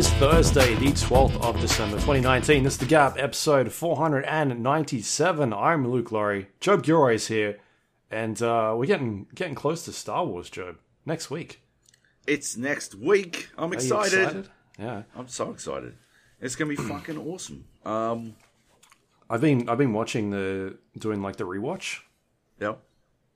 [0.00, 2.64] Is Thursday, the 12th of December 2019.
[2.64, 5.52] This is the Gap, episode 497.
[5.52, 6.46] I'm Luke Lawrie.
[6.58, 7.58] Joab Gilroy is here,
[8.10, 10.78] and uh, we're getting getting close to Star Wars, Joab.
[11.04, 11.60] Next week.
[12.26, 13.50] It's next week.
[13.58, 14.22] I'm excited.
[14.22, 14.48] excited?
[14.78, 15.02] Yeah.
[15.14, 15.96] I'm so excited.
[16.40, 17.66] It's gonna be fucking awesome.
[17.84, 18.36] Um,
[19.28, 21.98] I've been I've been watching the doing like the rewatch.
[22.58, 22.76] yeah,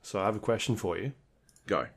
[0.01, 1.13] So I have a question for you.
[1.67, 1.89] go.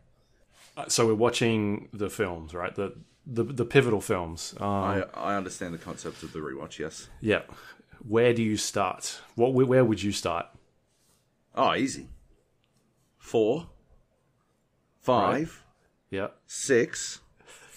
[0.75, 2.75] Uh, So we're watching the films, right?
[2.75, 2.97] The
[3.29, 4.53] the, the pivotal films.
[4.59, 6.79] Um, I I understand the concept of the rewatch.
[6.79, 7.09] Yes.
[7.21, 7.41] yeah.
[8.07, 9.19] Where do you start?
[9.35, 10.45] What where would you start?
[11.55, 12.07] Oh, easy.
[13.17, 13.67] Four,
[15.01, 15.63] five,
[16.11, 16.27] Yeah.
[16.45, 17.19] six,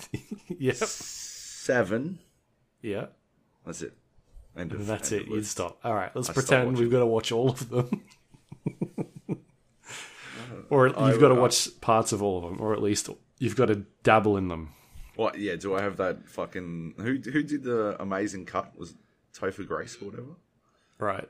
[0.58, 0.76] Yep.
[0.76, 2.18] seven.
[2.82, 3.06] Yeah.
[3.66, 3.94] That's it.
[4.56, 5.26] End of, that's end it.
[5.28, 5.78] of You'd stop.
[5.82, 6.14] All right.
[6.14, 8.02] Let's I pretend we've got to watch all of them.
[10.70, 13.66] or you've got to watch parts of all of them, or at least you've got
[13.66, 14.70] to dabble in them.
[15.20, 15.38] What?
[15.38, 15.56] Yeah.
[15.56, 16.94] Do I have that fucking?
[16.96, 18.72] Who who did the amazing cut?
[18.78, 18.96] Was it
[19.38, 20.34] Topher Grace or whatever?
[20.98, 21.28] Right.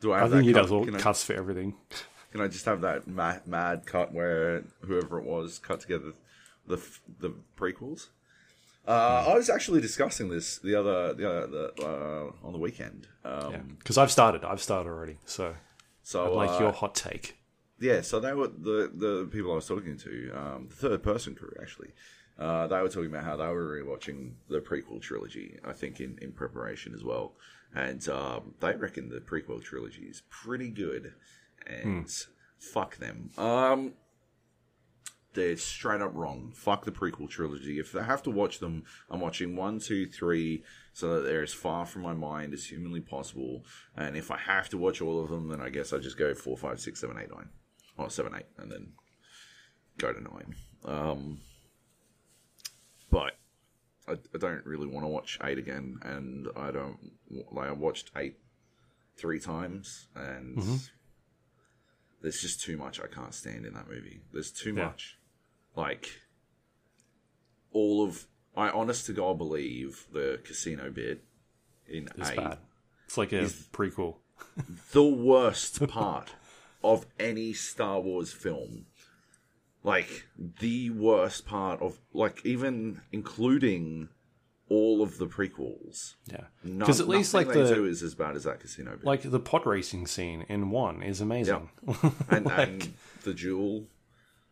[0.00, 0.36] Do I have that?
[0.36, 0.62] I think he cut?
[0.62, 1.74] does all Can I- cuts for everything.
[2.32, 6.12] Can I just have that mad, mad cut where whoever it was cut together
[6.66, 6.78] the
[7.18, 8.06] the prequels?
[8.88, 13.08] Uh, I was actually discussing this the other the other the, uh, on the weekend.
[13.24, 14.44] Um, Because I've started.
[14.44, 15.18] I've started already.
[15.26, 15.56] So
[16.02, 17.36] So I'd like uh, your hot take.
[17.80, 21.34] yeah, so they were the the people I was talking to, um, the third person
[21.34, 21.90] crew actually.
[22.40, 25.58] Uh, they were talking about how they were rewatching the prequel trilogy.
[25.64, 27.34] I think in, in preparation as well,
[27.74, 31.12] and um, they reckon the prequel trilogy is pretty good.
[31.66, 32.10] And
[32.58, 33.30] fuck them.
[33.36, 33.92] Um,
[35.34, 36.52] they're straight up wrong.
[36.54, 37.78] Fuck the prequel trilogy.
[37.78, 41.52] If I have to watch them, I'm watching one, two, three, so that they're as
[41.52, 43.64] far from my mind as humanly possible.
[43.96, 46.34] And if I have to watch all of them, then I guess I just go
[46.34, 47.50] four, five, six, seven, eight, nine,
[47.96, 48.92] or seven, eight, and then
[49.98, 50.54] go to nine.
[50.84, 51.38] Um,
[53.10, 53.32] but
[54.08, 56.98] I, I don't really want to watch eight again, and I don't
[57.50, 57.68] like.
[57.68, 58.36] I watched eight
[59.16, 60.76] three times, and mm-hmm.
[62.22, 64.20] there's just too much I can't stand in that movie.
[64.32, 64.86] There's too Yeah.
[64.86, 65.18] much,
[65.76, 66.08] like
[67.72, 68.26] all of.
[68.56, 71.24] I honest to God believe the casino bit
[71.86, 72.58] in It's eight bad.
[73.06, 74.16] It's like a prequel.
[74.92, 76.34] the worst part
[76.82, 78.86] of any Star Wars film.
[79.82, 84.08] Like the worst part of like even including
[84.68, 86.14] all of the prequels.
[86.26, 86.44] Yeah.
[86.62, 89.04] Because at least like nothing they do the is as bad as that casino bit.
[89.04, 91.70] like the pod racing scene in one is amazing.
[92.30, 92.92] and, like- and
[93.22, 93.86] the duel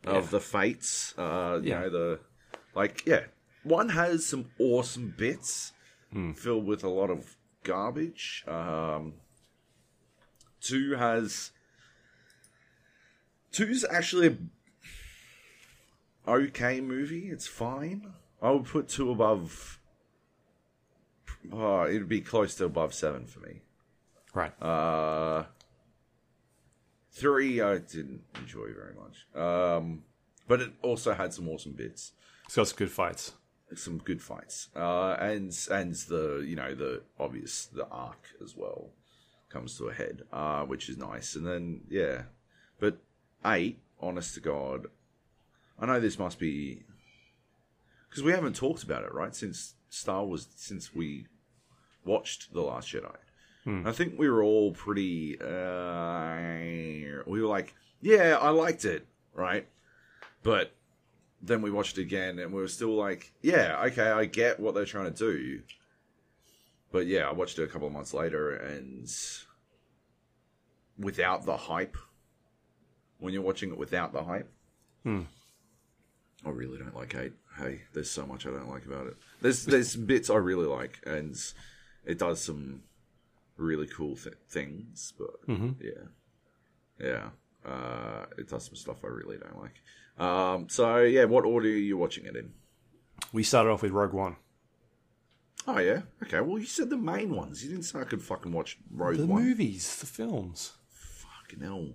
[0.04, 1.14] of the fates.
[1.18, 1.80] Uh, you Yeah.
[1.80, 2.20] know the
[2.74, 3.24] like yeah.
[3.64, 5.72] One has some awesome bits
[6.12, 6.32] Hmm.
[6.32, 8.44] filled with a lot of garbage.
[8.48, 9.12] Um,
[10.62, 11.52] two has
[13.52, 14.36] two's actually a
[16.28, 17.28] okay movie.
[17.30, 18.12] It's fine.
[18.40, 19.80] I would put two above.
[21.52, 23.62] Oh, it'd be close to above seven for me.
[24.34, 24.52] right.
[24.62, 25.44] Uh,
[27.12, 30.02] three I didn't enjoy very much, um,
[30.46, 32.12] but it also had some awesome bits,
[32.44, 33.32] it's got some good fights.
[33.74, 38.90] some good fights, uh, and and the you know the obvious the arc as well
[39.48, 42.22] comes to a head, uh, which is nice, and then yeah,
[42.78, 42.98] but
[43.44, 44.86] eight, honest to God,
[45.78, 46.82] I know this must be
[48.08, 51.26] because we haven't talked about it right since Star Wars since we
[52.04, 53.14] watched the Last Jedi.
[53.86, 55.38] I think we were all pretty.
[55.40, 59.68] Uh, we were like, yeah, I liked it, right?
[60.42, 60.72] But
[61.42, 64.74] then we watched it again, and we were still like, yeah, okay, I get what
[64.74, 65.60] they're trying to do.
[66.90, 69.06] But yeah, I watched it a couple of months later, and
[70.98, 71.96] without the hype,
[73.18, 74.50] when you're watching it without the hype,
[76.48, 77.32] I really don't like eight.
[77.56, 79.16] Hey, there's so much I don't like about it.
[79.40, 81.36] There's there's bits I really like, and
[82.04, 82.82] it does some
[83.56, 85.30] really cool th- things, but
[85.80, 86.06] yeah,
[87.00, 87.28] yeah,
[87.70, 89.80] uh, it does some stuff I really don't like.
[90.24, 92.52] Um, so yeah, what order are you watching it in?
[93.32, 94.36] We started off with Rogue One.
[95.66, 96.40] Oh yeah, okay.
[96.40, 97.62] Well, you said the main ones.
[97.62, 99.42] You didn't say I could fucking watch Rogue The One.
[99.44, 100.72] movies, the films.
[100.88, 101.88] Fucking hell.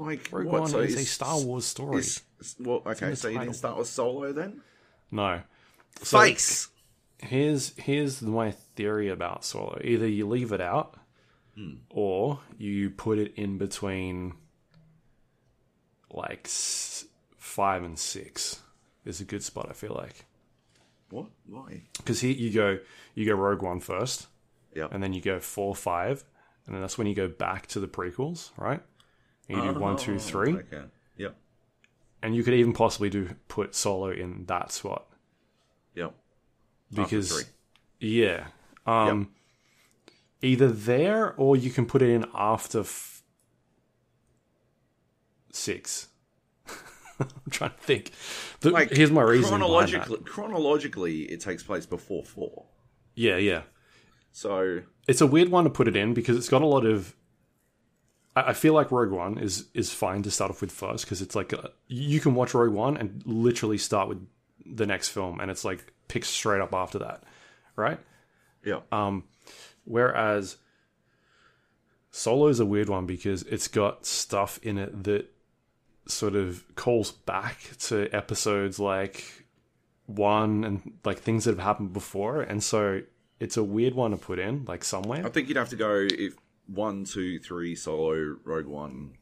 [0.00, 0.60] Like Rogue what?
[0.62, 1.98] One so is a Star Wars story.
[1.98, 2.22] is-
[2.58, 4.62] well, okay, so you didn't start with Solo then?
[5.10, 5.42] no.
[6.02, 6.18] So
[7.18, 9.78] here's here's my theory about Solo.
[9.84, 10.96] Either you leave it out,
[11.54, 11.74] hmm.
[11.90, 14.32] or you put it in between,
[16.10, 18.60] like five and six.
[19.04, 19.66] Is a good spot.
[19.70, 20.24] I feel like
[21.10, 21.26] What?
[21.46, 21.82] Why?
[21.96, 22.78] because here you go,
[23.14, 24.28] you go Rogue One first,
[24.74, 24.88] Yeah.
[24.90, 26.24] and then you go four, five,
[26.66, 28.82] and then that's when you go back to the prequels, right?
[29.54, 30.82] And you do one, two, three, Okay.
[31.16, 31.36] Yep.
[32.22, 35.06] and you could even possibly do put Solo in that spot.
[35.94, 36.14] Yep.
[36.94, 37.44] because three.
[38.00, 38.46] yeah,
[38.86, 39.30] um,
[40.42, 43.22] either there or you can put it in after f-
[45.52, 46.08] six.
[47.20, 48.12] I'm trying to think.
[48.60, 49.48] The- Like here's my reason.
[49.50, 52.66] Chronologically, chronologically, it takes place before four.
[53.14, 53.62] Yeah, yeah.
[54.32, 57.14] So It's a weird one to put it in because it's got a lot of.
[58.36, 61.22] I I feel like Rogue One is is fine to start off with first because
[61.22, 64.26] it's like a, you can watch Rogue One and literally start with
[64.64, 67.22] the next film and it's like picks straight up after that,
[67.76, 67.98] right?
[68.64, 69.24] yeah, Um,
[69.84, 70.56] whereas
[72.10, 75.30] Solo is a weird one because it's got stuff in it that
[76.06, 79.46] sort of calls back to episodes like
[80.06, 83.00] one and like things that have happened before, and so
[83.38, 85.24] it's a weird one to put in like somewhere.
[85.24, 86.36] I think you'd have to go if
[86.72, 89.14] one, two, three, solo, Rogue One,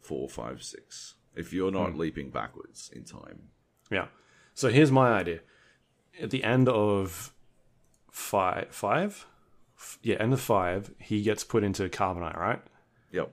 [0.00, 1.14] four, five, six.
[1.34, 1.98] If you're not Hmm.
[1.98, 3.50] leaping backwards in time,
[3.90, 4.08] Yeah.
[4.54, 5.40] So here's my idea.
[6.20, 7.32] At the end of
[8.10, 9.26] five, five,
[10.02, 12.62] yeah, end of five, he gets put into carbonite, right?
[13.12, 13.32] yep,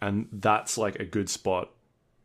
[0.00, 1.70] and that's like a good spot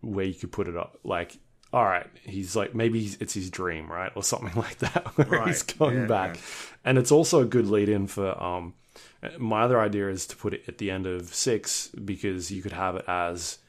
[0.01, 0.97] where you could put it up.
[1.03, 1.37] Like,
[1.73, 5.47] all right, he's like maybe it's his dream, right, or something like that, where Right,
[5.49, 6.41] he's going yeah, back, yeah.
[6.85, 8.41] and it's also a good lead in for.
[8.41, 8.73] um
[9.37, 12.73] My other idea is to put it at the end of six because you could
[12.73, 13.59] have it as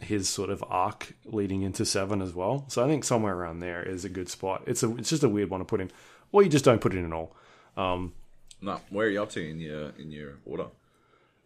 [0.00, 2.64] his sort of arc leading into seven as well.
[2.68, 4.62] So I think somewhere around there is a good spot.
[4.66, 5.90] It's a it's just a weird one to put in,
[6.32, 7.34] or you just don't put it in at all.
[7.76, 8.14] Um,
[8.60, 8.80] no.
[8.90, 10.66] Where are you up to in your in your order?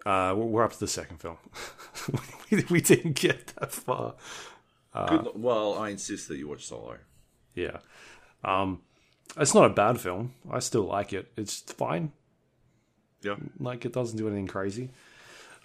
[0.04, 1.38] Uh, we're we're up to the second film.
[2.50, 4.14] we, we didn't get that far.
[4.94, 6.98] Uh, Good, well, I insist that you watch Solo.
[7.54, 7.78] Yeah.
[8.44, 8.82] Um,
[9.36, 10.34] it's not a bad film.
[10.50, 11.32] I still like it.
[11.36, 12.12] It's fine.
[13.22, 14.90] Yeah, Like it doesn't do anything crazy.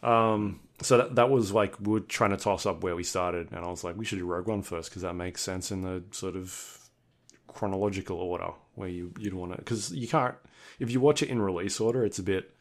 [0.03, 3.51] Um, so that, that was like we were trying to toss up where we started,
[3.51, 5.81] and I was like, we should do Rogue One first because that makes sense in
[5.81, 6.73] the sort of
[7.47, 10.35] chronological order where you you'd want to because you can't
[10.79, 12.53] if you watch it in release order, it's a bit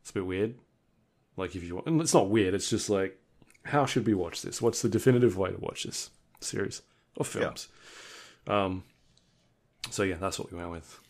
[0.00, 0.54] it's a bit weird.
[1.36, 3.18] Like if you and it's not weird, it's just like
[3.64, 4.62] how should we watch this?
[4.62, 6.10] What's the definitive way to watch this
[6.40, 6.82] series
[7.16, 7.68] or films?
[8.46, 8.84] Um,
[9.90, 11.00] so yeah, that's what we went with.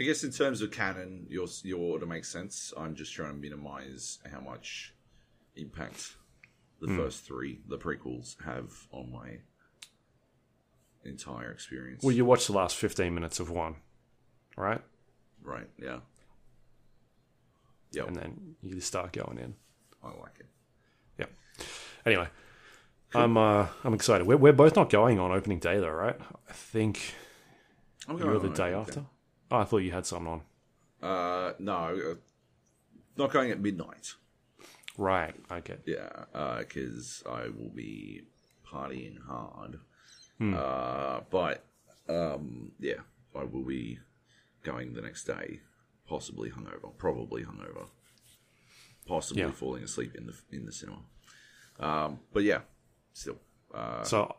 [0.00, 2.72] I guess in terms of canon, your your order makes sense.
[2.76, 4.94] I'm just trying to minimize how much
[5.56, 6.14] impact
[6.80, 6.96] the Hmm.
[6.96, 9.38] first three, the prequels, have on my
[11.04, 12.02] entire experience.
[12.04, 13.76] Well, you watch the last fifteen minutes of one,
[14.56, 14.80] right?
[15.42, 15.68] right?
[15.78, 16.00] Yeah,
[17.92, 18.06] Yep.
[18.08, 19.54] And then you start going in.
[20.02, 20.46] I like it.
[21.18, 21.64] Yeah.
[22.06, 22.28] Anyway,
[23.14, 24.26] I'm uh, I'm excited.
[24.26, 26.16] We're we're both not going on opening day though, right?
[26.48, 27.14] I think
[28.06, 29.04] I'm you're going the on day after.
[29.50, 31.08] Oh, I thought you had something on.
[31.08, 31.74] Uh, no,
[32.12, 32.14] uh,
[33.16, 34.14] not going at midnight.
[34.96, 35.34] Right.
[35.50, 35.76] Okay.
[35.86, 36.24] Yeah,
[36.58, 38.22] because I will be
[38.66, 39.78] partying hard.
[40.38, 40.54] Hmm.
[40.54, 41.64] Uh, but
[42.08, 43.00] um, yeah,
[43.34, 43.98] I will be
[44.64, 45.60] going the next day,
[46.08, 47.88] possibly hungover, probably hungover,
[49.06, 49.50] possibly Yeah.
[49.52, 50.98] falling asleep in the in the cinema.
[51.78, 52.60] Um, but yeah,
[53.12, 53.38] still,
[53.72, 54.34] uh, So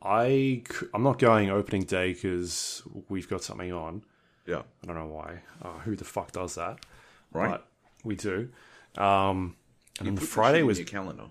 [0.00, 0.62] I'm
[1.02, 4.04] not going opening day because we've got something on.
[4.48, 5.42] Yeah, I don't know why.
[5.62, 6.80] Uh, who the fuck does that?
[7.32, 7.50] right.
[7.50, 7.66] But
[8.02, 8.48] we do.
[8.96, 9.56] Um,
[10.00, 11.26] and then Friday was your calendar.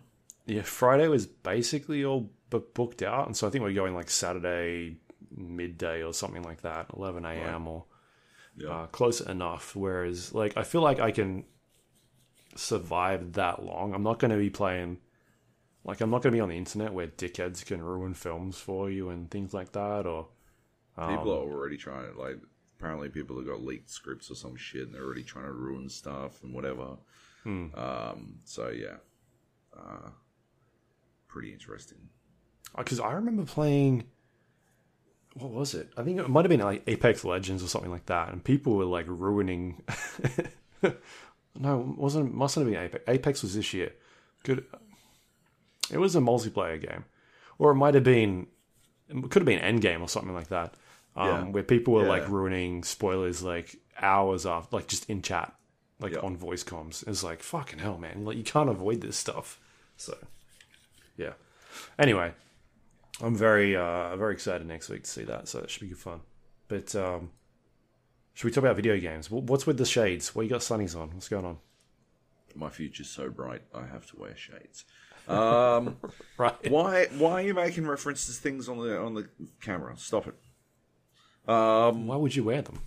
[0.45, 4.09] yeah Friday was basically all but booked out, and so I think we're going like
[4.09, 4.97] Saturday
[5.35, 7.67] midday or something like that, 11 a.m.
[7.67, 7.85] or
[8.55, 8.69] Yeah.
[8.69, 9.75] uh, close enough.
[9.75, 11.43] Whereas, like, I feel like I can
[12.55, 13.93] survive that long.
[13.93, 14.99] I'm not going to be playing,
[15.83, 18.89] like, I'm not going to be on the internet where dickheads can ruin films for
[18.89, 20.05] you and things like that.
[20.05, 20.27] Or
[20.97, 22.37] People um, are already trying to like.
[22.79, 25.89] Apparently, people have got leaked scripts or some shit, and they're already trying to ruin
[25.89, 26.97] stuff and whatever.
[27.43, 27.67] Hmm.
[27.75, 28.97] Um, so yeah,
[29.75, 30.09] uh,
[31.27, 32.09] pretty interesting.
[32.75, 34.05] because I remember playing.
[35.33, 35.91] What was it?
[35.95, 38.75] I think it might have been like Apex Legends or something like that, and people
[38.75, 39.83] were like ruining.
[40.83, 43.03] no, it wasn't mustn't have been Apex.
[43.07, 43.93] Apex was this year.
[44.43, 44.65] Good.
[45.91, 47.05] It was a multiplayer game,
[47.57, 48.47] or it might have been.
[49.09, 50.73] It could have been Endgame or something like that,
[51.17, 51.43] um, Yeah.
[51.51, 55.53] where people were like ruining spoilers like hours after, like just in chat,
[55.99, 56.19] like Yeah.
[56.19, 57.05] on voice comms.
[57.07, 58.23] It's like fucking hell, man!
[58.23, 59.59] Like you can't avoid this stuff.
[59.97, 60.15] So,
[61.17, 61.33] yeah.
[61.97, 62.33] Anyway,
[63.21, 65.47] I'm very uh, very excited next week to see that.
[65.47, 66.21] So it should be good fun.
[66.67, 67.31] But um,
[68.33, 69.31] should we talk about video games?
[69.31, 70.35] What's with the shades?
[70.35, 71.09] What you got sunnies on?
[71.13, 71.57] What's going on?
[72.55, 74.83] My future's so bright, I have to wear shades.
[75.27, 75.97] Um,
[76.37, 76.71] Right.
[76.71, 77.05] why?
[77.17, 79.27] Why are you making references to things on the on the
[79.61, 79.95] camera?
[79.97, 80.35] Stop it.
[81.47, 82.79] Um, Why would you wear them?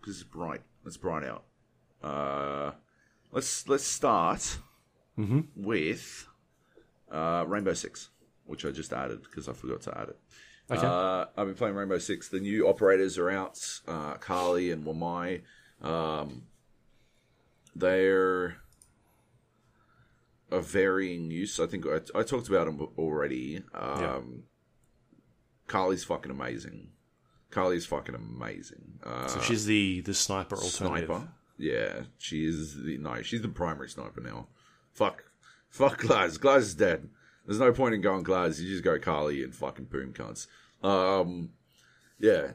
[0.00, 0.62] because it's bright.
[0.84, 1.44] It's bright out.
[2.02, 2.72] Uh,
[3.30, 4.58] let's let's start
[5.54, 6.26] with
[7.10, 8.08] uh, Rainbow Six,
[8.44, 10.18] which I just added because I forgot to add it.
[10.70, 10.84] Okay.
[10.86, 12.28] Uh, I've been playing Rainbow Six.
[12.28, 13.60] The new operators are out.
[13.86, 15.42] Uh, Kali and Wamai.
[15.80, 16.42] Um,
[17.76, 18.56] they're
[20.50, 21.60] of varying use.
[21.60, 23.62] I think I, I talked about them already.
[23.72, 24.20] Um, Yeah.
[25.72, 26.88] Kali's fucking amazing.
[27.50, 28.98] Kali's fucking amazing.
[29.02, 31.08] Uh, so she's the the sniper alternative.
[31.08, 31.28] sniper.
[31.56, 34.48] Yeah, she is the no, she's the primary sniper now.
[34.92, 35.24] Fuck,
[35.70, 36.38] fuck Glaz.
[36.38, 37.08] Glaz is dead.
[37.46, 38.60] There's no point in going Glaz.
[38.60, 40.46] You just go Kali and fucking boom cunts.
[40.82, 41.50] Um,
[42.18, 42.52] yeah.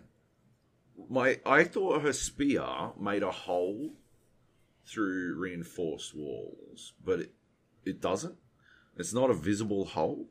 [1.09, 2.65] My I thought her spear
[2.99, 3.93] made a hole
[4.85, 7.31] through reinforced walls, but it
[7.83, 8.35] it doesn't.
[8.97, 10.27] It's not a visible hole,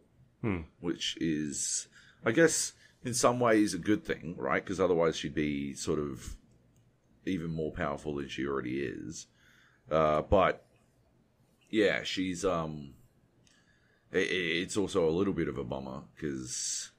[0.81, 1.87] which is,
[2.25, 2.73] I guess,
[3.07, 4.63] in some ways a good thing, right?
[4.65, 6.37] Because otherwise she'd be sort of
[7.25, 9.29] even more powerful than she already is.
[9.91, 10.67] Uh, but
[11.71, 12.95] yeah, she's um,
[14.13, 14.21] i i-
[14.63, 16.91] it's also a little bit of a bummer because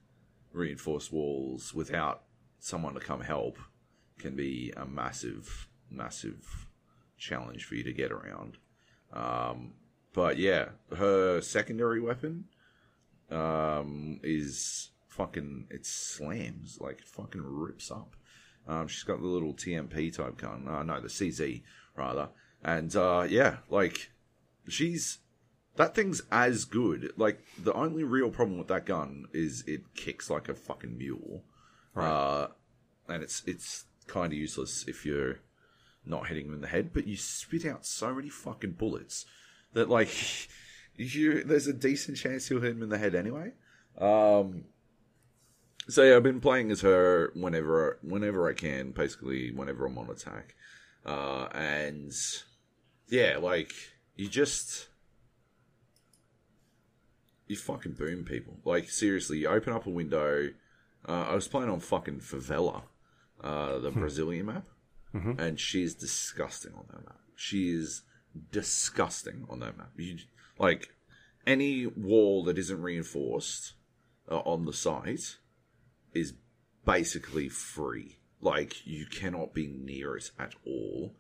[0.54, 2.24] reinforced walls without
[2.60, 3.58] someone to come help
[4.18, 6.68] can be a massive, massive
[7.18, 8.58] challenge for you to get around.
[9.12, 9.74] Um,
[10.14, 12.46] but yeah, her secondary weapon
[13.30, 18.16] um, is fucking it slams like it fucking rips up.
[18.68, 20.68] Um, she's got the little TMP type gun.
[20.68, 21.64] Uh, no, the CZ
[21.96, 22.30] rather.
[22.64, 24.12] And uh, yeah, like
[24.68, 25.20] she's
[25.76, 27.12] that thing's as good.
[27.18, 31.44] Like the only real problem with that gun is it kicks like a fucking mule.
[31.96, 32.48] Uh,
[33.10, 35.40] and it's it's kind of useless if you're
[36.06, 39.26] not hitting them in the head, but you spit out so many fucking bullets
[39.74, 40.10] that like
[40.96, 43.54] you there's a decent chance you'll hit him in the head anyway.
[43.98, 44.66] Um,
[45.90, 50.10] so yeah, I've been playing as her whenever whenever I can, basically whenever I'm on
[50.10, 50.56] attack,
[51.06, 52.12] uh, and
[53.08, 53.72] yeah, like
[54.16, 54.90] you just
[57.48, 58.60] you fucking boom people.
[58.66, 60.50] Like seriously, you open up a window.
[61.08, 62.84] Uh, I was playing on fucking favela,
[63.42, 64.68] uh, the Brazilian map,
[65.40, 67.20] and she's disgusting on that map.
[67.36, 68.02] She is
[68.52, 69.92] disgusting on that map.
[69.96, 70.18] You
[70.60, 70.90] like
[71.46, 73.74] any wall that isn't reinforced
[74.30, 75.38] uh, on the site
[76.14, 76.34] is
[76.86, 78.20] basically free.
[78.42, 81.16] Like you cannot be near it at all.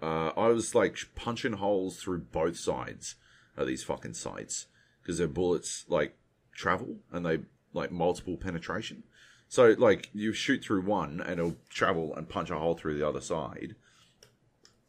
[0.00, 3.16] Uh, I was like punching holes through both sides
[3.56, 4.66] of these fucking sites
[5.00, 6.16] because their bullets like
[6.54, 7.40] travel and they
[7.72, 9.04] like multiple penetration.
[9.48, 13.06] So like you shoot through one and it'll travel and punch a hole through the
[13.06, 13.74] other side.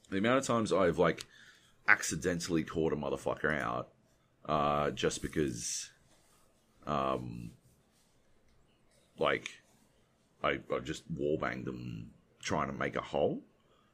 [0.09, 1.25] The amount of times I've like
[1.87, 3.89] accidentally caught a motherfucker out
[4.45, 5.91] uh, just because,
[6.85, 7.51] um,
[9.23, 9.49] like
[10.43, 12.11] I, I just wallbanged them
[12.41, 13.41] trying to make a hole,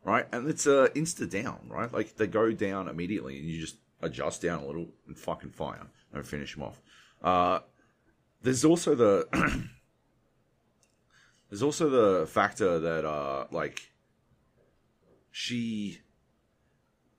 [0.03, 0.25] right?
[0.31, 1.91] And it's a uh, insta down, right?
[1.93, 5.87] Like they go down immediately, and you just adjust down a little and fucking fire
[6.11, 6.81] and finish them off.
[7.23, 7.59] Uh,
[8.41, 9.27] there's also the
[11.49, 13.91] there's also the factor that uh like
[15.31, 15.99] she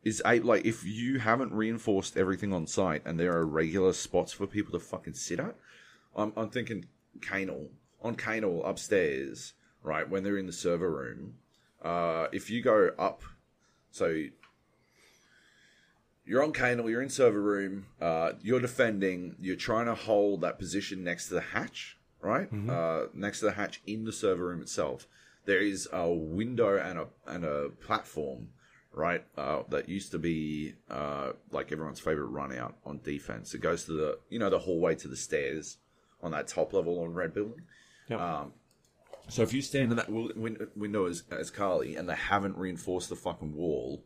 [0.02, 4.32] is a like if you haven't reinforced everything on site and there are regular spots
[4.32, 5.54] for people to fucking sit at,
[6.16, 6.86] I'm I'm thinking
[7.20, 7.68] Canal
[8.02, 11.34] on Canal upstairs, right when they're in the server room.
[11.82, 13.22] Uh, if you go up,
[13.90, 14.24] so
[16.24, 20.58] you're on Canal, you're in server room, uh, you're defending, you're trying to hold that
[20.58, 22.48] position next to the hatch, right?
[22.70, 25.06] Uh, next to the hatch in the server room itself.
[25.46, 28.50] There is a window and a and a platform,
[28.92, 29.24] right?
[29.36, 33.54] Uh, that used to be uh, like everyone's favorite run out on defense.
[33.54, 35.78] It goes to the you know the hallway to the stairs
[36.22, 37.62] on that top level on Red Building.
[38.10, 38.46] Yeah.
[39.28, 42.58] So if you stand in that win- win- window as, as Kali and they haven't
[42.58, 44.02] reinforced the fucking wall,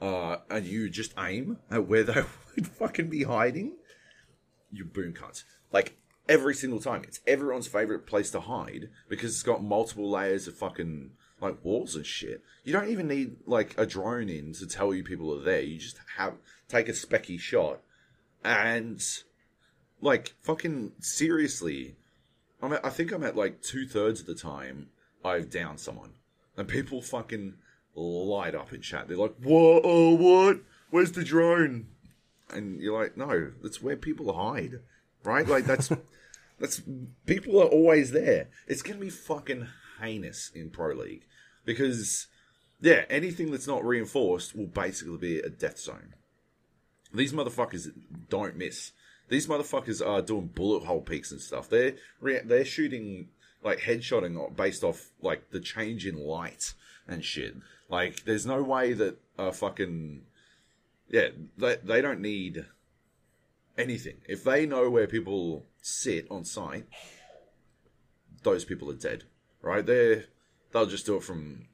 [0.00, 2.14] uh, and you just aim at where they
[2.56, 3.76] would fucking be hiding,
[4.72, 5.44] you boom cuts.
[5.72, 5.96] Like
[6.28, 7.02] every single time.
[7.04, 11.94] It's everyone's favorite place to hide because it's got multiple layers of fucking like walls
[11.94, 12.42] and shit.
[12.64, 15.60] You don't even need like a drone in to tell you people are there.
[15.60, 16.34] You just have
[16.68, 17.80] take a specky shot
[18.44, 19.02] and
[20.00, 21.96] like fucking seriously.
[22.62, 24.88] I'm at, I think I'm at like two thirds of the time
[25.24, 26.14] I've downed someone,
[26.56, 27.54] and people fucking
[27.94, 29.08] light up in chat.
[29.08, 29.82] They're like, "What?
[29.84, 30.60] Oh, what?
[30.90, 31.88] Where's the drone?"
[32.50, 34.80] And you're like, "No, that's where people hide,
[35.24, 35.46] right?
[35.46, 35.90] Like that's
[36.58, 36.82] that's
[37.26, 38.48] people are always there.
[38.66, 39.68] It's gonna be fucking
[40.00, 41.24] heinous in pro league
[41.64, 42.28] because
[42.80, 46.14] yeah, anything that's not reinforced will basically be a death zone.
[47.12, 47.90] These motherfuckers
[48.28, 48.92] don't miss.
[49.28, 51.68] These motherfuckers are doing bullet hole peaks and stuff.
[51.68, 53.28] They're re- they're shooting
[53.62, 56.74] like headshotting based off like the change in light
[57.08, 57.56] and shit.
[57.88, 60.22] Like, there's no way that uh, fucking
[61.08, 62.66] yeah, they they don't need
[63.78, 64.18] anything.
[64.28, 66.86] If they know where people sit on site,
[68.42, 69.24] those people are dead,
[69.62, 69.84] right?
[69.84, 70.24] They
[70.72, 71.68] they'll just do it from.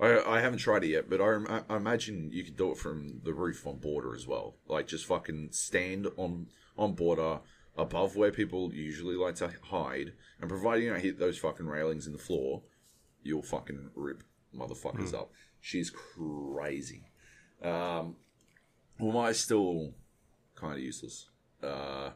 [0.00, 3.20] I I haven't tried it yet, but I, I imagine you could do it from
[3.24, 4.56] the roof on border as well.
[4.66, 7.40] Like just fucking stand on on border
[7.76, 12.06] above where people usually like to hide, and providing you don't hit those fucking railings
[12.06, 12.62] in the floor,
[13.22, 14.22] you'll fucking rip
[14.56, 15.30] motherfuckers up.
[15.60, 17.10] She's crazy.
[17.62, 18.16] Um,
[19.00, 19.94] well, I still
[20.54, 21.28] kind of useless.
[21.62, 22.10] Uh,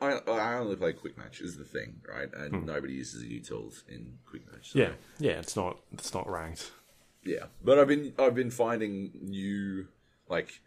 [0.00, 2.28] I I only play quick match is the thing, right?
[2.34, 4.72] And nobody uses the utils in quick match.
[4.72, 5.38] so- Yeah, yeah.
[5.40, 6.70] It's not it's not ranked.
[7.24, 7.46] Yeah.
[7.64, 9.88] But I've been I've been finding new
[10.28, 10.60] like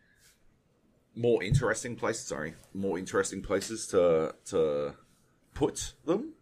[1.16, 2.26] more interesting places.
[2.28, 4.96] Sorry, more interesting places to to
[5.54, 6.34] put them.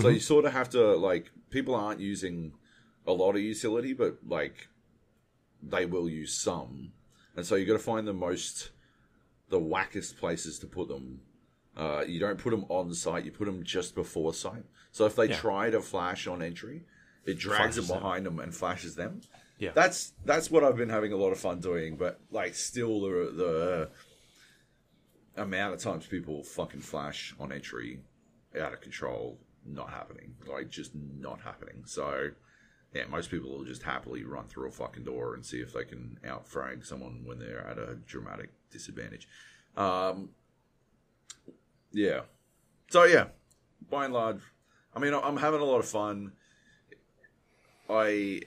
[0.00, 2.54] So you sort of have to like people aren't using
[3.06, 4.68] a lot of utility, but like
[5.62, 6.92] they will use some,
[7.36, 8.70] and so you got to find the most
[9.50, 11.20] the wackest places to put them.
[11.76, 14.64] Uh, you don't put them on site; you put them just before site.
[14.92, 15.36] So if they Yeah.
[15.36, 16.84] try to flash on entry,
[17.26, 17.98] it drags Flashes them.
[17.98, 19.20] behind them and flashes them.
[19.62, 19.70] Yeah.
[19.76, 23.88] That's that's what I've been having a lot of fun doing, but like still the
[25.36, 28.00] the amount of times people fucking flash on entry
[28.60, 30.34] out of control, not happening.
[30.48, 31.84] Like just not happening.
[31.86, 32.30] So
[32.92, 35.84] yeah, most people will just happily run through a fucking door and see if they
[35.84, 39.28] can outfrag someone when they're at a dramatic disadvantage.
[39.76, 40.30] Um,
[41.92, 42.22] yeah.
[42.90, 43.26] So yeah,
[43.88, 44.40] by and large,
[44.92, 46.32] I mean, I'm having a lot of fun.
[47.88, 48.40] I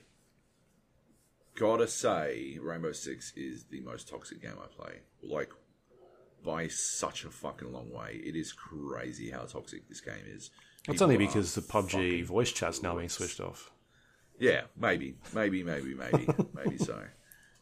[1.56, 5.00] gotta say, Rainbow Six is the most toxic game I play.
[5.24, 5.52] Like,
[6.46, 8.22] by such a fucking long way.
[8.24, 10.52] It is crazy how toxic this game is.
[10.88, 13.72] It's only because the PUBG voice chat's now being switched off.
[14.40, 17.02] Yeah, maybe, maybe, maybe, maybe, maybe so.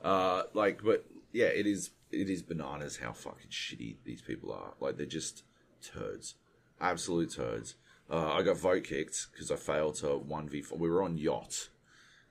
[0.02, 1.92] Uh, like, but yeah, it is.
[2.12, 4.74] It is bananas how fucking shitty these people are.
[4.80, 5.44] Like, they're just
[5.82, 6.36] turds,
[6.80, 7.76] absolute turds.
[8.12, 10.78] Uh, I got vote kicked because I failed to one v four.
[10.78, 11.70] We were on yacht,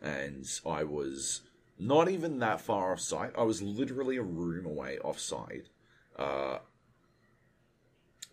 [0.00, 1.42] and I was
[1.78, 3.32] not even that far off site.
[3.36, 5.68] I was literally a room away offside.
[6.16, 6.58] Uh,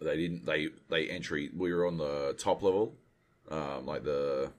[0.01, 0.45] they didn't.
[0.45, 1.49] They they entry.
[1.55, 2.95] We were on the top level,
[3.49, 4.51] um, like the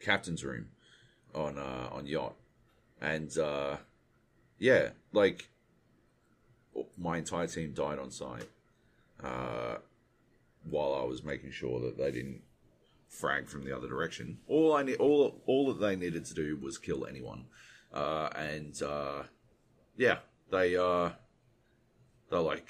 [0.00, 0.68] captain's room
[1.34, 2.34] on uh, on yacht,
[3.00, 3.76] and uh,
[4.58, 5.48] yeah, like
[6.96, 8.48] my entire team died on site
[9.22, 9.76] uh,
[10.68, 12.42] while I was making sure that they didn't
[13.08, 14.38] frag from the other direction.
[14.46, 17.46] All I need, all all that they needed to do was kill anyone,
[17.92, 19.22] uh, and uh,
[19.96, 20.18] yeah,
[20.50, 21.10] they uh,
[22.30, 22.68] they're like,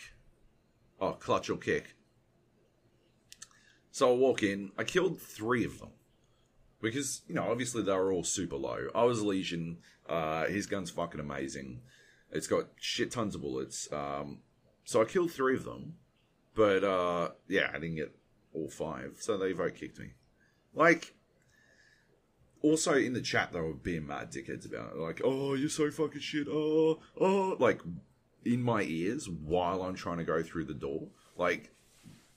[1.00, 1.94] oh, clutch or kick.
[3.90, 4.70] So I walk in.
[4.78, 5.90] I killed three of them
[6.80, 8.88] because you know obviously they were all super low.
[8.94, 9.78] I was Lesion.
[10.08, 11.80] Uh, his gun's fucking amazing.
[12.30, 13.88] It's got shit tons of bullets.
[13.92, 14.38] Um,
[14.84, 15.94] so I killed three of them,
[16.54, 18.14] but uh, yeah, I didn't get
[18.54, 19.16] all five.
[19.20, 20.12] So they vote kicked me.
[20.74, 21.14] Like,
[22.62, 24.98] also in the chat they were being mad dickheads about it.
[24.98, 26.48] Like, oh, you're so fucking shit.
[26.48, 27.80] Oh, oh, like
[28.44, 31.08] in my ears while I'm trying to go through the door.
[31.36, 31.70] Like,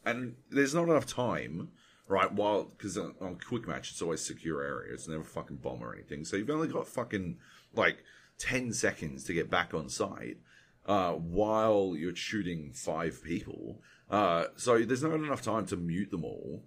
[0.06, 1.70] and there's not enough time,
[2.08, 2.32] right?
[2.32, 6.26] While because on, quick match it's always secure area, it's never fucking bomb or anything.
[6.26, 7.38] So you've only got fucking
[7.74, 8.04] like
[8.38, 10.38] ten seconds to get back on site
[10.86, 13.82] uh, while you're shooting five people.
[14.10, 16.64] Uh, so there's not enough time to mute them all.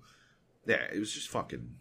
[0.66, 1.74] Yeah, it was just fucking.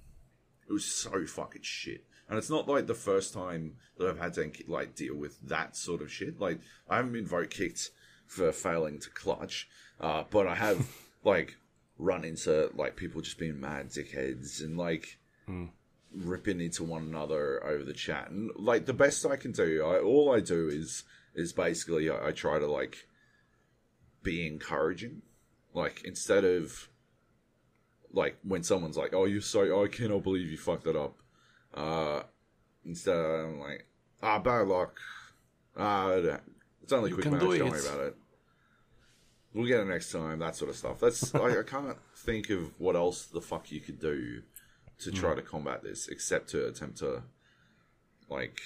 [0.73, 2.03] It was so fucking shit.
[2.27, 5.77] And it's not like the first time that I've had to like deal with that
[5.77, 6.39] sort of shit.
[6.39, 7.91] Like I haven't been vote kicked
[8.25, 9.69] for failing to clutch,
[10.01, 10.87] uh, but I have
[11.23, 11.57] like
[11.99, 15.19] run into like people just being mad dickheads and like
[16.11, 18.31] ripping into one another over the chat.
[18.31, 21.03] And like the best I can do, I, all I do is
[21.35, 23.05] is basically I, I try to like
[24.23, 25.21] be encouraging.
[25.75, 26.89] Like instead of
[28.13, 31.17] like when someone's like, "Oh, you're so I cannot believe you fucked that up."
[31.73, 32.21] Uh,
[32.85, 33.87] instead, I'm like,
[34.21, 34.99] "Ah, bad luck.
[35.75, 36.11] Ah,
[36.81, 37.41] it's only a quick match.
[37.41, 38.15] do Don't worry about it.
[39.53, 40.99] We'll get it next time." That sort of stuff.
[40.99, 44.43] That's I, I can't think of what else the fuck you could do
[44.99, 47.23] to try to combat this except to attempt to,
[48.29, 48.61] like,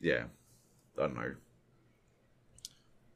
[0.00, 0.24] yeah,
[0.98, 1.34] I don't know,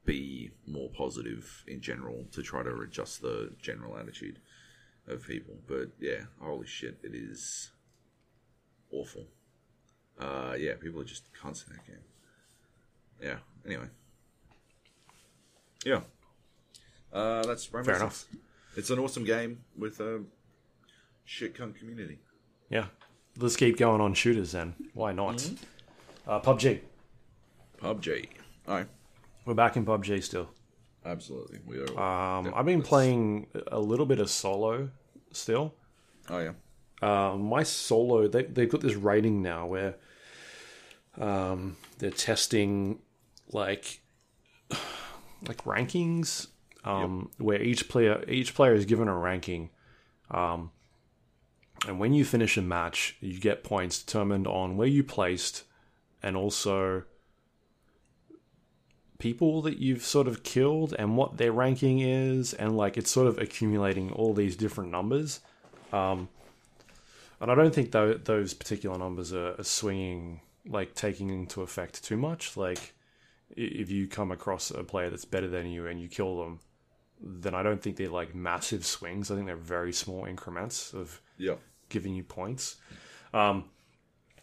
[0.06, 4.38] be more positive in general to try to adjust the general attitude
[5.08, 5.54] of people.
[5.66, 7.70] But yeah, holy shit, it is
[8.92, 9.26] awful.
[10.18, 11.96] Uh, yeah, people are just cunts in that game.
[13.22, 13.36] Yeah.
[13.66, 13.86] Anyway.
[15.84, 16.00] Yeah.
[17.12, 18.26] Uh, that's Rainbow Fair Six.
[18.76, 20.22] It's an awesome game with a
[21.24, 22.18] shit cunt community.
[22.70, 22.86] Yeah.
[23.38, 24.74] Let's keep going on shooters then.
[24.94, 25.36] Why not?
[25.36, 26.30] Mm-hmm.
[26.30, 26.80] Uh, PUBG.
[27.80, 28.28] PUBG.
[28.66, 28.86] All right.
[29.44, 30.50] We're back in PUBG still.
[31.04, 31.60] Absolutely.
[31.64, 32.38] We are.
[32.38, 34.90] Um, I've been playing a little bit of solo
[35.32, 35.74] still.
[36.30, 36.52] Oh yeah.
[37.00, 39.94] Uh, my solo, they, they've got this rating now where
[41.18, 42.98] um, they're testing
[43.52, 44.00] like
[44.70, 46.48] like rankings,
[46.84, 49.70] um, where each player each player is given a ranking,
[50.30, 50.70] um,
[51.86, 55.64] and when you finish a match, you get points determined on where you placed,
[56.22, 57.04] and also
[59.18, 63.26] people that you've sort of killed and what their ranking is, and like it's sort
[63.26, 65.40] of accumulating all these different numbers.
[65.92, 66.28] Um,
[67.40, 72.04] and I don't think tho- those particular numbers are, are swinging, like taking into effect
[72.04, 72.56] too much.
[72.56, 72.94] Like,
[73.56, 76.60] if you come across a player that's better than you and you kill them,
[77.20, 79.30] then I don't think they're like massive swings.
[79.30, 81.54] I think they're very small increments of Yeah.
[81.88, 82.76] giving you points.
[83.34, 83.64] Um,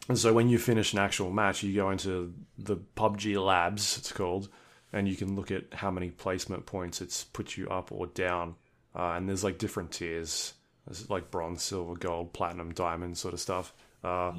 [0.09, 4.11] and so when you finish an actual match, you go into the PUBG Labs, it's
[4.11, 4.49] called,
[4.95, 8.55] and you can look at how many placement points it's put you up or down.
[8.95, 10.53] Uh, and there's like different tiers.
[10.88, 13.73] There's like bronze, silver, gold, platinum, diamond sort of stuff.
[14.03, 14.31] Uh,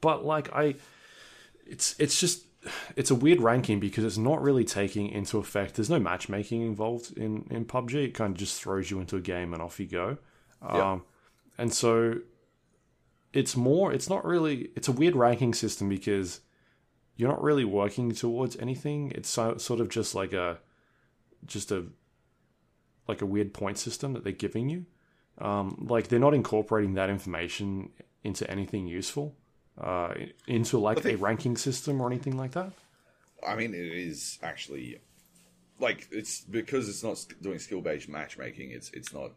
[0.00, 0.76] But like I,
[1.66, 2.46] it's it's just
[2.96, 5.74] it's a weird ranking because it's not really taking into effect.
[5.74, 8.06] There's no matchmaking involved in in PUBG.
[8.06, 10.16] It kind of just throws you into a game and off you go.
[10.62, 10.92] Yeah.
[10.92, 11.02] Um,
[11.58, 12.20] and so
[13.32, 13.92] it's more.
[13.92, 14.70] It's not really.
[14.74, 16.40] It's a weird ranking system because
[17.20, 19.12] you're not really working towards anything.
[19.14, 20.58] It's so, sort of just like a
[21.44, 21.84] just a
[23.06, 24.86] like a weird point system that they're giving you.
[25.36, 27.90] Um, like they're not incorporating that information
[28.24, 29.34] into anything useful,
[29.78, 30.14] uh,
[30.46, 32.72] into like a ranking system or anything like that.
[33.46, 35.00] I mean, it is actually
[35.78, 38.70] like it's because it's not doing skill based matchmaking.
[38.70, 39.32] It's it's not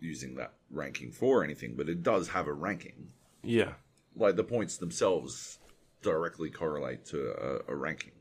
[0.00, 3.08] using that ranking for anything, but it does have a ranking.
[3.42, 3.72] Yeah,
[4.16, 5.58] Like the points themselves
[6.02, 7.32] directly correlate to
[7.68, 8.12] a, a ranking.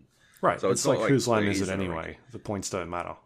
[0.42, 0.60] right.
[0.60, 2.18] So it's, it's like, like whose line is it anyway?
[2.32, 3.16] The points don't matter.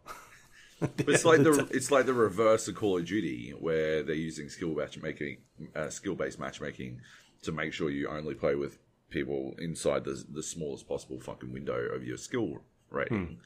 [0.82, 4.50] But it's like the it's like the reverse of Call of Duty, where they're using
[4.50, 5.38] skill matchmaking,
[5.76, 7.02] uh, skill based matchmaking,
[7.44, 8.80] to make sure you only play with
[9.12, 13.38] people inside the the smallest possible fucking window of your skill rating,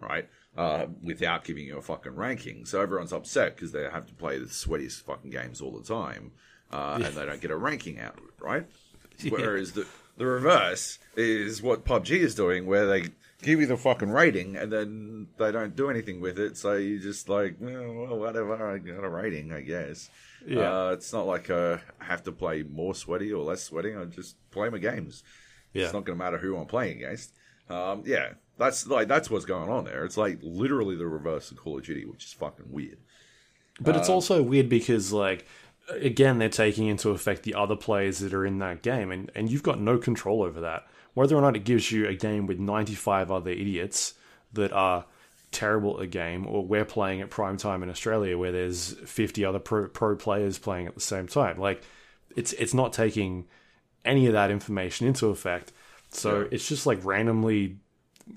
[0.00, 0.28] right?
[0.54, 2.66] Uh, without giving you a fucking ranking.
[2.66, 6.32] So everyone's upset because they have to play the sweatiest fucking games all the time,
[6.70, 8.66] uh, and they don't get a ranking out of it, right?
[9.30, 13.08] Whereas the the reverse is what PUBG is doing, where they
[13.42, 16.56] give you the fucking rating and then they don't do anything with it.
[16.56, 20.10] So you just like, oh, well, whatever, I got a rating, I guess.
[20.46, 20.88] Yeah.
[20.88, 23.94] Uh, it's not like uh, I have to play more sweaty or less sweaty.
[23.94, 25.22] I just play my games.
[25.72, 25.84] Yeah.
[25.84, 27.32] It's not going to matter who I'm playing against.
[27.68, 30.04] Um, yeah, that's like that's what's going on there.
[30.04, 32.98] It's like literally the reverse of Call of Duty, which is fucking weird.
[33.80, 35.46] But it's also weird because, like,
[36.00, 39.50] again, they're taking into effect the other players that are in that game, and, and
[39.50, 40.86] you've got no control over that.
[41.14, 44.14] Whether or not it gives you a game with 95 other idiots
[44.54, 45.04] that are
[45.50, 49.44] terrible at the game, or we're playing at prime time in Australia where there's 50
[49.44, 51.58] other pro, pro players playing at the same time.
[51.58, 51.82] Like,
[52.34, 53.46] it's it's not taking
[54.04, 55.70] any of that information into effect.
[56.10, 56.48] So Yeah.
[56.52, 57.76] it's just like randomly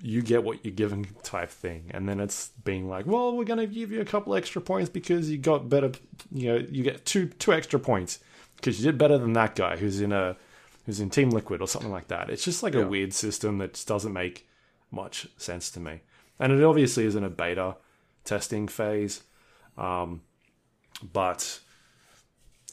[0.02, 1.90] you get what you're given type thing.
[1.94, 4.90] And then it's being like well we're going to give you a couple extra points
[4.90, 5.92] because you got better
[6.32, 8.20] you know you get two two extra points
[8.58, 10.36] because you did better than that guy who's in a
[10.86, 12.30] who's in team liquid or something like that.
[12.30, 12.82] It's just like Yeah.
[12.82, 14.48] a weird system that just doesn't make
[14.92, 16.02] much sense to me.
[16.40, 17.76] And it obviously is in a beta
[18.24, 19.24] testing phase
[19.78, 20.22] um,
[21.14, 21.60] but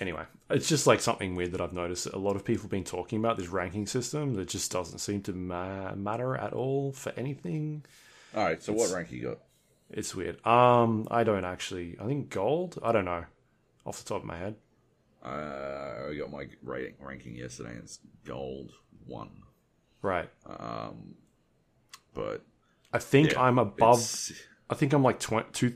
[0.01, 2.83] anyway it's just like something weird that i've noticed a lot of people have been
[2.85, 7.13] talking about this ranking system that just doesn't seem to ma- matter at all for
[7.17, 7.85] anything
[8.35, 9.39] All right, so what rank you got?
[9.91, 10.45] it's weird.
[10.47, 11.97] Um, I don't actually.
[12.01, 12.79] I think gold.
[12.83, 13.25] I don't know,
[13.85, 14.55] off the top of my head.
[15.23, 17.73] Uh, I got my rating ranking yesterday.
[17.73, 18.73] and It's gold
[19.07, 19.31] one,
[20.01, 20.31] Right.
[20.47, 21.15] Um,
[22.15, 22.41] but
[22.93, 24.01] I think yeah, I'm above.
[24.71, 25.75] I think I'm like tw- two,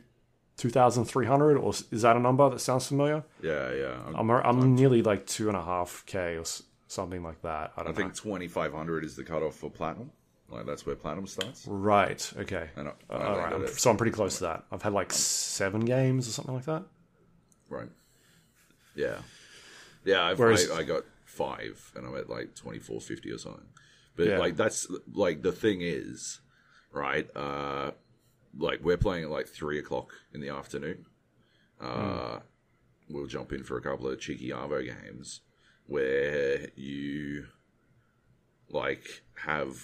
[0.57, 3.25] two thousand three hundred, or is that a number that sounds familiar?
[3.43, 3.97] Yeah, yeah.
[4.15, 6.45] I'm I'm nearly like two and a half k or
[6.89, 7.73] something like that.
[7.77, 10.11] I I don't think twenty five hundred is the cutoff for platinum.
[10.49, 11.67] Like that's where platinum starts.
[11.67, 12.33] Right.
[12.39, 12.71] Okay.
[12.77, 13.53] And I, I All right.
[13.53, 14.65] I'm- so I'm pretty close to that.
[14.71, 16.85] I've had like seven games or something like that.
[17.69, 17.89] right.
[18.95, 19.19] Yeah,
[20.05, 20.23] yeah.
[20.25, 23.67] I've, Whereas- I, I got five, and I'm at like twenty four fifty or something.
[24.17, 24.39] But Yeah.
[24.39, 26.41] like that's like the thing is,
[26.93, 27.29] right?
[27.37, 27.91] Uh,
[28.59, 31.07] like we're playing at like three o'clock in the afternoon.
[31.81, 32.41] Uh,
[33.09, 35.41] We'll jump in for a couple of cheeky Arvo games
[35.87, 37.47] where you
[38.69, 39.81] like have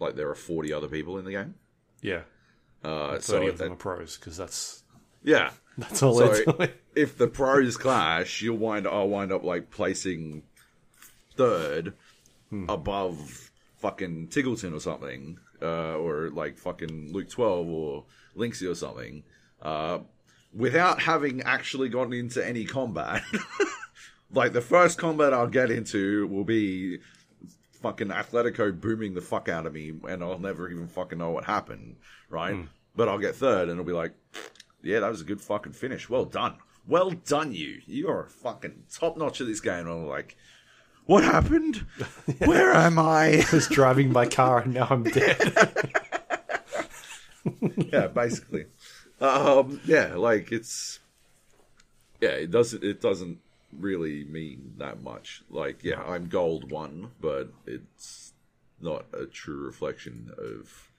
[0.00, 1.54] like there are forty other people in the game.
[2.02, 2.22] Yeah.
[2.82, 4.82] Uh, Thirty so of them that, are pros because that's
[5.22, 10.42] yeah, that's all So if the pros clash, you'll wind I'll wind up like placing
[11.36, 11.94] third
[12.50, 12.68] Hmm.
[12.68, 18.04] above fucking Tiggleton or something, uh, or like fucking Luke twelve or
[18.36, 19.22] Linksy or something.
[19.62, 20.00] Uh,
[20.52, 23.22] without having actually gotten into any combat.
[24.32, 26.98] like the first combat I'll get into will be
[27.82, 31.44] fucking Atletico booming the fuck out of me, and I'll never even fucking know what
[31.44, 31.96] happened,
[32.30, 32.54] right?
[32.54, 32.62] Hmm.
[32.96, 34.14] But I'll get third, and it'll be like,
[34.82, 36.08] yeah, that was a good fucking finish.
[36.08, 37.80] Well done, well done, you.
[37.86, 39.80] You're fucking top notch at this game.
[39.80, 40.36] And I'm like,
[41.06, 41.76] what happened?
[42.38, 43.44] Where am I?
[43.52, 45.92] I was driving my car and now I'm dead.
[47.92, 48.66] yeah, basically.
[49.20, 51.00] Um, yeah, like it's
[52.20, 53.38] yeah, it doesn't it doesn't
[53.72, 55.42] really mean that much.
[55.50, 58.32] Like, yeah, I'm gold one, but it's
[58.80, 60.90] not a true reflection of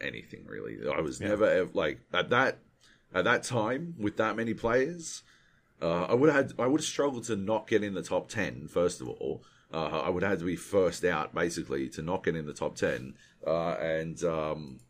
[0.00, 0.78] anything really.
[0.88, 2.58] I was never ever like at that
[3.14, 5.22] at that time with that many players.
[5.80, 8.28] Uh, I would have had, I would have struggled to not get in the top
[8.28, 8.66] ten.
[8.68, 12.24] First of all, uh, I would have had to be first out basically to not
[12.24, 13.14] get in the top ten.
[13.46, 14.80] Uh, and um,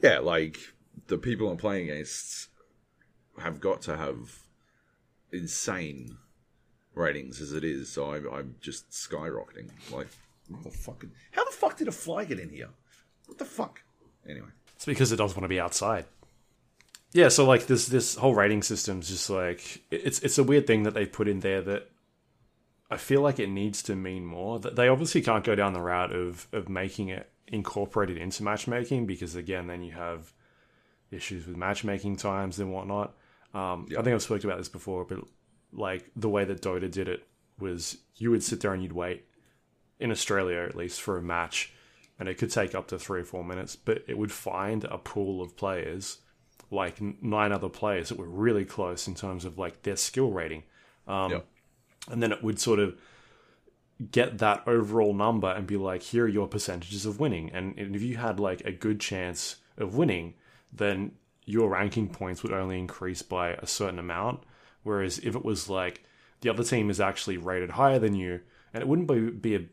[0.00, 0.58] yeah, like
[1.08, 2.48] the people I'm playing against
[3.38, 4.38] have got to have
[5.32, 6.18] insane
[6.94, 7.90] ratings as it is.
[7.90, 9.70] So I'm, I'm just skyrocketing.
[9.90, 10.08] Like,
[10.50, 12.68] motherfucking, how the fuck did a fly get in here?
[13.26, 13.82] What the fuck?
[14.28, 16.04] Anyway, It's because it doesn't want to be outside.
[17.12, 20.84] Yeah, so like this this whole rating system's just like it's it's a weird thing
[20.84, 21.90] that they put in there that
[22.90, 24.58] I feel like it needs to mean more.
[24.58, 29.06] That they obviously can't go down the route of of making it incorporated into matchmaking
[29.06, 30.32] because again then you have
[31.10, 33.14] issues with matchmaking times and whatnot.
[33.52, 35.18] Um, I think I've spoken about this before, but
[35.72, 37.26] like the way that Dota did it
[37.58, 39.26] was you would sit there and you'd wait
[40.00, 41.72] in Australia at least for a match,
[42.18, 44.96] and it could take up to three or four minutes, but it would find a
[44.96, 46.18] pool of players,
[46.72, 50.64] like nine other players that were really close in terms of like their skill rating,
[51.06, 51.40] um, yeah.
[52.10, 52.98] and then it would sort of
[54.10, 57.94] get that overall number and be like, here are your percentages of winning, and, and
[57.94, 60.34] if you had like a good chance of winning,
[60.72, 61.12] then
[61.44, 64.42] your ranking points would only increase by a certain amount.
[64.82, 66.04] Whereas if it was like
[66.40, 68.40] the other team is actually rated higher than you,
[68.72, 69.66] and it wouldn't be, be a,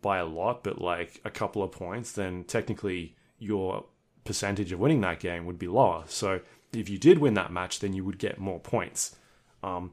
[0.00, 3.84] by a lot, but like a couple of points, then technically your
[4.24, 6.04] percentage of winning that game would be lower.
[6.06, 6.40] So
[6.72, 9.16] if you did win that match, then you would get more points.
[9.62, 9.92] Um,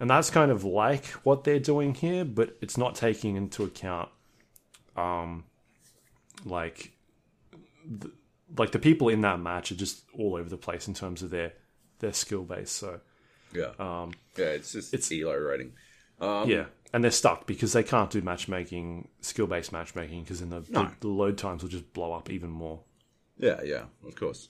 [0.00, 4.08] and that's kind of like what they're doing here, but it's not taking into account,
[4.96, 5.44] um,
[6.44, 6.92] like,
[7.84, 8.10] the,
[8.56, 11.30] like the people in that match are just all over the place in terms of
[11.30, 11.52] their
[11.98, 12.70] their skill base.
[12.70, 13.00] So
[13.52, 13.72] Yeah.
[13.78, 15.72] Um, yeah, it's just it's- elo rating.
[16.20, 20.60] yeah, and they're stuck because they can't do matchmaking, skill based matchmaking, because then the,
[20.60, 22.80] the, the load times will just blow up even more.
[23.38, 24.48] Yeah, yeah, of course.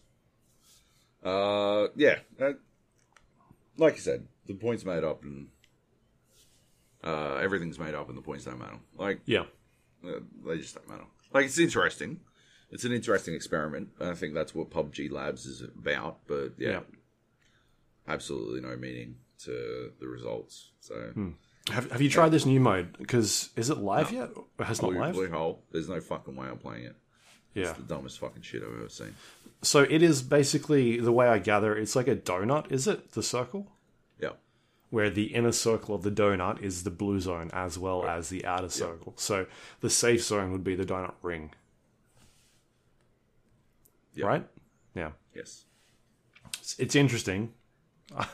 [1.23, 2.53] Uh, yeah, uh,
[3.77, 5.49] like you said, the points made up and
[7.05, 8.79] uh, everything's made up, and the points don't matter.
[8.97, 9.45] Like Yeah,
[10.07, 11.05] uh, they just don't matter.
[11.33, 12.21] Like it's interesting.
[12.71, 13.89] It's an interesting experiment.
[14.01, 16.19] I think that's what PUBG Labs is about.
[16.27, 16.81] But yeah, Yeah.
[18.07, 20.73] absolutely no meaning to the results.
[20.81, 21.13] So
[21.71, 22.97] have have you tried this new mode?
[22.99, 24.31] Because is it live yet?
[24.59, 25.15] Or has not live?
[25.15, 25.63] blue hole.
[25.73, 26.97] There's no fucking way I'm playing it.
[27.55, 27.73] Yeah.
[27.73, 29.15] The dumbest fucking shit I've ever seen.
[29.63, 31.77] So it is basically the way I gather.
[31.77, 32.71] It's like a donut.
[32.71, 33.73] Is it the circle?
[34.21, 34.31] Yeah.
[34.91, 38.45] where the inner circle of the donut is the blue zone as well as the
[38.47, 39.13] outer circle.
[39.17, 39.47] So
[39.81, 41.53] the safe zone would be the donut ring.
[44.15, 44.27] Yeah.
[44.27, 44.47] Right?
[44.95, 45.11] Yeah.
[45.35, 45.65] Yes.
[46.59, 47.53] It's, it's interesting.
[48.17, 48.27] I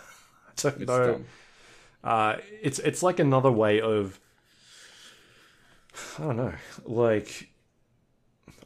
[0.56, 1.12] don't It's know.
[1.12, 1.24] dumb.
[2.02, 4.20] Uh, it's it's like another way of
[6.18, 6.54] I don't know.
[6.84, 7.48] Like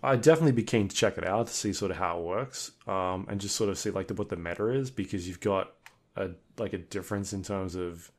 [0.03, 2.73] I'd definitely be keen to check it out to see sort of how it works,
[2.87, 5.73] um, and just sort of see like what the meta is because you've got
[6.17, 8.11] a like a difference in terms of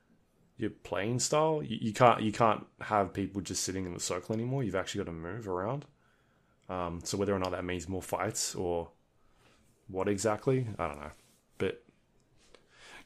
[0.58, 1.64] your playing style.
[1.64, 4.64] You, you can't you can't have people just sitting in the circle anymore.
[4.64, 5.86] You've actually got to move around.
[6.68, 8.90] Um, so whether or not that means more fights or
[9.88, 11.12] what exactly, I don't know.
[11.58, 11.84] But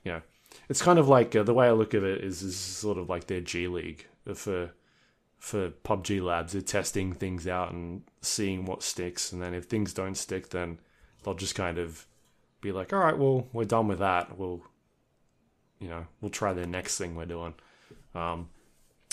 [0.03, 0.21] you know,
[0.67, 3.09] it's kind of like uh, the way I look at it is is sort of
[3.09, 4.71] like their G League for
[5.37, 6.53] for PUBG Labs.
[6.53, 10.79] They're testing things out and seeing what sticks, and then if things don't stick, then
[11.23, 12.07] they'll just kind of
[12.61, 14.37] be like, "All right, well, we're done with that.
[14.37, 14.61] We'll,
[15.79, 17.53] you know, we'll try the next thing we're doing."
[18.15, 18.49] Um,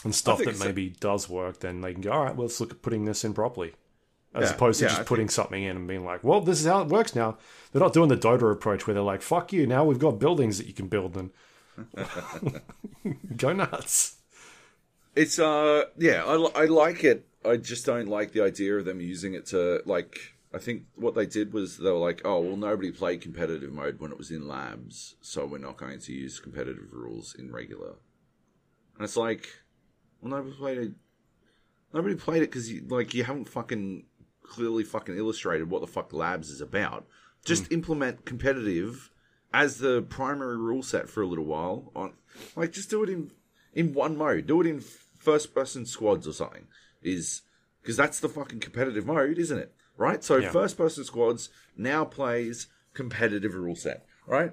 [0.05, 0.64] and stuff think that so.
[0.66, 3.25] maybe does work, then they can go, "All right, well, let's look at putting this
[3.25, 3.75] in properly."
[4.35, 6.61] As Yeah, opposed to yeah, just I putting something in and being like, well, this
[6.61, 7.37] is how it works now.
[7.73, 10.59] They're not doing the Dota approach where they're like, fuck you, now we've got buildings
[10.59, 11.31] that you can build and
[13.37, 14.16] go nuts.
[15.14, 17.27] It's uh yeah, I, I like it.
[17.44, 20.35] I just don't like the idea of them using it to like.
[20.53, 24.00] I think what they did was they were like, oh well, nobody played competitive mode
[24.00, 27.94] when it was in labs, so we're not going to use competitive rules in regular.
[28.96, 29.48] And it's like,
[30.20, 30.92] well, nobody played it.
[31.94, 34.05] Nobody played it because you like you haven't fucking
[34.42, 37.07] clearly fucking illustrated what the fuck labs is about.
[37.44, 37.74] Just hmm.
[37.74, 39.11] implement competitive
[39.55, 41.90] as the primary rule set for a little while.
[41.96, 42.12] On
[42.57, 43.31] like just do it in
[43.72, 44.46] in one mode.
[44.46, 44.83] Do it in
[45.18, 46.66] first person squads or something.
[47.02, 47.42] Is
[47.82, 49.74] because that's the fucking competitive mode, isn't it?
[49.96, 50.22] Right.
[50.22, 50.50] So Yeah.
[50.50, 54.06] first person squads now plays competitive rule set.
[54.26, 54.52] Right.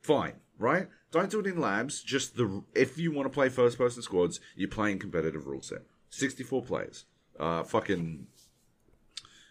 [0.00, 0.34] Fine.
[0.58, 0.88] Right.
[1.10, 2.02] Don't do it in labs.
[2.02, 5.82] Just the if you want to play first person squads, you're playing competitive rule set.
[6.10, 7.04] Sixty four players.
[7.38, 8.26] Uh, fucking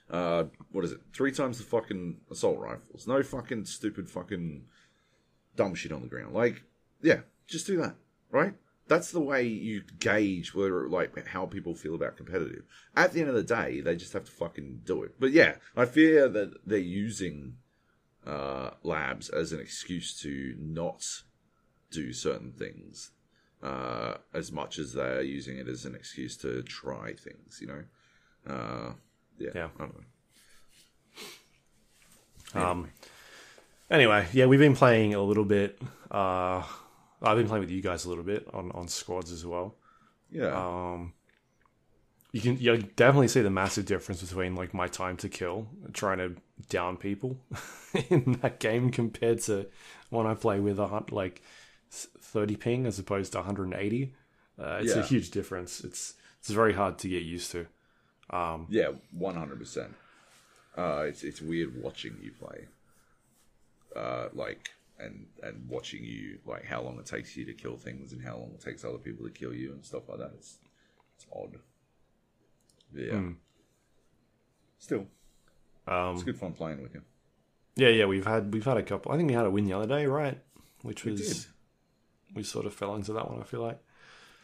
[0.09, 1.01] uh, what is it?
[1.13, 3.07] Three times the fucking assault rifles.
[3.07, 4.65] No fucking stupid fucking
[5.55, 6.33] dumb shit on the ground.
[6.33, 6.63] Like,
[7.01, 7.95] yeah, just do that,
[8.31, 8.53] right?
[8.87, 12.63] That's the way you gauge whether, like, how people feel about competitive.
[12.95, 15.15] At the end of the day, they just have to fucking do it.
[15.19, 17.57] But yeah, I fear that they're using
[18.25, 21.05] uh, labs as an excuse to not
[21.91, 23.11] do certain things
[23.63, 27.59] uh, as much as they're using it as an excuse to try things.
[27.61, 27.83] You know,
[28.47, 28.93] uh,
[29.37, 29.67] yeah, Yeah.
[29.79, 30.03] I don't know.
[32.53, 32.89] Um,
[33.89, 35.79] anyway, yeah, we've been playing a little bit.
[36.09, 36.63] Uh,
[37.21, 39.75] I've been playing with you guys a little bit on, on squads as well.
[40.31, 41.13] Yeah, Um,
[42.31, 46.17] you can you definitely see the massive difference between like my time to kill trying
[46.17, 46.35] to
[46.69, 47.37] down people
[48.09, 49.67] in that game compared to
[50.09, 51.41] when I play with a like
[51.89, 54.13] 30 ping as opposed to 180.
[54.59, 55.83] Uh, it's a huge difference.
[55.83, 57.65] It's it's very hard to get used to.
[58.69, 59.95] yeah, one hundred percent.
[60.77, 62.65] Uh, it's it's weird watching you play,
[63.95, 68.13] uh, like and and watching you like how long it takes you to kill things
[68.13, 70.31] and how long it takes other people to kill you and stuff like that.
[70.35, 70.57] It's
[71.15, 71.57] it's odd.
[72.93, 73.21] Yeah.
[74.79, 75.07] Still,
[75.87, 77.01] Um, it's good fun playing with you.
[77.75, 79.11] Yeah, yeah, we've had we've had a couple.
[79.11, 80.39] I think we had a win the other day, right?
[80.83, 81.45] Which We was did.
[82.35, 83.39] we sort of fell into that one.
[83.39, 83.79] I feel like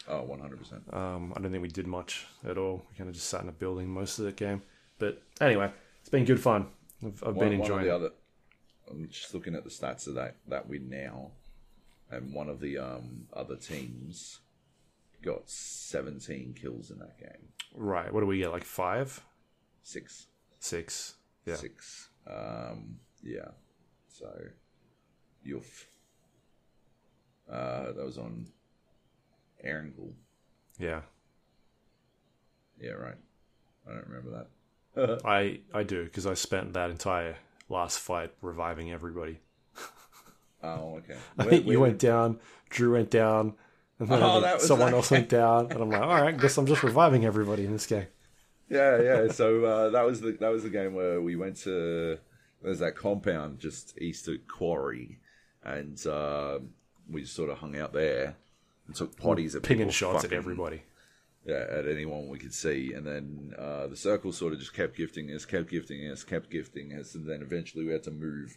[0.06, 0.82] Oh, one hundred percent.
[0.92, 2.84] um, I don't think we did much at all.
[2.90, 4.62] We kind of just sat in a building most of the game.
[4.98, 6.66] But anyway, it's been good fun.
[7.02, 7.84] I've, I've been One, one enjoying.
[7.84, 7.94] the it.
[7.94, 8.10] other.
[8.90, 11.30] I'm just looking at the stats of that that win now,
[12.10, 14.40] and one of the um, other teams
[15.22, 17.48] got 17 kills in that game.
[17.74, 18.12] Right?
[18.12, 18.50] What do we get?
[18.52, 19.22] Like five,
[19.82, 20.26] Six.
[20.58, 21.14] six?
[21.46, 21.56] Yeah.
[21.56, 22.08] six.
[22.26, 23.48] Um, yeah.
[24.08, 24.30] So,
[25.46, 25.86] Yoof.
[27.50, 28.46] Uh, that was on
[29.64, 30.12] Erangel.
[30.78, 31.02] Yeah,
[32.80, 33.14] Yeah, right.
[33.88, 34.46] I don't remember
[34.94, 35.20] that.
[35.26, 37.36] I I do because I spent that entire
[37.68, 39.40] last fight reviving everybody.
[40.62, 41.16] Oh, okay.
[41.38, 42.38] I think you where went down,
[42.70, 43.54] Drew went down,
[43.98, 46.82] and then Oh, someone else went down, and I'm like, all right, guess I'm just
[46.82, 48.06] reviving everybody in this game.
[48.70, 49.28] yeah, yeah.
[49.32, 52.18] So uh, that was the that was the game where we went to
[52.62, 55.18] there's that compound just east of Quarry,
[55.62, 56.60] and uh,
[57.10, 58.36] we just sort of hung out there
[58.86, 60.82] and took potties at Pinging shots at everybody.
[61.46, 62.92] At anyone we could see.
[62.92, 66.50] And then uh, the circle sort of just kept gifting us, kept gifting us, kept
[66.50, 68.56] gifting us, and then eventually we had to move.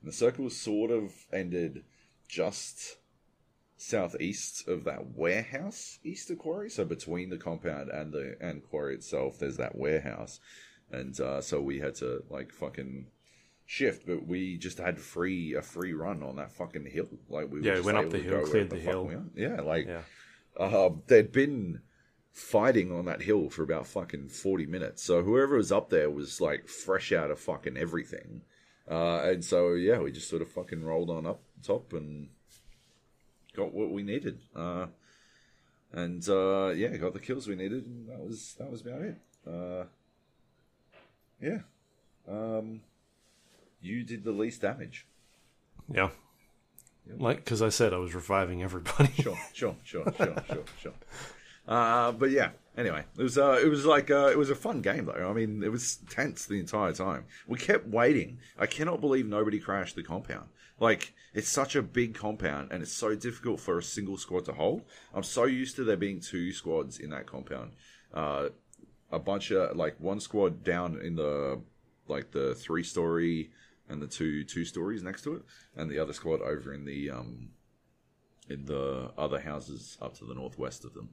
[0.00, 1.84] And the circle sort of ended
[2.28, 2.96] just
[3.78, 6.70] southeast of that warehouse east of quarry.
[6.70, 10.40] So between the compound and the and quarry itself, there's that warehouse,
[10.90, 13.06] and uh, so we had to like fucking
[13.66, 17.08] shift, but we just had free a free run on that fucking hill.
[17.28, 19.04] Like we Yeah, went up the hill, cleared the hill.
[19.06, 19.42] we.
[19.42, 20.02] Yeah, like Yeah.
[20.58, 21.80] uh, there'd been
[22.36, 25.02] fighting on that hill for about fucking 40 minutes.
[25.02, 28.42] So whoever was up there was like fresh out of fucking everything.
[28.88, 32.28] Uh, and so, yeah, we just sort of fucking rolled on up top and
[33.54, 34.38] got what we needed.
[34.54, 34.86] Uh,
[35.92, 37.86] and, uh, yeah, got the kills we needed.
[37.86, 39.16] And that was, that was about it.
[39.50, 39.84] Uh,
[41.40, 41.60] yeah.
[42.28, 42.82] Um,
[43.80, 45.06] you did the least damage.
[45.90, 46.10] Yeah.
[47.18, 49.12] Like, because I said I was reviving everybody.
[49.22, 50.92] sure, sure, sure, sure, sure, sure.
[51.66, 54.82] Uh, but yeah, anyway, it was uh, it was like uh, it was a fun
[54.82, 55.28] game though.
[55.28, 57.24] I mean, it was tense the entire time.
[57.46, 58.38] We kept waiting.
[58.58, 60.48] I cannot believe nobody crashed the compound.
[60.78, 64.52] Like it's such a big compound, and it's so difficult for a single squad to
[64.52, 64.82] hold.
[65.14, 67.72] I'm so used to there being two squads in that compound.
[68.12, 68.50] Uh,
[69.10, 71.60] a bunch of like one squad down in the
[72.08, 73.50] like the three story
[73.88, 75.42] and the two two stories next to it,
[75.76, 77.50] and the other squad over in the um
[78.48, 81.10] in the other houses up to the northwest of them.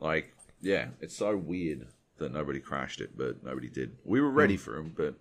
[0.00, 1.86] Like, yeah, it's so weird
[2.18, 3.96] that nobody crashed it, but nobody did.
[4.04, 4.60] We were ready mm.
[4.60, 5.14] for him, but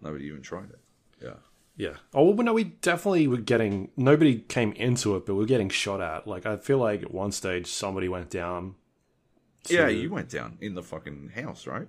[0.00, 0.80] nobody even tried it.
[1.22, 1.34] Yeah.
[1.76, 1.96] Yeah.
[2.14, 3.90] Oh well, no, we definitely were getting.
[3.96, 6.26] Nobody came into it, but we are getting shot at.
[6.26, 8.76] Like I feel like at one stage somebody went down.
[9.64, 11.88] to- Yeah, you went down in the fucking house, right?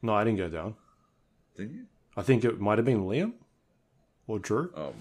[0.00, 0.76] No, I didn't go down.
[1.56, 1.86] Didn't you?
[2.16, 3.34] I think it might have been Liam
[4.26, 4.72] or Drew.
[4.74, 4.94] Oh,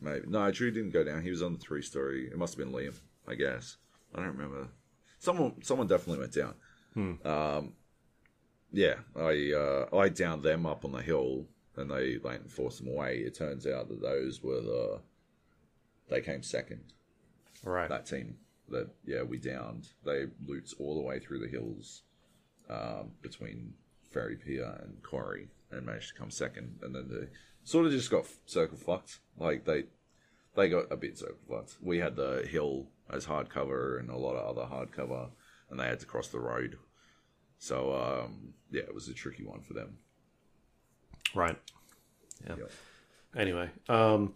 [0.00, 0.26] maybe.
[0.26, 1.22] No, Drew didn't go down.
[1.22, 2.26] He was on the three story.
[2.26, 3.76] It must have been Liam, I guess.
[4.14, 4.68] I don't remember.
[5.26, 6.54] Someone, someone definitely went down.
[7.24, 7.72] Um,
[8.70, 12.92] yeah, I uh, I downed them up on the hill, and they like forced them
[12.94, 13.24] away.
[13.26, 15.00] It turns out that those were the
[16.08, 16.92] they came second.
[17.64, 17.88] Right.
[17.88, 18.36] That team
[18.68, 19.88] that yeah we downed.
[20.04, 22.02] They looped all the way through the hills
[22.70, 23.74] um, between
[24.12, 26.78] Ferry Pier and Quarry and managed to come second.
[26.82, 27.26] And then they
[27.64, 29.18] sort of just got circle fucked.
[29.36, 29.86] Like they
[30.56, 31.76] they got a bit circle fucked.
[31.80, 35.30] We had the hill as hardcover and a lot of other hardcover,
[35.70, 36.78] and they had to cross the road.
[37.58, 39.98] So um, yeah, it was a tricky one for them.
[41.34, 41.56] Right.
[42.46, 42.56] Yeah.
[42.58, 42.70] Yep.
[43.36, 44.34] Anyway, um,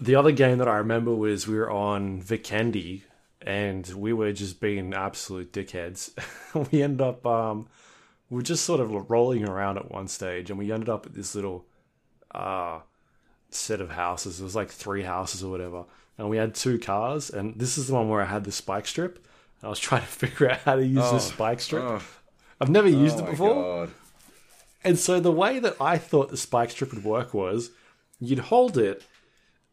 [0.00, 3.02] the other game that I remember was we were on Vikendi
[3.42, 6.12] and we were just being absolute dickheads.
[6.72, 7.68] we ended up, um,
[8.30, 11.14] we were just sort of rolling around at one stage and we ended up at
[11.14, 11.66] this little
[12.34, 12.80] uh,
[13.54, 14.40] set of houses.
[14.40, 15.84] It was like three houses or whatever.
[16.18, 17.30] And we had two cars.
[17.30, 19.16] And this is the one where I had the spike strip.
[19.16, 21.82] And I was trying to figure out how to use Oh, the spike strip.
[21.82, 22.02] Oh,
[22.60, 23.54] I've never used oh it before.
[23.54, 23.90] God.
[24.82, 27.70] And so the way that I thought the spike strip would work was
[28.18, 29.04] you'd hold it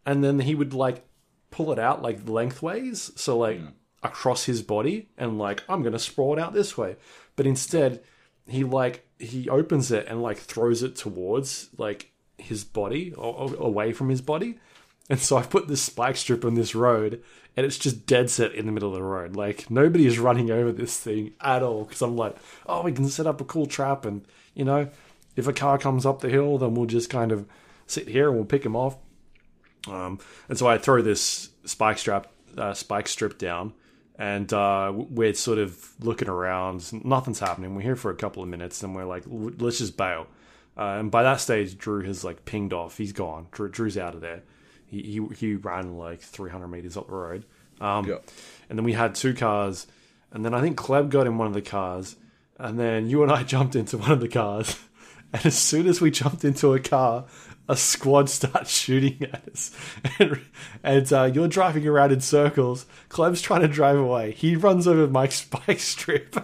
[0.05, 1.05] and then he would like
[1.51, 3.67] pull it out like lengthways, so like hmm.
[4.03, 6.95] across his body and like I'm going to sprawl it out this way.
[7.35, 8.03] But instead
[8.47, 13.55] he like he opens it and like throws it towards like his body or, or
[13.55, 14.59] away from his body.
[15.09, 17.23] And so I put this spike strip on this road
[17.55, 19.35] and it's just dead set in the middle of the road.
[19.35, 22.35] Like nobody is running over this thing at all because I'm like,
[22.65, 24.89] oh, we can set up a cool trap and, you know,
[25.35, 27.47] if a car comes up the hill, then we'll just kind of
[27.85, 28.97] sit here and we'll pick him off.
[29.87, 30.19] Um,
[30.49, 32.27] and so I throw this spike strap,
[32.57, 33.73] uh, spike strip down,
[34.17, 36.91] and uh, we're sort of looking around.
[37.05, 37.75] Nothing's happening.
[37.75, 40.27] We're here for a couple of minutes, and we're like, let's just bail.
[40.77, 42.97] Uh, and by that stage, Drew has like pinged off.
[42.97, 43.47] He's gone.
[43.51, 44.43] Drew, Drew's out of there.
[44.85, 47.45] He, he he ran like 300 meters up the road.
[47.81, 48.17] Um, Yeah.
[48.69, 49.87] and then we had two cars,
[50.31, 52.15] and then I think Kleb got in one of the cars,
[52.57, 54.79] and then you and I jumped into one of the cars,
[55.33, 57.25] and as soon as we jumped into a car,
[57.69, 59.75] a squad starts shooting at us,
[60.19, 60.39] and,
[60.83, 62.85] and uh, you're driving around in circles.
[63.09, 64.31] Kleb's trying to drive away.
[64.31, 66.35] He runs over Mike's spike strip,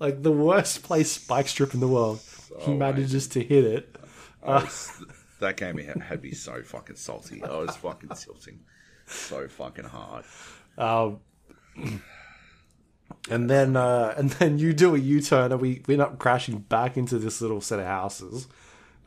[0.00, 2.20] like the worst place spike strip in the world.
[2.60, 3.96] He Oh, manages to hit it.
[4.42, 5.04] I was-
[5.40, 7.42] that game had, had me so fucking salty.
[7.42, 8.60] I was fucking tilting
[9.06, 10.24] so fucking hard.
[10.78, 11.20] Um,
[13.30, 16.18] and then uh, and then you do a U turn, and we, we end up
[16.18, 18.48] crashing back into this little set of houses.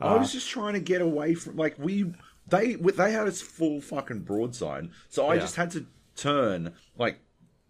[0.00, 2.12] I was just trying to get away from like we
[2.46, 5.40] they they had its full fucking broadside, so I Yeah.
[5.40, 5.86] just had to
[6.16, 7.18] turn like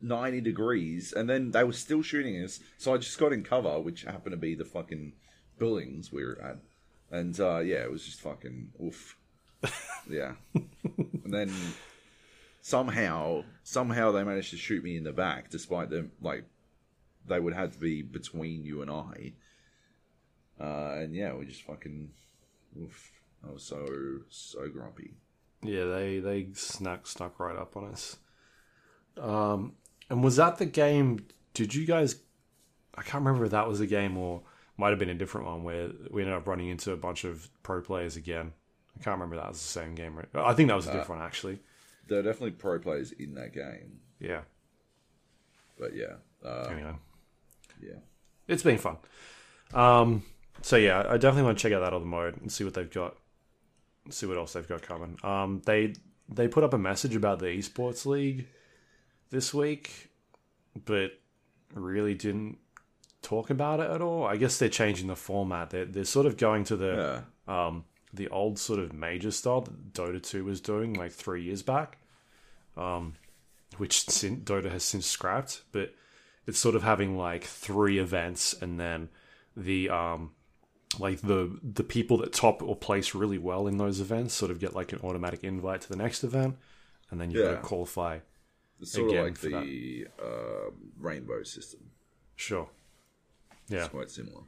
[0.03, 2.61] ninety degrees, and then they were still shooting us.
[2.79, 5.13] So I just got in cover, which happened to be the fucking
[5.59, 6.59] buildings we were at,
[7.11, 9.17] and uh, yeah, it was just fucking oof.
[10.09, 11.53] Yeah, and then
[12.63, 16.45] somehow somehow they managed to shoot me in the back, despite them like
[17.27, 19.33] they would have to be between you and I.
[20.61, 22.11] Uh, and yeah, we just fucking.
[22.81, 23.13] Oof.
[23.47, 23.87] I was so
[24.29, 25.15] so grumpy.
[25.63, 28.17] Yeah, they they snuck snuck right up on us.
[29.21, 29.73] Um,
[30.11, 31.27] and was that the game?
[31.55, 32.17] Did you guys?
[32.95, 34.43] I can't remember if that was a game or
[34.77, 37.49] might have been a different one where we ended up running into a bunch of
[37.63, 38.53] pro players again.
[38.99, 40.17] I can't remember that was the same game.
[40.17, 40.27] Right?
[40.35, 41.59] I think that was a different one actually.
[42.09, 44.43] There are definitely pro players in that game, Yeah.
[45.79, 46.15] but yeah,
[46.45, 46.95] uh, Anyway.
[47.83, 47.97] yeah,
[48.49, 48.97] it's been fun.
[49.75, 50.23] Um,
[50.63, 52.91] so yeah, I definitely want to check out that other mode and see what they've
[52.91, 53.17] got.
[54.11, 55.19] See what else they've got coming.
[55.25, 55.95] Um, they
[56.29, 58.47] they put up a message about the esports league
[59.31, 60.11] this week,
[60.85, 61.11] but
[61.75, 62.59] really didn't
[63.27, 64.25] talk about it at all.
[64.25, 65.71] I guess they're changing the format.
[65.71, 67.67] They're they're sort of going to the yeah.
[67.67, 71.63] um, the old sort of major style that Dota 2 was doing like three years
[71.63, 71.99] back,
[72.77, 73.15] um,
[73.79, 75.63] which sin- Dota has since scrapped.
[75.73, 75.95] But
[76.47, 79.09] it's sort of having like three events and then
[79.57, 80.31] the um,
[80.99, 84.61] like the the people that top or place really well in those events sort of
[84.61, 86.57] get like an automatic invite to the next event,
[87.11, 87.57] and then you've got Yeah.
[87.57, 88.19] to qualify.
[88.81, 91.81] It's sort Again, of like for the uh, rainbow system.
[92.37, 92.69] Sure.
[93.69, 93.81] Yeah.
[93.81, 94.43] It's quite similar.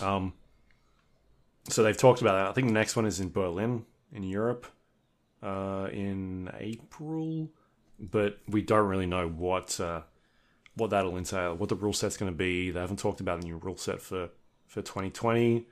[0.00, 0.32] Um,
[1.68, 2.48] so they've talked about that.
[2.48, 4.66] I think the next one is in Berlin, in Europe,
[5.42, 7.48] uh, in April,
[7.98, 10.02] but we don't really know what uh,
[10.74, 12.70] what that'll entail, what the rule set's going to be.
[12.70, 14.30] They haven't talked about a new rule set for
[14.66, 15.66] for 2020.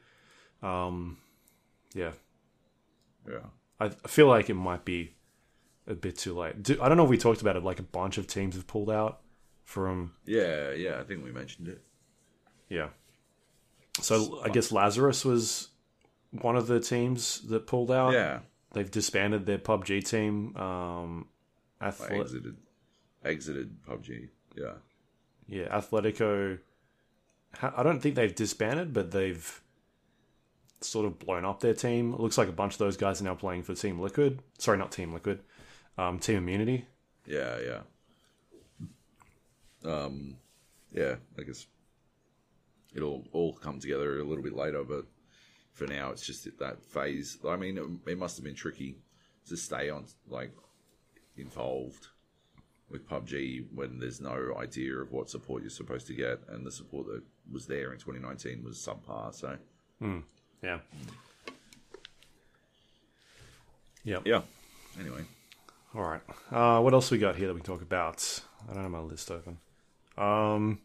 [0.63, 1.19] Um,
[1.95, 2.13] yeah,
[3.27, 3.39] Yeah.
[3.81, 5.15] I, I feel like it might be
[5.87, 6.63] a bit too late.
[6.63, 7.65] Do, I don't know if we talked about it.
[7.65, 9.23] Like a bunch of teams have pulled out
[9.65, 11.83] from Yeah, yeah, I think we mentioned it.
[12.71, 12.89] Yeah.
[14.01, 15.69] So I guess Lazarus was
[16.31, 18.13] one of the teams that pulled out.
[18.15, 18.39] Yeah,
[18.73, 20.57] They've disbanded their PUBG team.
[20.57, 21.27] Um,
[21.81, 22.57] I Athle- exited,
[23.25, 24.29] exited PUBG.
[24.57, 24.75] Yeah,
[25.49, 26.59] yeah, Atletico.
[27.61, 29.61] I don't think they've disbanded, but they've
[30.81, 32.15] sort of blown up their team.
[32.15, 34.41] It looks like a bunch of those guys are now playing for Team Liquid.
[34.59, 35.41] Sorry, not Team Liquid.
[35.99, 36.87] Um, Team Immunity.
[37.27, 37.81] Yeah, yeah.
[39.85, 40.37] Um,
[40.93, 41.67] yeah, I guess
[42.95, 45.07] it'll all come together a little bit later, but
[45.73, 47.39] for now, it's just that phase.
[47.47, 48.97] I mean, it, it must have been tricky
[49.49, 50.53] to stay on, like,
[51.37, 52.09] involved
[52.91, 56.73] with PUBG when there's no idea of what support you're supposed to get, and the
[56.73, 59.33] support that was there in 2019 was subpar.
[59.35, 59.57] So,
[60.63, 60.81] Yeah.
[64.05, 64.23] Yep.
[64.27, 64.43] yeah.
[64.99, 65.23] Anyway,
[65.95, 66.21] All right.
[66.51, 68.41] Uh, what else we got here that we can talk about?
[68.69, 69.59] I don't have my list open.
[70.17, 70.79] Um,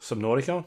[0.00, 0.64] Subnautica.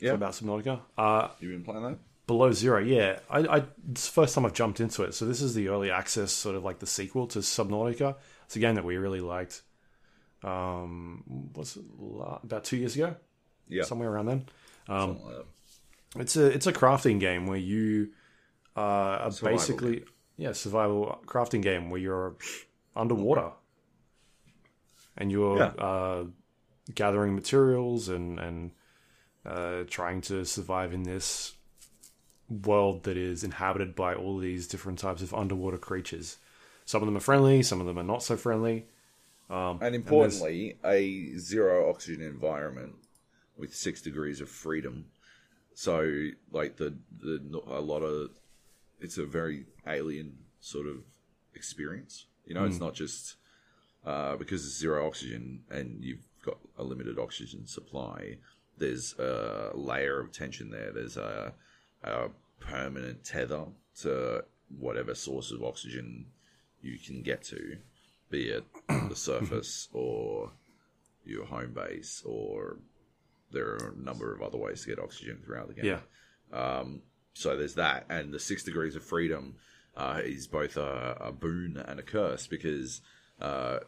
[0.00, 0.12] yeah.
[0.12, 0.80] About Subnautica.
[0.96, 1.98] Uh, you been playing that?
[2.26, 2.80] Below Zero.
[2.80, 3.56] Yeah, I, I.
[3.90, 5.14] It's the first time I've jumped into it.
[5.14, 8.16] So this is the early access, sort of like the sequel to Subnautica.
[8.46, 9.62] It's a game that we really liked.
[10.42, 11.84] Um, what's it?
[12.42, 13.14] About two years ago,
[13.68, 13.84] Yeah.
[13.84, 14.46] somewhere around then.
[14.88, 15.46] Um, like.
[16.16, 18.10] It's a it's a crafting game where you
[18.76, 20.04] uh, are Survival basically
[20.38, 22.36] yeah survival crafting game where you're
[22.94, 23.50] underwater
[25.16, 25.66] and you're Yeah.
[25.78, 26.24] uh,
[26.94, 28.70] gathering materials and and
[29.44, 31.54] uh, trying to survive in this
[32.48, 36.38] world that is inhabited by all these different types of underwater creatures.
[36.84, 38.86] Some of them are friendly, some of them are not so friendly.
[39.80, 42.94] And importantly, a zero oxygen environment
[43.56, 45.06] with six degrees of freedom.
[45.74, 48.30] So, like the the a lot of
[49.00, 51.04] it's a very alien sort of
[51.54, 52.26] experience.
[52.44, 53.36] You know, it's not just
[54.04, 58.36] uh, because it's zero oxygen and you've got a limited oxygen supply.
[58.78, 60.92] There's a layer of tension there.
[60.92, 61.52] There's a,
[62.02, 62.28] a
[62.60, 63.66] permanent tether
[64.00, 64.44] to
[64.78, 66.26] whatever source of oxygen
[66.82, 67.76] you can get to,
[68.30, 70.50] be it the surface or
[71.24, 72.78] your home base, or
[73.52, 75.84] there are a number of other ways to get oxygen throughout the game.
[76.52, 76.58] Yeah,
[77.34, 79.56] So there's that, and the six degrees of freedom
[79.96, 83.00] uh, is both a, a boon and a curse because,
[83.40, 83.78] uh,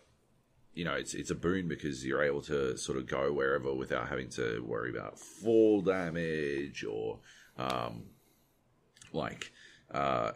[0.79, 4.09] you know, it's it's a boon because you're able to sort of go wherever without
[4.09, 7.19] having to worry about fall damage or,
[7.59, 8.05] um,
[9.13, 9.51] like,
[9.91, 10.31] uh,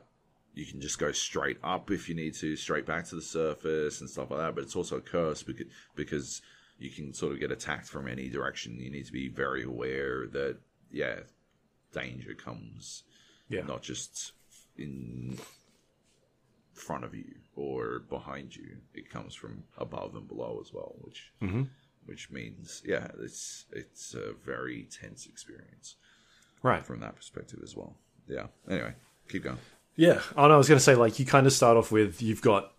[0.53, 4.01] you can just go straight up if you need to, straight back to the surface
[4.01, 4.57] and stuff like that.
[4.57, 6.43] But it's also a curse because because
[6.77, 8.81] you can sort of get attacked from any direction.
[8.81, 10.57] You need to be very aware that
[10.91, 11.21] yeah,
[11.93, 13.05] danger comes
[13.49, 14.33] yeah, not just
[14.77, 15.39] in
[16.75, 18.77] front of you or behind you.
[18.95, 21.63] It comes from above and below as well, which mm-hmm.
[22.07, 25.97] which means yeah, it's it's a very tense experience
[26.63, 26.85] right.
[26.85, 27.97] from that perspective as well.
[28.29, 28.47] Yeah.
[28.69, 28.95] Anyway,
[29.29, 29.59] keep going.
[29.97, 30.21] Yeah.
[30.37, 32.41] Oh, no, I was going to say, like, you kind of start off with you've
[32.41, 32.73] got,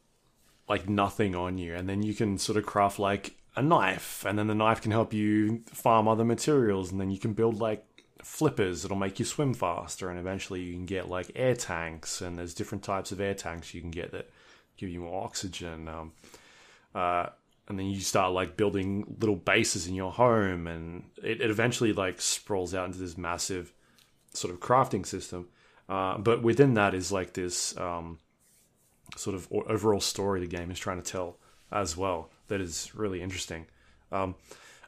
[0.67, 4.39] like, nothing on you, and then you can sort of craft, like, a knife, and
[4.39, 7.85] then the knife can help you farm other materials, and then you can build, like,
[8.23, 12.37] flippers that'll make you swim faster, and eventually you can get, like, air tanks, and
[12.37, 14.29] there's different types of air tanks you can get that
[14.77, 15.87] give you more oxygen.
[15.87, 16.11] Um,
[16.95, 17.27] uh,
[17.67, 21.93] and then you start, like, building little bases in your home, and it, it eventually,
[21.93, 23.73] like, sprawls out into this massive
[24.33, 25.49] sort of crafting system.
[25.87, 28.19] Uh, but within that is like this um,
[29.15, 31.37] sort of overall story the game is trying to tell
[31.71, 33.65] as well that is really interesting.
[34.11, 34.35] Um,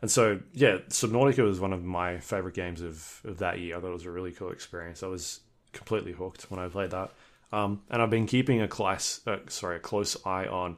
[0.01, 3.77] and so, yeah, Subnautica was one of my favorite games of, of that year.
[3.77, 5.03] I thought it was a really cool experience.
[5.03, 5.41] I was
[5.73, 7.11] completely hooked when I played that.
[7.51, 10.77] Um, and I've been keeping a class, uh, sorry, a close eye on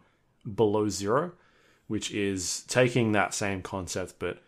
[0.55, 1.34] Below Zero,
[1.88, 4.41] which is taking that same concept but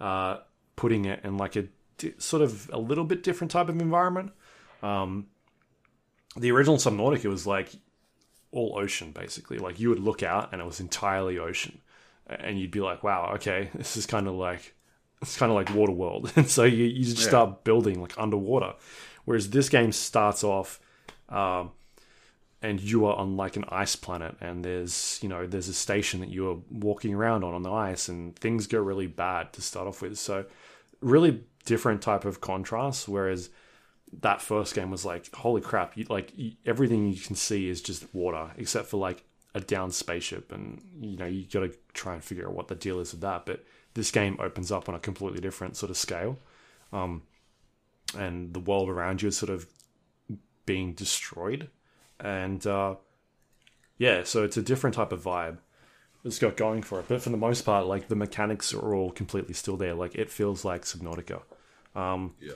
[0.00, 0.38] uh,
[0.76, 1.66] putting it in like a
[1.98, 4.32] di- sort of a little bit different type of environment.
[4.82, 5.26] Um,
[6.36, 7.70] the original Subnautica was like
[8.52, 9.58] all ocean, basically.
[9.58, 11.80] Like you would look out and it was entirely ocean,
[12.28, 14.74] and you'd be like, "Wow, okay, this is kind of like
[15.22, 17.28] it's kind of like Waterworld." and so you you just Yeah.
[17.28, 18.74] start building like underwater.
[19.24, 20.78] Whereas this game starts off,
[21.28, 21.72] um,
[22.62, 26.20] and you are on like an ice planet, and there's you know there's a station
[26.20, 29.62] that you are walking around on on the ice, and things go really bad to
[29.62, 30.18] start off with.
[30.18, 30.44] So
[31.00, 33.08] really different type of contrast.
[33.08, 33.50] Whereas
[34.20, 35.96] that first game was like, holy crap!
[35.96, 39.24] You, like you, everything you can see is just water, except for like
[39.56, 42.74] a down spaceship, and you know you got to try and figure out what the
[42.74, 43.46] deal is with that.
[43.46, 46.38] But this game opens up on a completely different sort of scale,
[46.92, 47.22] um,
[48.16, 49.66] and the world around you is sort of
[50.66, 51.70] being destroyed,
[52.20, 52.96] and uh,
[53.96, 55.56] yeah, so it's a different type of vibe.
[56.22, 59.10] It's got going for it, but for the most part, like the mechanics are all
[59.10, 59.94] completely still there.
[59.94, 61.40] Like it feels like Subnautica
[62.40, 62.54] Yeah.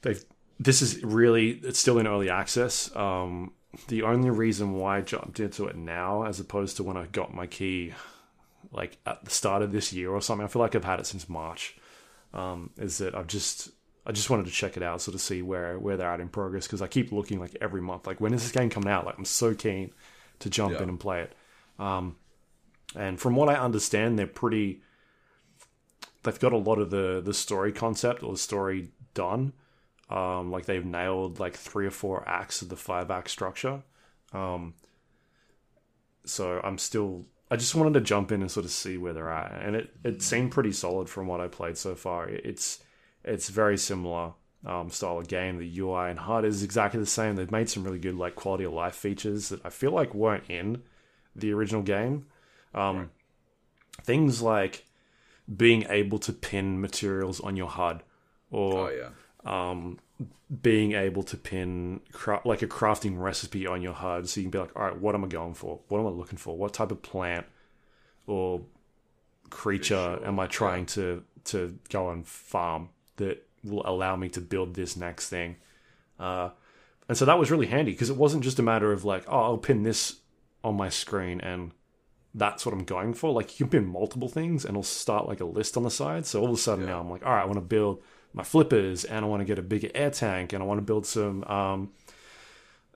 [0.00, 0.24] they've
[0.58, 3.52] this is really it's still in early access um
[3.88, 7.34] the only reason why i jumped into it now as opposed to when i got
[7.34, 7.92] my key
[8.70, 11.06] like at the start of this year or something i feel like i've had it
[11.06, 11.76] since march
[12.34, 13.70] um is that i've just
[14.04, 16.28] I just wanted to check it out, sort of see where where they're at in
[16.28, 19.06] progress because I keep looking like every month, like when is this game coming out?
[19.06, 19.92] Like I'm so keen
[20.40, 20.82] to jump Yeah.
[20.82, 21.32] in and play it.
[21.78, 22.16] Um,
[22.96, 24.82] and from what I understand, they're pretty.
[26.24, 29.52] They've got a lot of the the story concept or the story done.
[30.12, 33.82] Um, like they've nailed like three or four acts of the five act structure.
[34.32, 34.74] Um,
[36.26, 37.24] so I'm still.
[37.50, 39.90] I just wanted to jump in and sort of see where they're at, and it
[40.04, 42.28] it seemed pretty solid from what I played so far.
[42.28, 42.80] It's
[43.24, 44.32] it's very similar
[44.66, 45.56] um, style of game.
[45.56, 47.36] The UI and HUD is exactly the same.
[47.36, 50.50] They've made some really good like quality of life features that I feel like weren't
[50.50, 50.82] in
[51.34, 52.26] the original game.
[52.74, 53.10] Um,
[54.04, 54.84] Things like
[55.54, 58.02] being able to pin materials on your HUD,
[58.50, 59.08] or Oh yeah.
[59.44, 59.98] Um,
[60.62, 64.50] being able to pin cra- like a crafting recipe on your HUD, so you can
[64.50, 65.80] be like, all right, what am I going for?
[65.88, 66.56] What am I looking for?
[66.56, 67.46] What type of plant
[68.26, 68.62] or
[69.50, 74.40] creature or- am I trying to to go and farm that will allow me to
[74.40, 75.56] build this next thing?
[76.18, 76.50] Uh,
[77.08, 79.42] and so that was really handy because it wasn't just a matter of like, oh,
[79.42, 80.20] I'll pin this
[80.62, 81.72] on my screen and
[82.34, 83.32] that's what I'm going for.
[83.32, 86.26] Like you can pin multiple things and it'll start like a list on the side.
[86.26, 88.02] So all of a sudden now I'm like, all right, I want to build
[88.34, 90.82] my flippers and I want to get a bigger air tank and I want to
[90.82, 91.90] build some um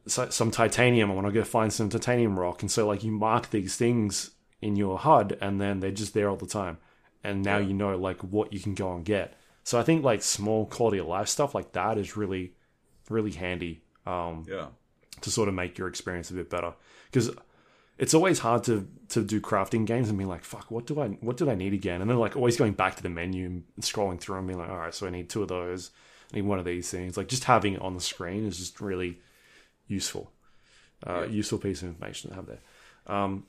[0.06, 1.10] so, some titanium.
[1.10, 2.62] I want to go find some titanium rock.
[2.62, 4.30] And so like you mark these things
[4.62, 6.78] in your HUD and then they're just there all the time.
[7.24, 7.66] And now Yeah.
[7.68, 9.34] you know like what you can go and get.
[9.64, 12.52] So I think like small quality of life stuff like that is really
[13.10, 14.66] really handy um Yeah.
[15.22, 16.72] to sort of make your experience a bit better
[17.10, 17.30] because
[17.98, 21.08] it's always hard to to do crafting games and be like fuck what do i
[21.08, 22.00] what did i need again?
[22.00, 24.68] And then like always going back to the menu and scrolling through and being like
[24.70, 25.90] all right so i need two of those.
[26.32, 27.16] I need one of these things.
[27.16, 29.20] Like just having it on the screen is just really
[29.86, 30.32] useful.
[31.06, 31.26] Uh, Yeah.
[31.26, 32.58] useful piece of information to have there.
[33.06, 33.44] Um,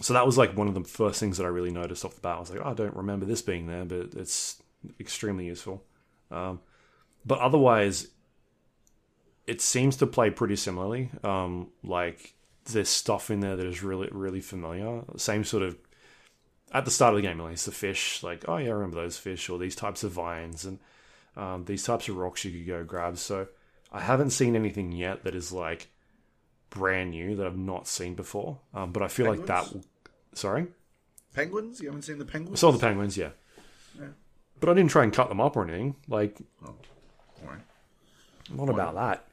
[0.00, 2.20] so that was like one of the first things that i really noticed off the
[2.20, 2.36] bat.
[2.36, 4.60] I was like oh, i don't remember this being there but it's
[5.00, 5.84] extremely useful.
[6.30, 6.60] Um,
[7.24, 8.08] but otherwise
[9.46, 11.10] it seems to play pretty similarly.
[11.24, 12.34] Um, like
[12.72, 15.02] there's stuff in there that is really really familiar.
[15.16, 15.76] Same sort of
[16.72, 18.22] at the start of the game, at least the fish.
[18.22, 20.78] Like oh yeah, I remember those fish or these types of vines and
[21.36, 23.18] um, these types of rocks you could go grab.
[23.18, 23.48] So
[23.92, 25.88] I haven't seen anything yet that is like
[26.70, 28.58] brand new that I've not seen before.
[28.74, 29.72] Um, but I feel like that.
[29.72, 29.84] Will,
[30.34, 30.66] sorry,
[31.38, 31.80] Penguins?
[31.80, 32.60] You haven't seen the I penguins?
[32.60, 33.30] saw the penguins, yeah.
[33.98, 34.08] Yeah.
[34.60, 35.94] But I didn't try and cut them up or anything.
[36.08, 36.36] Like,
[37.44, 37.60] right.
[38.50, 39.24] not about that.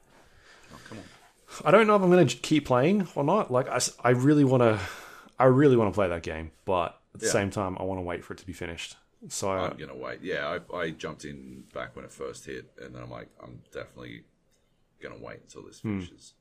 [1.64, 3.52] I don't know if I'm going to keep playing or not.
[3.52, 4.80] Like, I, I really want to,
[5.40, 7.32] I really want to play that game, but at the Yeah.
[7.32, 8.98] same time, I want to wait for it to be finished.
[9.30, 10.20] So, I'm gonna wait.
[10.22, 13.62] Yeah, I, I jumped in back when it first hit, and then I'm like, I'm
[13.72, 14.24] definitely
[15.02, 16.00] gonna wait until this Hmm.
[16.02, 16.34] finishes.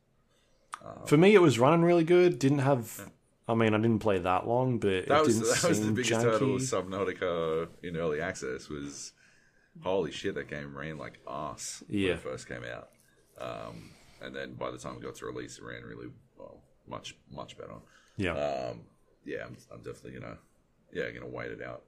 [1.06, 2.38] for me, it was running really good.
[2.38, 3.08] Didn't have,
[3.48, 5.92] I mean, I didn't play that long, but That it was didn't that was the
[5.92, 9.12] biggest hurdle with Subnautica in early access was
[9.82, 12.12] holy shit that game ran like ass when Yeah.
[12.12, 12.90] it first came out,
[13.38, 13.90] um,
[14.24, 16.08] and then by the time it got to release, it ran really
[16.38, 17.74] well, much much better.
[18.16, 18.82] Yeah, Um,
[19.24, 20.38] yeah, I'm, I'm definitely gonna
[20.92, 21.82] yeah gonna wait it out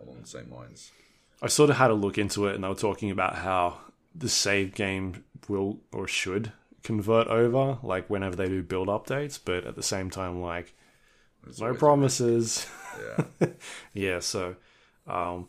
[0.00, 0.92] along the same lines.
[1.42, 3.80] I sort of had a look into it, and they were talking about how
[4.14, 9.64] the save game will or should convert over, like whenever they do build updates, but
[9.66, 10.74] at the same time, like
[11.44, 12.66] There's no promises.
[13.40, 13.48] Yeah,
[13.92, 14.56] Yeah, so
[15.06, 15.48] um,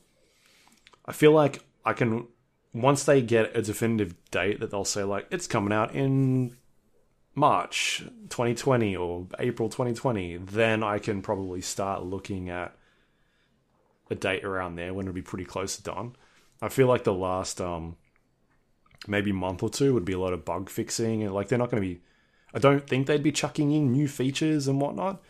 [1.06, 2.28] I feel like I can
[2.82, 6.56] once they get a definitive date that they'll say like it's coming out in
[7.36, 12.76] March 2020 or April 2020, then I can probably start looking at
[14.10, 16.16] a date around there when it'll be pretty close to done.
[16.62, 17.98] I feel like the last um
[19.08, 21.70] maybe month or two would be a lot of bug fixing and like they're not
[21.70, 22.02] going to be
[22.54, 25.22] I don't think they'd be chucking in new features and whatnot.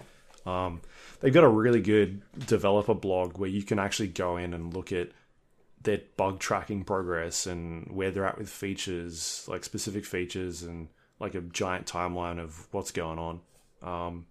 [0.46, 0.82] Um,
[1.20, 4.92] they've got a really good developer blog where you can actually go in and look
[4.92, 5.10] at
[5.82, 10.88] their bug tracking progress and where they're at with features, like specific features, and
[11.20, 13.40] like a giant timeline of what's going on.
[13.82, 14.26] Um,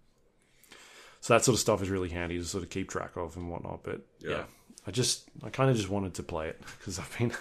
[1.21, 3.51] so that sort of stuff is really handy to sort of keep track of and
[3.51, 3.83] whatnot.
[3.83, 4.45] But yeah, Yeah.
[4.87, 7.33] I just I kind of just wanted to play it because I've been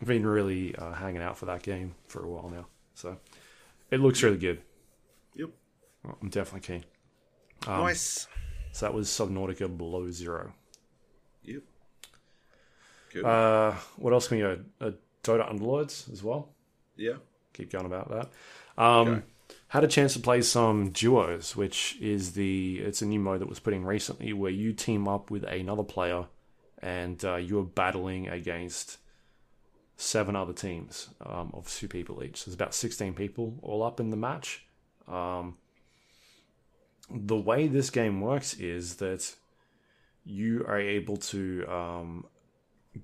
[0.00, 2.66] I've been really uh, hanging out for that game for a while now.
[2.94, 3.18] So
[3.90, 4.62] it looks really good.
[5.34, 5.50] yep,
[6.22, 6.84] I'm definitely keen.
[7.66, 8.26] Um, nice.
[8.72, 10.52] So that was Subnautica Below Zero.
[13.12, 13.24] Good.
[13.24, 14.58] Uh, what else can we go?
[14.80, 14.90] Uh,
[15.22, 16.48] Dota Underlords as well.
[16.96, 17.14] yeah,
[17.52, 18.82] Keep going about that.
[18.82, 19.22] Um, Okay.
[19.68, 23.48] Had a chance to play some duos, which is the it's a new mode that
[23.48, 26.26] was put in recently where you team up with another player
[26.82, 28.98] and uh, you are battling against
[29.96, 32.38] seven other teams um, of two people each.
[32.38, 34.64] So there's about 16 people all up in the match.
[35.06, 35.56] Um,
[37.10, 39.34] the way this game works is that
[40.24, 42.24] you are able to um,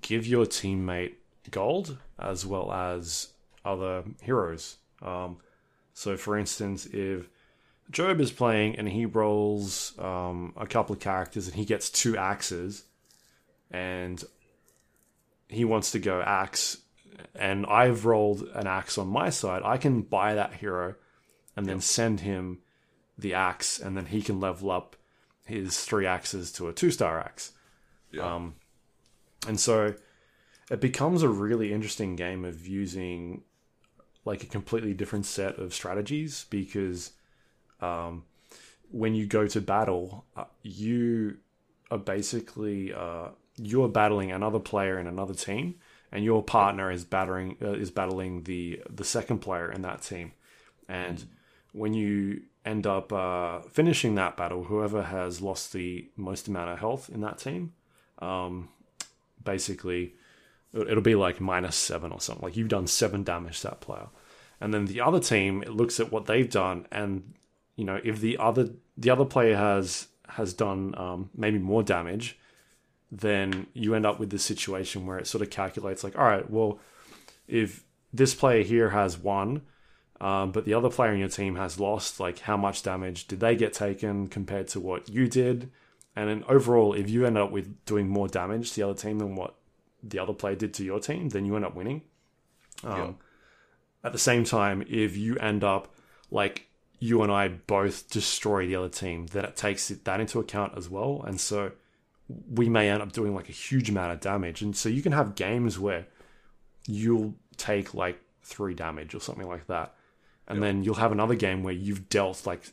[0.00, 1.14] give your teammate
[1.50, 3.28] gold as well as
[3.64, 4.76] other heroes.
[5.02, 5.38] Um,
[5.92, 7.28] so, for instance, if
[7.90, 12.16] Joab is playing and he rolls um, a couple of characters and he gets two
[12.16, 12.84] axes,
[13.70, 14.22] and
[15.48, 16.78] he wants to go axe,
[17.34, 20.96] and I've rolled an axe on my side, I can buy that hero
[21.56, 22.58] and then send him
[23.18, 24.96] the axe, and then he can level up
[25.44, 27.52] his three axes to a two star axe.
[28.12, 28.34] Yeah.
[28.34, 28.56] Um,
[29.46, 29.94] and so
[30.70, 33.42] it becomes a really interesting game of using
[34.24, 37.12] like a completely different set of strategies because
[37.80, 38.24] um,
[38.90, 41.36] when you go to battle, uh, you
[41.90, 45.76] are basically uh, you're battling another player in another team,
[46.10, 50.32] and your partner is battering uh, is battling the the second player in that team,
[50.88, 51.24] and
[51.72, 56.78] when you end up uh, finishing that battle, whoever has lost the most amount of
[56.78, 57.72] health in that team,
[58.18, 58.68] um,
[59.46, 60.14] basically
[60.74, 62.44] it'll be like minus seven or something.
[62.44, 64.08] Like you've done seven damage to that player,
[64.60, 67.32] and then the other team it looks at what they've done, and
[67.76, 68.68] you know if the other
[68.98, 72.38] the other player has has done um, maybe more damage,
[73.10, 76.50] then you end up with this situation where it sort of calculates like, all right,
[76.50, 76.78] well,
[77.46, 79.62] if this player here has won,
[80.20, 83.40] um, but the other player in your team has lost, like how much damage did
[83.40, 85.70] they get taken compared to what you did?
[86.16, 89.18] And then overall, if you end up with doing more damage to the other team
[89.18, 89.54] than what
[90.02, 92.02] the other player did to your team, then you end up winning.
[92.82, 93.12] Um, Yeah.
[94.02, 95.94] At the same time, if you end up
[96.30, 100.72] like you and I both destroy the other team, then it takes that into account
[100.76, 101.22] as well.
[101.26, 101.72] And so
[102.48, 104.62] we may end up doing like a huge amount of damage.
[104.62, 106.06] And so you can have games where
[106.86, 109.94] you'll take like three damage or something like that.
[110.48, 112.72] And then you'll have another game where you've dealt like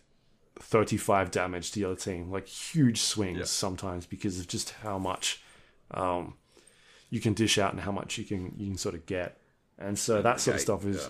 [0.63, 3.43] 35 damage to the other team, like huge swings Yeah.
[3.45, 5.41] sometimes because of just how much
[5.91, 6.35] um,
[7.09, 9.37] you can dish out and how much you can you can sort of get.
[9.77, 11.09] And so that sort of stuff is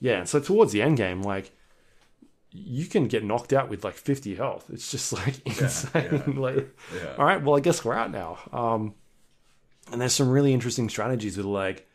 [0.00, 0.12] yeah.
[0.12, 1.50] yeah, and so towards the end game, like
[2.52, 4.70] you can get knocked out with like 50 health.
[4.72, 6.22] It's just like insane.
[6.26, 6.40] yeah.
[6.40, 6.76] like,
[7.18, 8.38] all right, well, I guess we're out now.
[8.52, 8.94] Um,
[9.92, 11.86] and there's some really interesting strategies with are like,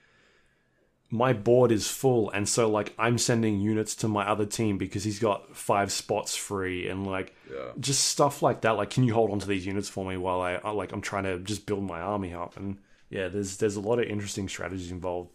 [1.14, 5.04] my board is full, and so like I'm sending units to my other team because
[5.04, 7.72] he's got five spots free, and like Yeah.
[7.80, 8.72] just stuff like that.
[8.78, 11.02] Like, can you hold on to these units for me while I I- like I'm
[11.02, 12.56] trying to just build my army up?
[12.58, 12.78] And
[13.10, 15.32] yeah, there's there's a lot of interesting strategies involved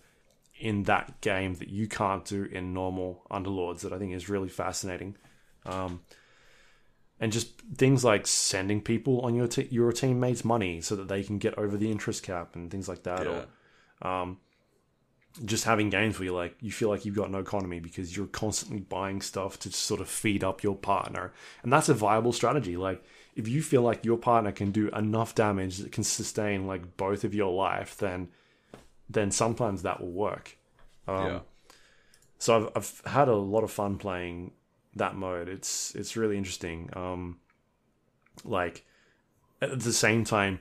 [0.58, 4.48] in that game that you can't do in normal Underlords that I think is really
[4.48, 5.14] fascinating.
[5.66, 6.00] Um,
[7.20, 11.22] and just things like sending people on your te- your teammates money so that they
[11.22, 13.44] can get over the interest cap and things like that, Yeah.
[14.02, 14.38] or um,
[15.44, 18.26] just having games where you like you feel like you've got no economy because you're
[18.26, 21.32] constantly buying stuff to sort of feed up your partner,
[21.62, 22.76] and that's a viable strategy.
[22.76, 26.96] Like if you feel like your partner can do enough damage that can sustain like
[26.96, 28.28] both of your life, then
[29.08, 30.56] then sometimes that will work.
[31.06, 31.38] Um, yeah.
[32.38, 34.52] So I've, I've had a lot of fun playing
[34.94, 35.48] that mode.
[35.48, 36.90] It's it's really interesting.
[36.94, 37.38] Um,
[38.44, 38.84] like
[39.60, 40.60] at the same time,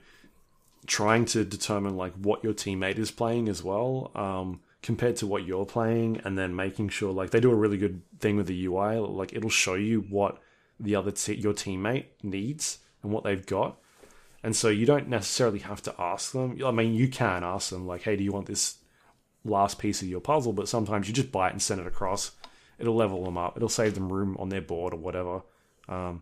[0.86, 5.44] trying to determine like what your teammate is playing as well, um, compared to what
[5.48, 8.66] you're playing, and then making sure like they do a really good thing with the
[8.68, 9.00] UI.
[9.00, 10.38] Like it'll show you what
[10.80, 13.80] the other te- your teammate needs and what they've got.
[14.44, 16.60] And so you don't necessarily have to ask them.
[16.64, 18.78] I mean, you can ask them like, "Hey, do you want this
[19.44, 22.34] last piece of your puzzle?" But sometimes you just buy it and send it across.
[22.78, 23.58] It'll level them up.
[23.58, 25.42] It'll save them room on their board or whatever.
[25.90, 26.22] Um,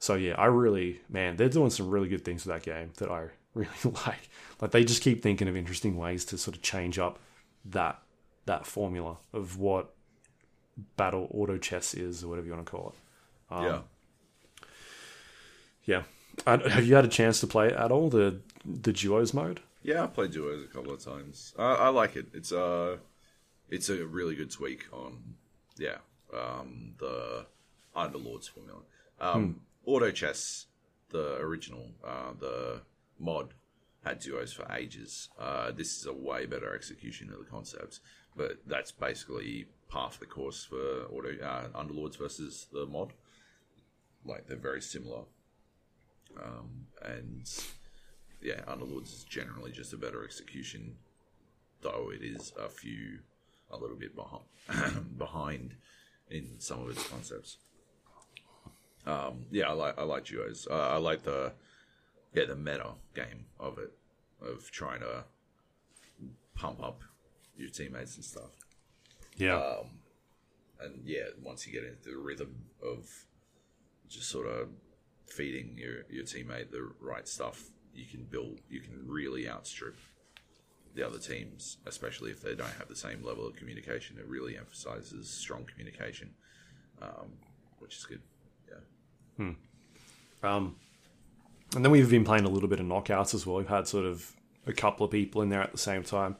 [0.00, 3.12] so yeah, I really, man, they're doing some really good things with that game that
[3.12, 4.28] I really like.
[4.60, 7.20] Like they just keep thinking of interesting ways to sort of change up
[7.64, 8.00] that
[8.46, 9.94] that formula of what
[10.96, 13.54] battle auto chess is or whatever you want to call it.
[13.54, 13.80] Um, yeah.
[15.84, 16.02] Yeah.
[16.46, 19.60] Uh, have you had a chance to play at all the the duos mode?
[19.82, 21.54] Yeah, I played duos a couple of times.
[21.58, 22.28] I, I like it.
[22.32, 22.98] It's a,
[23.68, 25.34] it's a really good tweak on,
[25.76, 25.98] yeah,
[26.32, 27.44] um, the
[27.94, 28.80] Underlords formula.
[29.20, 30.66] Um, Auto chess,
[31.10, 32.80] the original, uh, the
[33.18, 33.52] mod
[34.04, 35.28] had duos for ages.
[35.38, 38.00] Uh, this is a way better execution of the concept,
[38.36, 43.12] but that's basically half the course for auto uh, Underlords versus the mod.
[44.24, 45.22] Like they're very similar,
[46.42, 47.50] um, and
[48.42, 50.96] yeah, Underlords is generally just a better execution,
[51.82, 53.18] though it is a few,
[53.70, 55.74] a little bit behind, behind
[56.30, 57.58] in some of its concepts.
[59.06, 60.66] Um, yeah, I like I like duos.
[60.70, 61.52] Uh, I like the
[62.34, 63.92] yeah the meta game of it,
[64.42, 65.24] of trying to
[66.54, 67.02] pump up
[67.56, 68.50] your teammates and stuff.
[69.36, 69.76] Yeah.
[70.80, 73.08] And yeah, once you get into the rhythm of
[74.08, 74.68] just sort of
[75.26, 79.96] feeding your, your teammate the right stuff, you can build, you can really outstrip
[80.94, 84.16] the other teams, especially if they don't have the same level of communication.
[84.18, 86.30] It really emphasizes strong communication,
[87.02, 87.32] um,
[87.78, 88.22] which is good.
[88.68, 88.80] Yeah.
[89.36, 90.46] Hmm.
[90.46, 90.76] Um,
[91.74, 93.56] and then we've been playing a little bit of knockouts as well.
[93.56, 94.32] We've had sort of
[94.66, 96.36] a couple of people in there at the same time.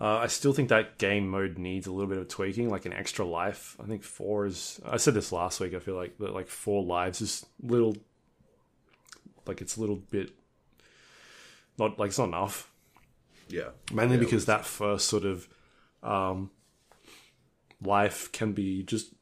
[0.00, 2.92] Uh, I still think that game mode needs a little bit of tweaking, like an
[2.92, 3.76] extra life.
[3.82, 4.80] I think four is.
[4.86, 5.74] I said this last week.
[5.74, 7.96] I feel like that like four lives is little,
[9.46, 10.30] like it's a little bit,
[11.78, 12.70] not like it's not enough.
[13.48, 13.70] Yeah.
[13.92, 15.48] Mainly Yeah, because that first sort of
[16.02, 16.50] um,
[17.82, 19.12] life can be just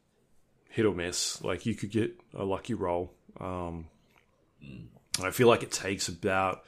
[0.68, 1.42] hit or miss.
[1.42, 3.14] Like you could get a lucky roll.
[3.40, 3.86] Um,
[5.22, 6.64] I feel like it takes about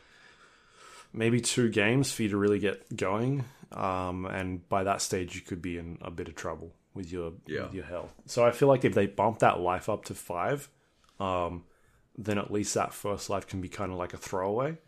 [1.13, 5.41] maybe two games for you to really get going, um, and by that stage you
[5.41, 7.65] could be in a bit of trouble with your Yeah.
[7.65, 8.11] with your health.
[8.27, 10.69] So I feel like if they bump that life up to five,
[11.21, 11.65] um,
[12.17, 14.79] then at least that first life can be kind of like a throwaway.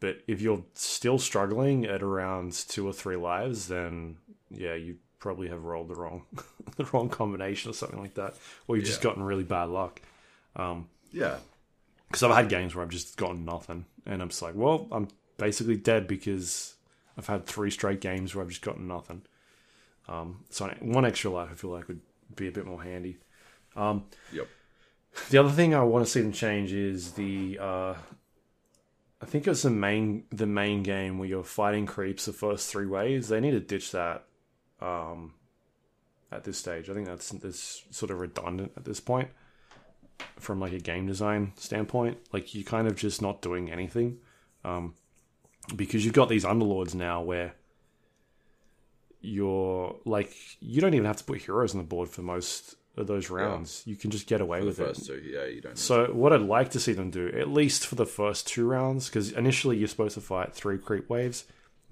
[0.00, 4.18] But if you're still struggling at around two or three lives, then
[4.50, 6.24] yeah, you probably have rolled the wrong
[6.76, 8.34] the wrong combination or something like that,
[8.68, 10.02] or you've just gotten really bad luck.
[11.12, 11.38] Yeah.
[12.08, 15.08] Because I've had games where I've just gotten nothing, and I'm just like, well, I'm
[15.36, 16.74] basically dead because
[17.18, 19.22] I've had three straight games where I've just gotten nothing.
[20.08, 22.00] Um, so one extra life, I feel like would
[22.34, 23.18] be a bit more handy.
[24.32, 24.48] Yep.
[25.30, 27.58] The other thing I want to see them change is the.
[27.60, 27.94] Uh,
[29.20, 32.86] I think it's the main the main game where you're fighting creeps the first three
[32.86, 33.28] waves.
[33.28, 34.24] They need to ditch that.
[34.80, 35.32] Um,
[36.32, 39.28] at this stage, I think that's that's sort of redundant at this point,
[40.38, 42.18] from like a game design standpoint.
[42.32, 44.18] Like you're kind of just not doing anything,
[44.64, 44.94] um,
[45.74, 47.54] because you've got these underlords now where
[49.20, 53.06] you're like you don't even have to put heroes on the board for most of
[53.06, 53.82] those rounds.
[53.84, 54.94] You can just get away with it.
[54.96, 55.76] two, yeah, you don't.
[55.76, 59.08] So what I'd like to see them do, at least for the first two rounds,
[59.08, 61.44] because initially you're supposed to fight three creep waves,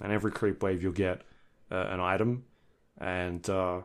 [0.03, 1.23] and every creep wave you'll get
[1.71, 2.45] uh, an item,
[2.99, 3.83] and uh,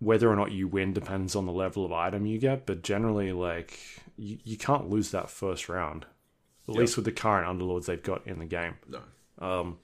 [0.00, 2.66] whether or not you win depends on the level of item you get.
[2.66, 3.78] But generally, like
[4.16, 6.06] you, you can't lose that first round,
[6.68, 9.00] at least with the current underlords they've got in the game no.
[9.38, 9.78] Um,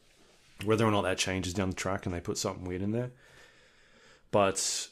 [0.64, 3.10] whether or not that changes down the track and they put something weird in there.
[4.30, 4.88] But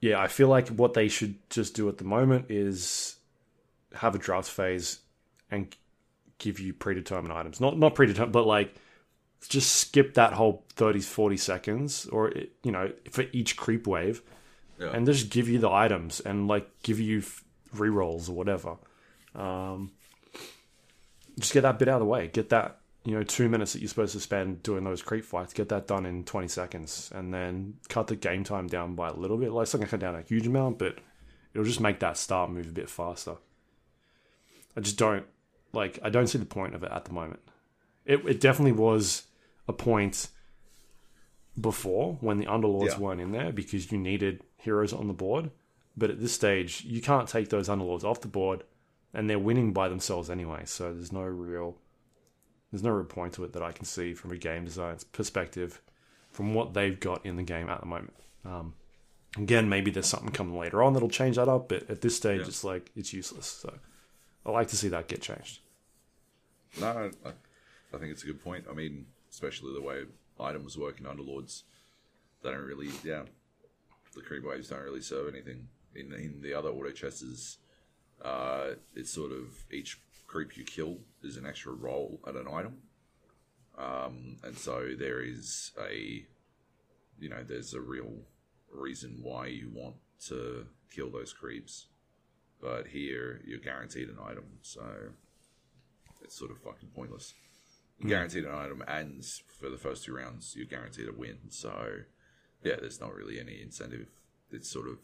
[0.00, 3.16] yeah, I feel like what they should just do at the moment is
[3.94, 4.98] have a draft phase
[5.50, 5.74] and
[6.38, 7.60] give you predetermined items.
[7.60, 8.74] Not not predetermined, but like
[9.48, 12.32] just skip that whole 30 40 seconds or
[12.62, 14.22] you know, for each creep wave
[14.78, 14.90] Yeah.
[14.92, 17.22] and just give you the items and like give you
[17.74, 18.76] re rolls or whatever.
[19.34, 19.92] Um,
[21.38, 22.28] just get that bit out of the way.
[22.28, 25.52] Get that you know two minutes that you're supposed to spend doing those creep fights.
[25.52, 29.14] Get that done in 20 seconds, and then cut the game time down by a
[29.14, 29.52] little bit.
[29.52, 30.98] Like it's not gonna cut down a huge amount, but
[31.52, 33.34] it'll just make that start move a bit faster.
[34.76, 35.24] I just don't
[35.72, 35.98] like.
[36.02, 37.40] I don't see the point of it at the moment.
[38.06, 39.24] It it definitely was
[39.68, 40.28] a point
[41.60, 42.98] before when the underlords Yeah.
[42.98, 45.50] weren't in there because you needed heroes on the board.
[45.96, 48.64] But at this stage, you can't take those underlords off the board,
[49.12, 50.62] and they're winning by themselves anyway.
[50.64, 51.78] So there's no real,
[52.72, 55.80] there's no real point to it that I can see from a game design perspective,
[56.32, 58.14] from what they've got in the game at the moment.
[58.44, 58.74] Um,
[59.36, 62.40] again, maybe there's something coming later on that'll change that up, but at this stage,
[62.40, 62.46] Yeah.
[62.48, 63.46] it's like it's useless.
[63.46, 63.78] So
[64.44, 65.60] I like to see that get changed.
[66.80, 68.64] No, I, I think it's a good point.
[68.68, 70.04] I mean, especially the way
[70.40, 71.64] items work in Underlords,
[72.42, 73.22] they don't really, yeah,
[74.14, 75.68] the creep waves don't really serve anything.
[75.94, 77.58] In in the other auto chests,
[78.24, 82.74] uh, it's sort of each creep you kill is an extra roll at an item,
[83.76, 86.24] um, and so there is a,
[87.18, 88.12] you know, there's a real
[88.72, 91.86] reason why you want to kill those creeps,
[92.60, 94.84] but here you're guaranteed an item, so
[96.22, 97.34] it's sort of fucking pointless.
[98.00, 99.24] You're guaranteed an item, and
[99.58, 101.38] for the first two rounds, you're guaranteed a win.
[101.50, 102.00] So,
[102.62, 104.08] yeah, there's not really any incentive.
[104.50, 104.98] It's sort of,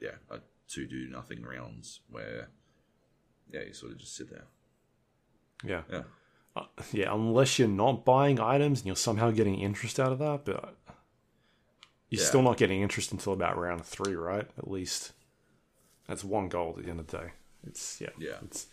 [0.00, 0.38] yeah, a
[0.68, 2.48] two do nothing rounds where,
[3.52, 4.44] yeah, you sort of just sit there.
[5.64, 5.82] Yeah.
[5.90, 6.02] Yeah,
[6.56, 10.44] Uh, yeah, unless you're not buying items and you're somehow getting interest out of that,
[10.44, 10.76] but
[12.10, 12.28] you're Yeah.
[12.28, 14.48] still not getting interest until about round three, right?
[14.58, 15.12] At least
[16.06, 17.32] that's one gold at the end of the day.
[17.66, 18.38] It's yeah, Yeah.
[18.44, 18.68] It's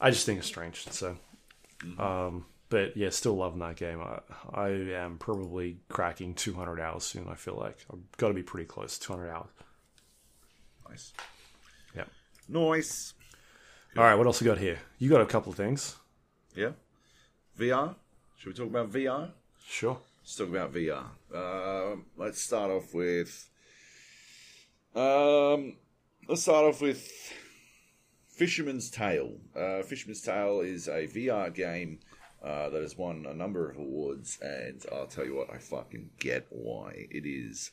[0.00, 0.86] I just think it's strange.
[0.88, 1.18] So,
[1.98, 4.00] um, but yeah, still loving that game.
[4.00, 4.20] I
[4.54, 7.28] I am probably cracking 200 hours soon.
[7.28, 9.48] I feel like I've got to be pretty close to 200 hours.
[10.88, 11.12] nice.
[11.94, 12.04] Yeah.
[12.48, 13.12] Nice.
[13.96, 14.78] All right, what else we got here?
[14.98, 15.96] You got a couple of things.
[16.54, 16.70] Yeah.
[17.58, 17.96] VR.
[18.36, 19.30] Should we talk about VR?
[19.66, 19.98] Sure.
[20.22, 21.04] Let's talk about VR.
[21.34, 23.48] Um, let's start off with.
[24.94, 25.76] Um,
[26.28, 27.10] let's start off with
[28.28, 29.38] Fisherman's Tale.
[29.56, 31.98] Uh, Fisherman's Tale is a VR game
[32.42, 36.10] uh, that has won a number of awards, and I'll tell you what, I fucking
[36.18, 37.06] get why.
[37.10, 37.70] It is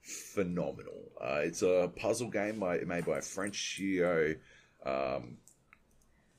[0.00, 1.12] phenomenal.
[1.20, 4.34] Uh, it's a puzzle game by, made by a French studio.
[4.84, 5.36] Um,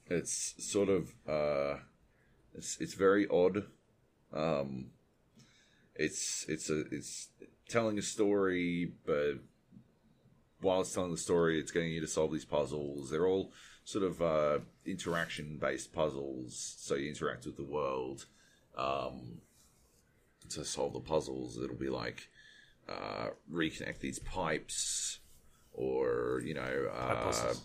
[0.07, 1.79] it's sort of uh,
[2.55, 3.63] it's it's very odd.
[4.33, 4.87] Um,
[5.95, 7.29] it's it's a it's
[7.69, 9.35] telling a story, but
[10.59, 13.09] while it's telling the story, it's getting you to solve these puzzles.
[13.09, 13.51] They're all
[13.85, 18.25] sort of uh, interaction based puzzles, so you interact with the world
[18.77, 19.41] um,
[20.49, 21.57] to solve the puzzles.
[21.61, 22.29] It'll be like
[22.89, 25.19] uh, reconnect these pipes,
[25.73, 27.61] or you know, uh, Pipe puzzles.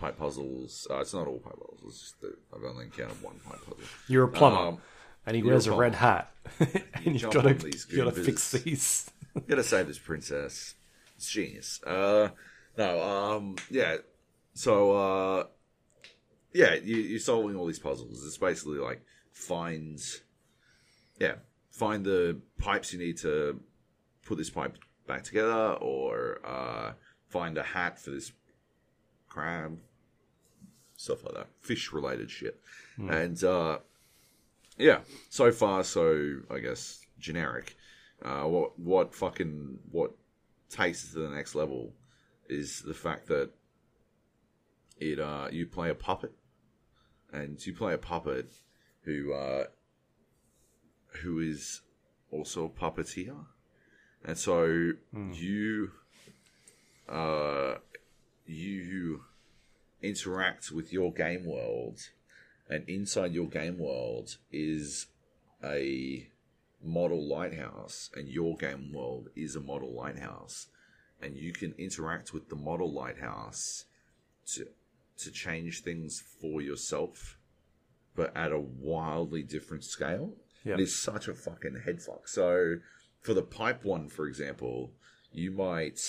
[0.00, 0.86] pipe puzzles.
[0.90, 1.82] Uh, it's not all pipe puzzles.
[1.86, 3.78] It's just that I've only encountered one pipe puzzle.
[4.08, 4.78] You're a plumber, Um,
[5.26, 6.30] and he wears a a red hat,
[6.60, 8.64] and you've got to on these you got to fix visits.
[8.64, 9.10] these.
[9.48, 10.74] gotta save this princess.
[11.16, 11.80] It's genius.
[11.84, 12.28] Uh,
[12.76, 13.96] no, um, yeah.
[14.54, 15.44] So, uh,
[16.54, 18.24] yeah, you, you're solving all these puzzles.
[18.24, 19.02] It's basically like
[19.32, 20.00] find,
[21.18, 21.34] yeah,
[21.70, 23.60] find the pipes you need to
[24.24, 26.92] put this pipe back together, or uh,
[27.28, 28.32] find a hat for this
[29.28, 29.78] crab,
[30.96, 32.60] stuff like that, fish related shit,
[33.10, 33.78] and uh,
[34.78, 37.76] yeah, so far so I guess generic.
[38.24, 40.12] Uh, what what fucking what
[40.70, 41.92] takes it to the next level
[42.48, 43.50] is the fact that
[44.98, 46.32] it uh, you play a puppet,
[47.34, 48.52] and you play a puppet
[49.02, 49.64] who uh,
[51.22, 51.82] who is
[52.30, 53.46] also a puppeteer,
[54.24, 55.90] and so you
[57.08, 57.74] uh,
[58.46, 59.22] you
[60.02, 61.98] interact with your game world,
[62.68, 65.06] and inside your game world is
[65.62, 66.28] a
[66.82, 70.68] model lighthouse, and your game world is a model lighthouse,
[71.20, 73.86] and you can interact with the model lighthouse
[74.46, 74.66] to
[75.18, 77.38] to change things for yourself,
[78.14, 80.34] but at a wildly different scale.
[80.64, 80.74] Yeah.
[80.74, 82.26] It is such a fucking headfuck.
[82.26, 82.76] So,
[83.20, 84.92] for the pipe one, for example,
[85.32, 86.00] you might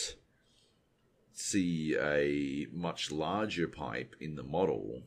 [1.34, 5.04] see a much larger pipe in the model.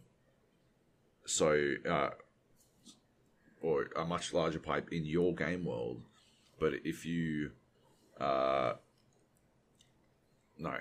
[1.24, 2.11] So, uh,
[3.62, 6.03] or a much larger pipe in your game world.
[6.61, 7.53] But if you,
[8.20, 8.74] uh,
[10.59, 10.74] no,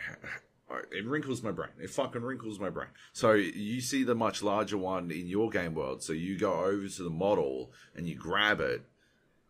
[0.92, 1.72] it wrinkles my brain.
[1.82, 2.90] It fucking wrinkles my brain.
[3.14, 6.04] So you see the much larger one in your game world.
[6.04, 8.84] So you go over to the model and you grab it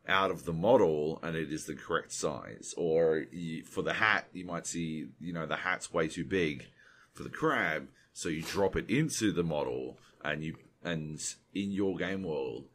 [0.07, 2.73] out of the model and it is the correct size.
[2.77, 6.65] Or you, for the hat, you might see, you know, the hat's way too big
[7.13, 7.87] for the crab.
[8.13, 11.19] So you drop it into the model and you, and
[11.53, 12.65] in your game world,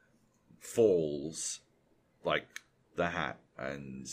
[0.59, 1.61] falls
[2.25, 2.47] like
[2.97, 4.09] the hat and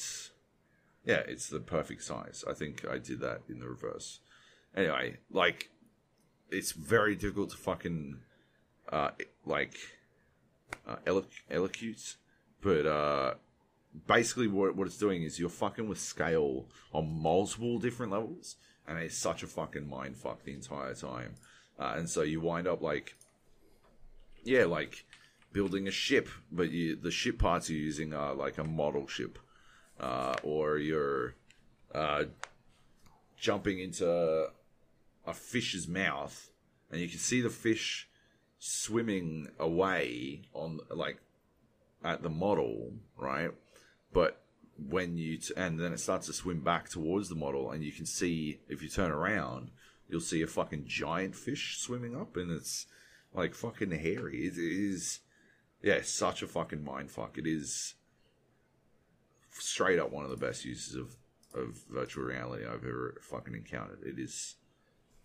[1.09, 2.43] yeah it's the perfect size.
[2.51, 4.19] I think i did that in the reverse.
[4.75, 5.69] Anyway like
[6.57, 7.99] it's very difficult to fucking
[8.91, 9.11] uh
[9.45, 9.75] like
[10.87, 12.15] uh elo- elocute
[12.61, 13.33] but uh
[14.07, 18.55] basically what, what it's doing is you're fucking with scale on multiple different levels
[18.87, 21.35] and it's such a fucking mind fuck the entire time.
[21.79, 23.15] Uh, and so you wind up like
[24.43, 25.05] yeah like
[25.53, 29.39] building a ship, but you, the ship parts you're using are like a model ship,
[29.99, 31.35] uh, or you're
[31.93, 32.25] uh,
[33.37, 34.47] jumping into
[35.25, 36.51] a fish's mouth,
[36.91, 38.07] and you can see the fish
[38.59, 41.19] swimming away on like
[42.03, 43.51] at the model, right?
[44.13, 44.41] But
[44.77, 47.91] when you t- and then it starts to swim back towards the model, and you
[47.91, 49.71] can see if you turn around,
[50.07, 52.85] you'll see a fucking giant fish swimming up, and it's
[53.33, 54.45] like fucking hairy.
[54.45, 55.19] It is
[55.81, 57.37] yeah, such a fucking mind fuck.
[57.37, 57.95] It is
[59.51, 61.15] straight up one of the best uses of,
[61.53, 63.99] of virtual reality I've ever fucking encountered.
[64.03, 64.55] It is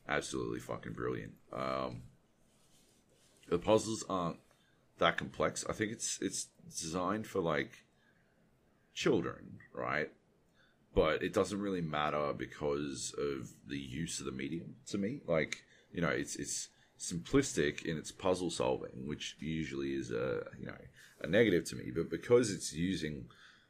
[0.09, 1.33] absolutely fucking brilliant.
[1.53, 2.03] Um,
[3.49, 4.39] the puzzles aren't
[4.99, 5.64] that complex.
[5.68, 6.49] I think it's it's
[6.79, 7.85] designed for like
[8.95, 10.11] children, right?
[10.95, 15.20] But it doesn't really matter because of the use of the medium to me.
[15.27, 16.68] Like, you know, it's it's
[16.99, 20.77] simplistic in its puzzle solving, which usually is a you know
[21.20, 21.91] a negative to me.
[21.95, 23.27] But because it's using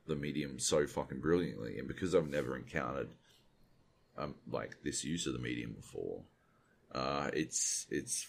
[0.07, 3.09] the medium so fucking brilliantly, and because I've never encountered
[4.16, 6.22] um, like this use of the medium before,
[6.94, 8.26] uh, it's it's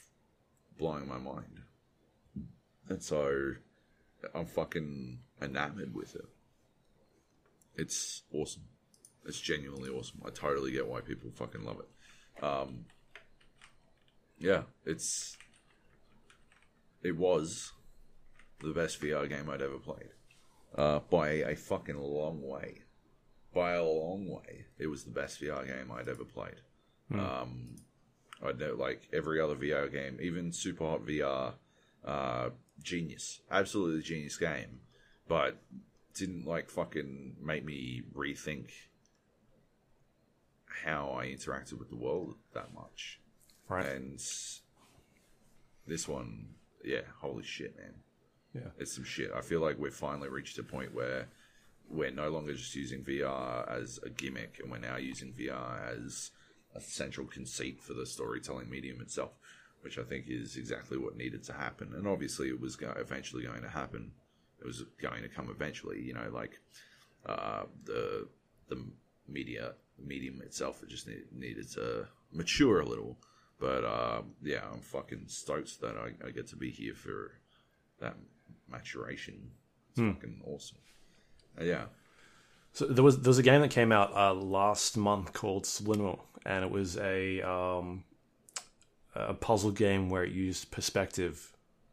[0.78, 1.62] blowing my mind,
[2.90, 3.54] and so
[4.34, 6.26] I'm fucking enamored with it.
[7.76, 8.64] It's awesome.
[9.26, 10.22] It's genuinely awesome.
[10.26, 12.44] I totally get why people fucking love it.
[12.44, 12.86] Um,
[14.38, 15.38] yeah, it's
[17.04, 17.74] it was
[18.62, 20.10] the best VR game I'd ever played
[20.76, 22.82] uh, by a fucking long way.
[23.54, 26.62] By a long way, it was the best VR game I'd ever played.
[27.14, 27.76] Um,
[28.44, 31.54] I know, like every other VR game, even Super Hot VR,
[32.04, 32.50] Uh,
[32.84, 34.82] genius, absolutely genius game,
[35.28, 35.58] but
[36.14, 38.70] didn't like fucking make me rethink
[40.84, 43.20] how I interacted with the world that much.
[43.68, 43.86] Right.
[43.86, 44.20] And
[45.88, 47.96] this one, yeah, holy shit, man.
[48.56, 48.70] Yeah.
[48.80, 49.32] It's some shit.
[49.36, 51.28] I feel like we've finally reached a point where
[51.90, 56.32] we're no longer just using VR as a gimmick, and we're now using VR as
[56.74, 59.32] a central conceit for the storytelling medium itself,
[59.82, 61.94] which I think is exactly what needed to happen.
[61.96, 64.12] And obviously, it was go- eventually going to happen.
[64.60, 66.02] It was going to come eventually.
[66.02, 66.60] You know, like
[67.26, 68.28] uh, the
[68.70, 68.84] the
[69.28, 73.18] media medium itself, it just need, needed to mature a little.
[73.60, 77.32] But uh, yeah, I'm fucking stoked that I, I get to be here for
[78.00, 78.16] that
[78.70, 79.52] maturation.
[79.92, 80.78] It's fucking awesome.
[81.60, 81.86] Uh, yeah.
[82.74, 86.20] So there was there was a game that came out uh, last month called Superliminal,
[86.46, 88.04] and it was a um,
[89.16, 91.52] a puzzle game where it used perspective.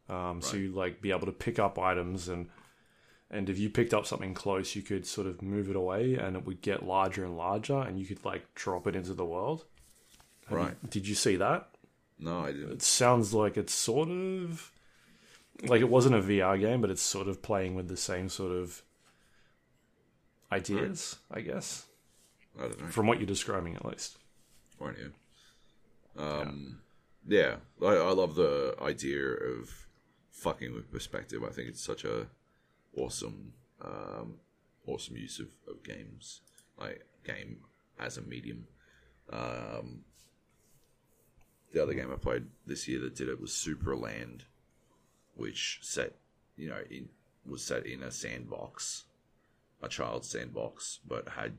[0.09, 2.49] Um, So you like be able to pick up items and
[3.31, 6.35] and if you picked up something close, you could sort of move it away, and
[6.35, 9.65] it would get larger and larger, and you could like drop it into the world.
[10.49, 10.75] Right.
[10.89, 11.69] Did you see that?
[12.19, 12.73] No, I didn't.
[12.73, 14.71] It sounds like it's sort of
[15.61, 18.51] like it wasn't a VR game, but it's sort of playing with the same sort
[18.51, 18.81] of
[20.51, 21.85] ideas, I guess,
[22.57, 22.87] I don't know.
[22.87, 24.17] from what you're describing at least.
[24.79, 26.23] Right, yeah.
[26.23, 26.79] Um,
[27.27, 29.87] yeah, I, I love the idea of
[30.31, 31.43] fucking with perspective.
[31.43, 32.27] I think it's such a
[32.97, 34.35] awesome, um,
[34.85, 36.41] awesome use of, of games,
[36.79, 37.57] like game
[37.99, 38.67] as a medium.
[39.31, 40.01] Um,
[41.71, 44.41] the other game I played this year that did it was Supraland,
[45.35, 46.15] which set,
[46.55, 47.09] you know, in
[47.45, 49.03] was set in a sandbox,
[49.81, 51.53] a child's sandbox, but had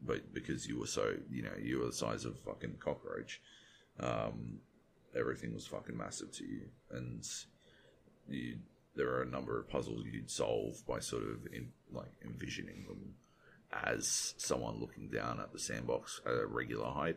[0.00, 3.40] but because you were so you know you were the size of a fucking cockroach
[4.00, 4.60] um,
[5.16, 6.62] everything was fucking massive to you.
[6.90, 7.26] And
[8.28, 8.58] you
[8.94, 13.14] there are a number of puzzles you'd solve by sort of in, like envisioning them
[13.84, 17.16] as someone looking down at the sandbox at a regular height.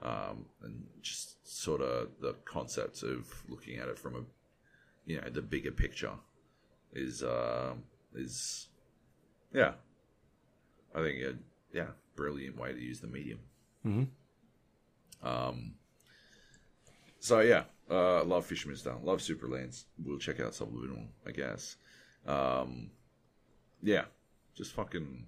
[0.00, 4.20] Um, and just sort of the concept of looking at it from a
[5.08, 6.12] you know the bigger picture
[6.92, 7.72] is uh,
[8.14, 8.68] is
[9.52, 9.72] yeah
[10.94, 11.36] I think it,
[11.72, 13.40] yeah, brilliant way to use the medium.
[13.84, 14.06] Mhm.
[15.22, 15.74] Um.
[17.20, 19.84] So yeah, uh, love Fisherman's Down, love Supralands.
[20.04, 21.76] We'll check out Superliminal, I guess.
[22.26, 22.90] Um,
[23.82, 24.04] yeah,
[24.54, 25.26] just fucking.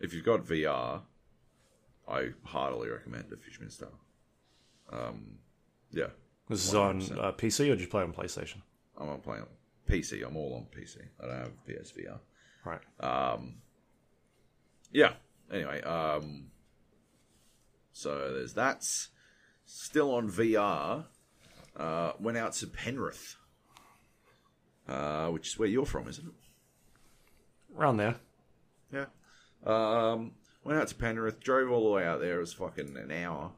[0.00, 1.00] If you've got VR,
[2.08, 3.98] I heartily recommend a Fisherman's Down.
[4.92, 5.38] Um,
[5.92, 6.08] yeah,
[6.48, 7.18] This is on 100%.
[7.18, 8.60] uh, PC, or did you play on PlayStation?
[8.98, 9.46] I'm on playing
[9.88, 10.26] PC.
[10.26, 10.98] I'm all on PC.
[11.22, 12.18] I don't have PSVR.
[12.64, 12.80] Right.
[13.00, 13.56] Um,
[14.92, 15.12] yeah.
[15.52, 16.46] Anyway, um,
[17.92, 18.84] so there's that.
[19.66, 21.04] Still on VR.
[21.76, 23.36] Uh, went out to Penrith,
[24.88, 27.76] uh, which is where you're from, isn't it?
[27.76, 28.14] Around there.
[28.92, 29.06] Yeah.
[29.66, 32.36] Um, went out to Penrith, drove all the way out there.
[32.36, 33.50] It was fucking an hour.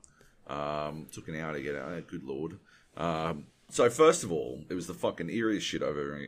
[0.47, 2.01] Um, took an hour to get out there.
[2.01, 2.59] Good lord.
[2.97, 6.27] Um, so first of all, it was the fucking eeriest shit I've ever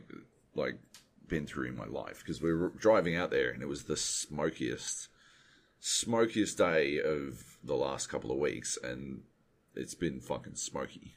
[0.55, 0.79] like
[1.27, 3.95] been through in my life because we were driving out there and it was the
[3.95, 5.07] smokiest,
[5.79, 9.21] smokiest day of the last couple of weeks, and
[9.75, 11.15] it's been fucking smoky.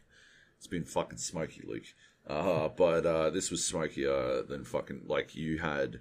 [0.58, 1.86] It's been fucking smoky, Luke.
[2.26, 5.98] Uh, but uh, this was smokier than fucking like you had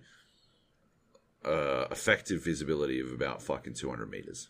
[1.43, 4.49] uh, effective visibility of about fucking 200 meters,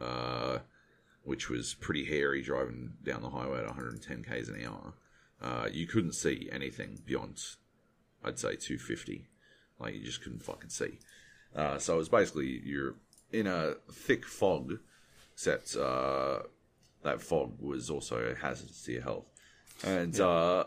[0.00, 0.58] uh,
[1.26, 4.94] which was pretty hairy driving down the highway at 110 k's an hour.
[5.42, 7.42] Uh, you couldn't see anything beyond,
[8.24, 9.26] I'd say, 250.
[9.80, 11.00] Like, you just couldn't fucking see.
[11.54, 12.94] Uh, so it was basically you're
[13.32, 14.78] in a thick fog,
[15.34, 16.38] except uh,
[17.02, 19.26] that fog was also hazardous to your health.
[19.82, 20.64] And, uh,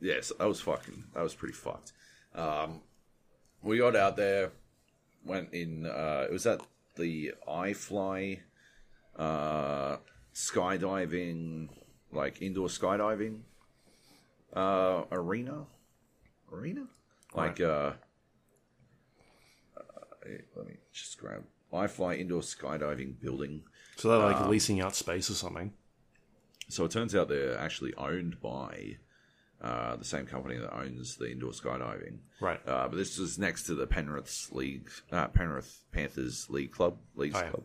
[0.00, 1.92] yes, that was fucking, that was pretty fucked.
[2.36, 2.82] Um,
[3.62, 4.52] we got out there,
[5.24, 5.86] went in.
[5.86, 6.60] Uh, it was at
[6.96, 8.40] the iFly
[9.18, 9.96] uh,
[10.34, 11.68] skydiving,
[12.12, 13.40] like indoor skydiving
[14.54, 15.64] uh, arena.
[16.50, 16.86] Arena,
[17.34, 17.92] like uh,
[19.76, 19.82] uh,
[20.56, 23.62] let me just grab iFly indoor skydiving building.
[23.96, 25.72] So they're like leasing out space or something.
[26.70, 28.96] So it turns out they're actually owned by
[29.60, 32.18] uh, the same company that owns the indoor skydiving.
[32.40, 32.60] Right.
[32.66, 37.36] Uh, but this is next to the Penrith's league, uh, Penrith Panthers League Club, Leagues
[37.36, 37.50] Oh, yeah.
[37.50, 37.64] Club.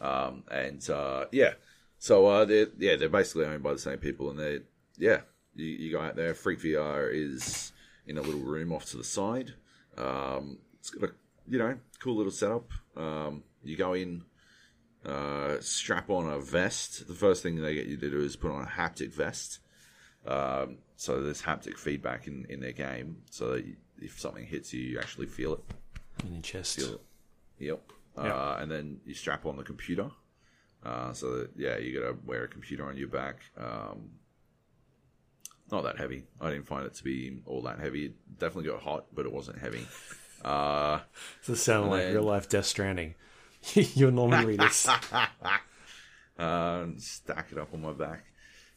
[0.00, 1.54] Um, and uh, yeah,
[1.98, 4.60] so uh, they're yeah they're basically owned by the same people, and they
[4.98, 5.20] yeah
[5.54, 6.34] you, you go out there.
[6.34, 7.72] Freak VR is
[8.06, 9.54] in a little room off to the side.
[9.96, 11.12] Um, it's got a
[11.48, 12.70] you know cool little setup.
[12.96, 14.24] Um, you go in,
[15.06, 17.06] uh, strap on a vest.
[17.06, 19.60] The first thing they get you to do is put on a haptic vest.
[20.26, 24.72] Um, so there's haptic feedback in, in their game, so that you, if something hits
[24.72, 25.60] you, you actually feel it.
[26.24, 26.76] In your chest.
[26.76, 27.00] Feel it.
[27.58, 27.92] Yep.
[28.16, 28.34] Yeah.
[28.34, 30.10] Uh, and then you strap on the computer.
[30.84, 33.36] Uh, so that, yeah, you got to wear a computer on your back.
[33.56, 34.10] Um,
[35.72, 36.24] not that heavy.
[36.40, 38.06] I didn't find it to be all that heavy.
[38.06, 39.86] It definitely got hot, but it wasn't heavy.
[40.44, 41.00] Uh,
[41.46, 43.14] This sounded like then- real life Death Stranding.
[43.72, 44.86] Your Norman Reedus.
[46.38, 48.24] uh, stack it up on my back.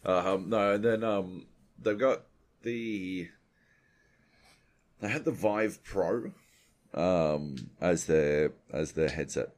[0.06, 1.46] Um, no, and then um,
[1.78, 2.22] they've got
[2.62, 3.28] the
[5.02, 6.32] they had the Vive Pro
[6.94, 9.50] um, as their as their headset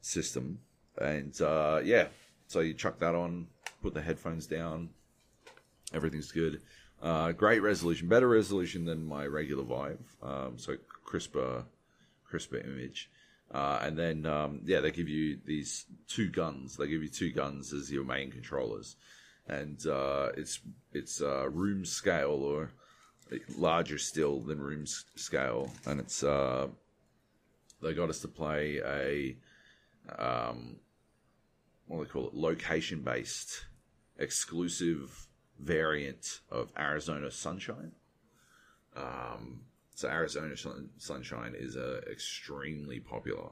[0.00, 0.60] system,
[0.98, 2.08] and uh, yeah,
[2.46, 3.48] so you chuck that on,
[3.82, 4.90] put the headphones down,
[5.92, 6.60] everything's good.
[7.02, 11.64] Uh, great resolution, better resolution than my regular Vive, um, so crisper,
[12.24, 13.10] crisper image.
[13.50, 16.76] Uh, and then, um, yeah, they give you these two guns.
[16.76, 18.96] They give you two guns as your main controllers,
[19.46, 20.58] and uh, it's
[20.92, 22.72] it's uh, room scale or
[23.56, 26.68] larger still than room scale, and it's uh,
[27.82, 29.36] they got us to play a
[30.18, 30.76] um,
[31.86, 32.34] what do they call it?
[32.34, 33.66] Location based
[34.18, 35.26] exclusive
[35.58, 37.92] variant of Arizona Sunshine.
[38.96, 39.62] Um,
[39.94, 43.50] so Arizona Sun- Sunshine is a extremely popular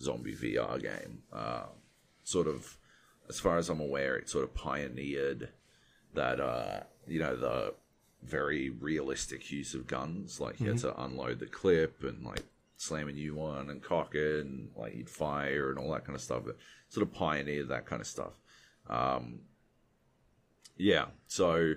[0.00, 1.22] zombie VR game.
[1.32, 1.66] Uh,
[2.24, 2.78] sort of,
[3.28, 5.50] as far as I'm aware, it sort of pioneered
[6.14, 7.74] that uh, you know the
[8.24, 10.40] very realistic use of guns.
[10.40, 12.44] Like you had to unload the clip and like
[12.76, 16.16] slam a new one and cock it and like you'd fire and all that kind
[16.16, 16.46] of stuff.
[16.48, 16.56] It
[16.88, 18.40] sort of pioneered that kind of stuff.
[18.88, 19.40] Um,
[20.76, 21.74] yeah, so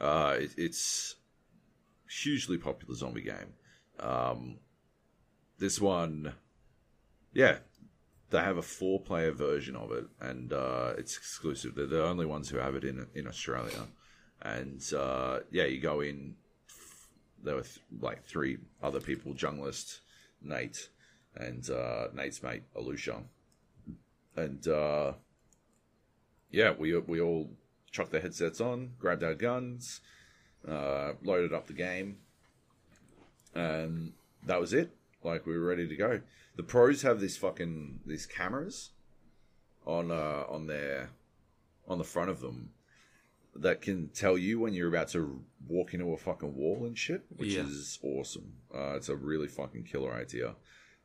[0.00, 1.16] uh, it, it's
[2.08, 3.54] hugely popular zombie game.
[4.00, 4.58] Um,
[5.58, 6.34] this one,
[7.32, 7.58] yeah,
[8.30, 11.74] they have a four-player version of it, and uh, it's exclusive.
[11.74, 13.86] They're the only ones who have it in in Australia.
[14.42, 16.34] And uh, yeah, you go in.
[17.42, 20.00] There were th- like three other people: Junglist,
[20.42, 20.88] Nate,
[21.36, 23.22] and uh, Nate's mate Alusha.
[24.36, 25.12] And uh,
[26.50, 27.50] yeah, we we all
[27.90, 30.00] chucked the headsets on, grabbed our guns,
[30.66, 32.18] uh, loaded up the game,
[33.54, 34.12] and
[34.46, 34.94] that was it.
[35.24, 36.20] Like we were ready to go.
[36.56, 38.90] The pros have these fucking these cameras
[39.86, 41.10] on uh, on their
[41.88, 42.70] on the front of them
[43.56, 47.22] that can tell you when you're about to walk into a fucking wall and shit,
[47.36, 47.62] which Yeah.
[47.66, 48.52] is awesome.
[48.74, 50.54] Uh, it's a really fucking killer idea.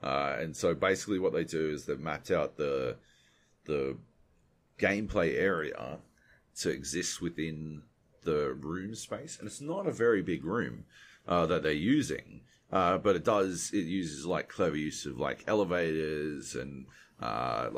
[0.01, 2.97] Uh, and so basically, what they do is they've mapped out the
[3.65, 3.97] the
[4.77, 5.99] gameplay area
[6.57, 7.83] to exist within
[8.23, 10.85] the room space, and it's not a very big room
[11.27, 12.41] uh, that they're using,
[12.71, 16.85] uh, but it does it uses like clever use of like elevators and
[17.21, 17.69] uh,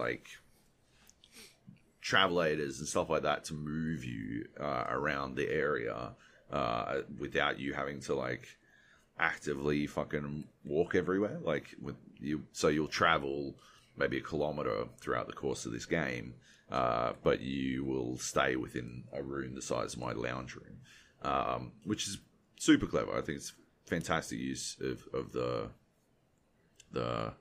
[2.06, 6.12] travelators and stuff like that to move you uh, around the area
[6.52, 8.48] uh, without you having to like
[9.18, 11.40] actively fucking walk everywhere.
[11.42, 13.56] Like with you, so you'll travel
[13.98, 16.36] maybe a kilometer throughout the course of this game,
[16.70, 20.78] uh, but you will stay within a room the size of my lounge room,
[21.24, 22.20] um, which is
[22.60, 23.18] super clever.
[23.18, 23.54] I think it's
[23.88, 25.70] fantastic use of, of the
[26.92, 27.34] the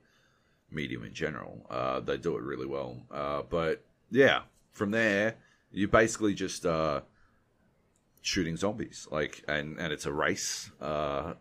[0.71, 1.67] medium in general.
[1.69, 3.05] Uh, they do it really well.
[3.11, 4.41] Uh, but yeah,
[4.75, 5.37] from there
[5.75, 7.01] you're basically just uh,
[8.21, 9.07] shooting zombies.
[9.11, 10.71] Like, and and it's a race.
[10.81, 11.33] Uh,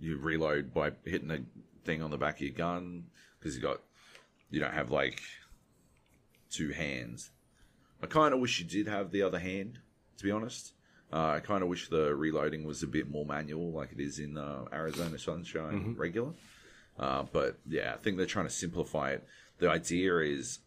[0.00, 1.44] you reload by hitting the
[1.84, 3.04] thing on the back of your gun
[3.38, 3.80] because you got
[4.50, 5.20] you don't have like
[6.50, 7.30] two hands.
[8.02, 9.78] I kind of wish you did have the other hand,
[10.16, 10.72] to be honest.
[11.12, 14.18] Uh, I kind of wish the reloading was a bit more manual, like it is
[14.18, 16.32] in uh, Arizona Sunshine regular.
[16.98, 19.26] Uh, but yeah, I think they're trying to simplify it.
[19.58, 20.60] The idea is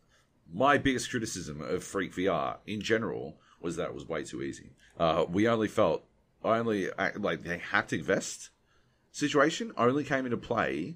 [0.54, 4.72] my biggest criticism of Freak VR in general was that it was way too easy.
[5.00, 6.06] Uh, we only felt,
[6.44, 8.50] only like the haptic vest
[9.12, 10.96] situation only came into play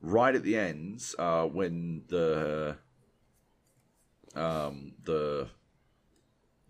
[0.00, 2.76] right at the end uh, when the
[4.34, 5.48] um, the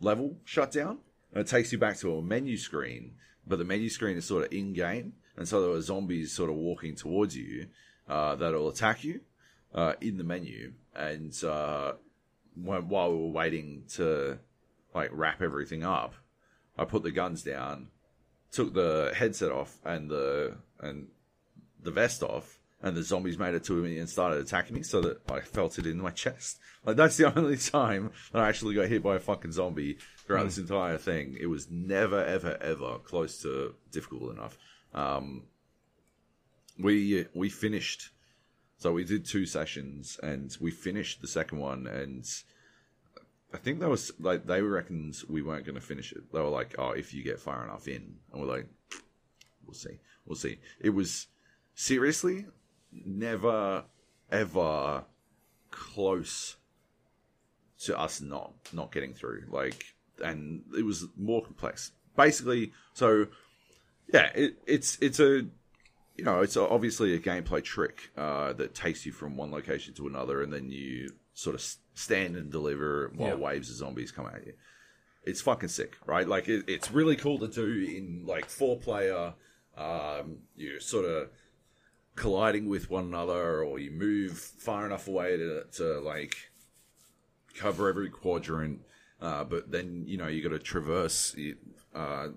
[0.01, 0.99] level shut down.
[1.33, 3.15] And it takes you back to a menu screen,
[3.47, 6.49] but the menu screen is sort of in game, and so there are zombies sort
[6.49, 7.67] of walking towards you
[8.09, 9.21] uh, that'll attack you
[9.75, 11.95] uh, in the menu, and uh,
[12.55, 14.39] while we were waiting to
[14.95, 16.15] like wrap everything up,
[16.79, 17.89] I put the guns down,
[18.53, 21.09] took the headset off and the and
[21.83, 25.01] the vest off, and the zombies made it to me and started attacking me, so
[25.01, 26.59] that I felt it in my chest.
[26.85, 30.45] Like that's the only time that I actually got hit by a fucking zombie throughout
[30.45, 31.37] this entire thing.
[31.41, 34.59] It was never, ever, ever close to difficult enough.
[34.95, 35.45] Um,
[36.79, 38.11] we we finished,
[38.85, 42.23] so we did two sessions, and we finished the second one, and
[43.55, 46.31] I think that was like they reckoned we weren't going to finish it.
[46.31, 48.67] They were like, "Oh, if you get far enough in," and we're like,
[49.65, 51.29] "We'll see, we'll see." It was
[51.75, 52.45] seriously
[52.93, 53.85] never
[54.31, 55.05] ever
[55.71, 56.57] close
[57.85, 59.45] to us not not getting through.
[59.49, 61.93] Like, and it was more complex.
[62.19, 63.29] Basically, so
[64.13, 65.47] yeah, it, it's it's a
[66.17, 70.07] you know it's obviously a gameplay trick uh, that takes you from one location to
[70.07, 71.63] another, and then you sort of
[71.95, 73.35] stand and deliver while Yeah.
[73.35, 74.53] waves of zombies come at you.
[75.25, 76.29] It's fucking sick, right?
[76.29, 79.35] Like it, it's really cool to do in like four player.
[79.77, 81.31] Um, you're sort of
[82.15, 86.37] colliding with one another, or you move far enough away to, to like
[87.57, 88.81] cover every quadrant.
[89.21, 91.35] Uh, but then you know you got to traverse.
[91.95, 92.29] Uh,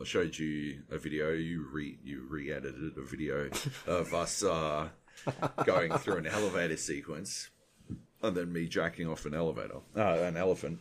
[0.00, 1.32] I showed you a video.
[1.32, 3.48] You re you re-edited a video
[3.86, 4.88] of us uh,
[5.64, 7.50] going through an elevator sequence,
[8.22, 10.80] and then me jacking off an elevator, uh, an elephant.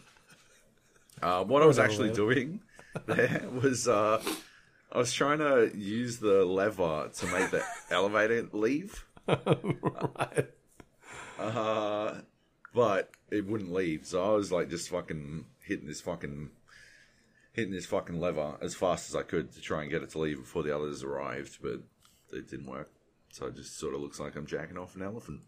[1.22, 2.60] Uh, what I was actually doing
[3.06, 4.22] there was uh,
[4.92, 10.50] I was trying to use the lever to make the elevator leave, right.
[11.40, 12.16] uh,
[12.74, 14.06] but it wouldn't leave.
[14.06, 16.50] So I was like just fucking hitting this fucking
[17.56, 20.20] hitting this fucking lever as fast as I could to try and get it to
[20.20, 21.80] leave before the others arrived, but
[22.34, 22.92] it didn't work.
[23.32, 25.42] So it just sort of looks like I'm jacking off an elephant,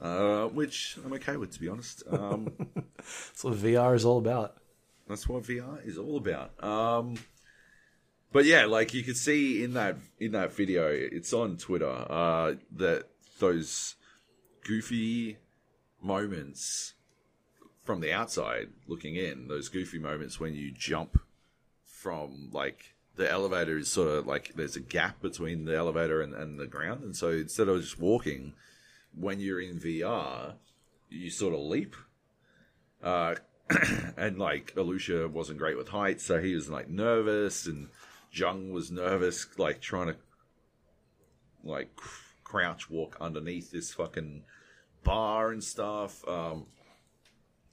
[0.00, 2.02] uh, which I'm okay with, to be honest.
[2.10, 2.52] Um,
[2.96, 4.56] That's what VR is all about.
[5.08, 6.62] That's what VR is all about.
[6.62, 7.16] Um,
[8.32, 12.06] but yeah, like you could see in that in that video, it's on Twitter.
[12.10, 13.04] Uh, that
[13.38, 13.94] those
[14.66, 15.38] goofy
[16.02, 16.94] moments
[17.84, 21.18] from the outside looking in, those goofy moments when you jump
[22.04, 26.34] from like the elevator is sort of like there's a gap between the elevator and,
[26.34, 28.52] and the ground, and so instead of just walking,
[29.18, 30.52] when you're in VR,
[31.08, 31.96] you sort of leap.
[33.02, 33.36] Uh,
[34.18, 37.88] and like Alusha wasn't great with heights, so he was like nervous, and
[38.30, 40.16] Jung was nervous, like trying to
[41.64, 41.88] like
[42.44, 44.42] crouch walk underneath this fucking
[45.02, 46.26] bar and stuff.
[46.28, 46.66] Um,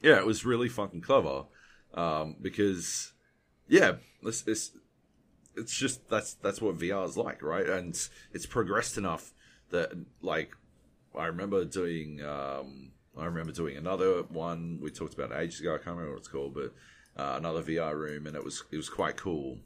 [0.01, 1.43] yeah, it was really fucking clever
[1.93, 3.11] um, because
[3.67, 4.71] yeah, it's, it's
[5.55, 7.67] it's just that's that's what VR is like, right?
[7.67, 7.97] And
[8.33, 9.33] it's progressed enough
[9.69, 9.91] that
[10.21, 10.55] like
[11.17, 15.73] I remember doing um, I remember doing another one we talked about ages ago.
[15.73, 16.73] I can't remember what it's called, but
[17.17, 19.59] uh, another VR room, and it was it was quite cool.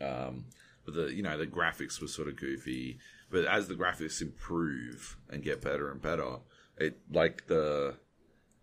[0.00, 0.46] Um,
[0.84, 2.98] but the you know the graphics were sort of goofy,
[3.30, 6.38] but as the graphics improve and get better and better,
[6.78, 7.96] it like the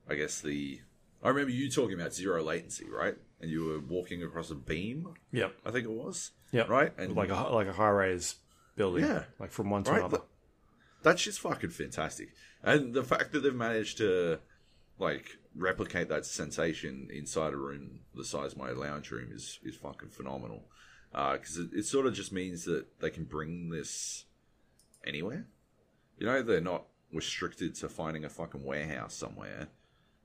[0.09, 0.81] I guess the
[1.23, 3.15] I remember you talking about zero latency, right?
[3.41, 5.53] And you were walking across a beam, Yep.
[5.65, 6.31] I think it was.
[6.51, 6.63] Yeah.
[6.67, 6.91] Right?
[6.97, 8.35] And like a like a high rise
[8.75, 9.05] building.
[9.05, 9.23] Yeah.
[9.39, 10.21] Like from one to Right, another.
[11.03, 12.29] that's just fucking fantastic.
[12.63, 14.39] And the fact that they've managed to
[14.97, 19.75] like replicate that sensation inside a room the size of my lounge room is is
[19.75, 20.63] fucking phenomenal.
[21.13, 24.25] Uh, because it, it sort of just means that they can bring this
[25.07, 25.47] anywhere.
[26.17, 26.83] You know, they're not
[27.13, 29.69] restricted to finding a fucking warehouse somewhere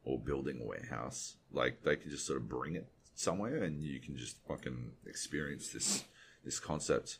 [0.04, 1.36] or building a warehouse.
[1.52, 5.68] Like they can just sort of bring it somewhere, and you can just fucking experience
[5.68, 6.04] this
[6.44, 7.18] this concept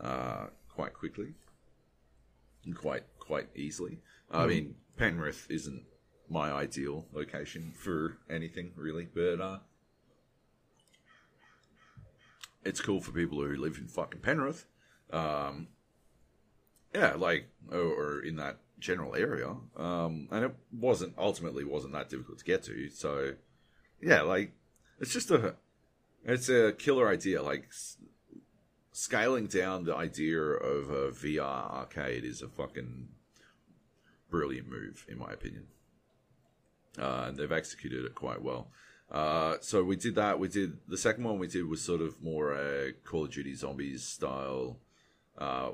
[0.00, 1.34] uh, quite quickly
[2.64, 3.98] and quite quite easily.
[4.30, 5.82] I mean, Penrith isn't
[6.28, 9.58] my ideal location for anything really, but uh,
[12.64, 14.66] it's cool for people who live in fucking Penrith.
[15.12, 15.68] Um,
[16.94, 22.08] yeah, like or, or in that general area, um, and it wasn't ultimately wasn't that
[22.08, 22.88] difficult to get to.
[22.90, 23.34] So
[24.00, 24.52] yeah, like
[25.00, 25.54] it's just a
[26.24, 27.42] it's a killer idea.
[27.42, 27.70] Like
[28.92, 33.08] scaling down the idea of a VR arcade is a fucking
[34.30, 35.66] brilliant move, in my opinion.
[36.98, 38.68] Uh, and they've executed it quite well.
[39.10, 40.38] Uh, so we did that.
[40.38, 41.38] We did the second one.
[41.38, 44.78] We did was sort of more a Call of Duty Zombies style,
[45.38, 45.70] uh,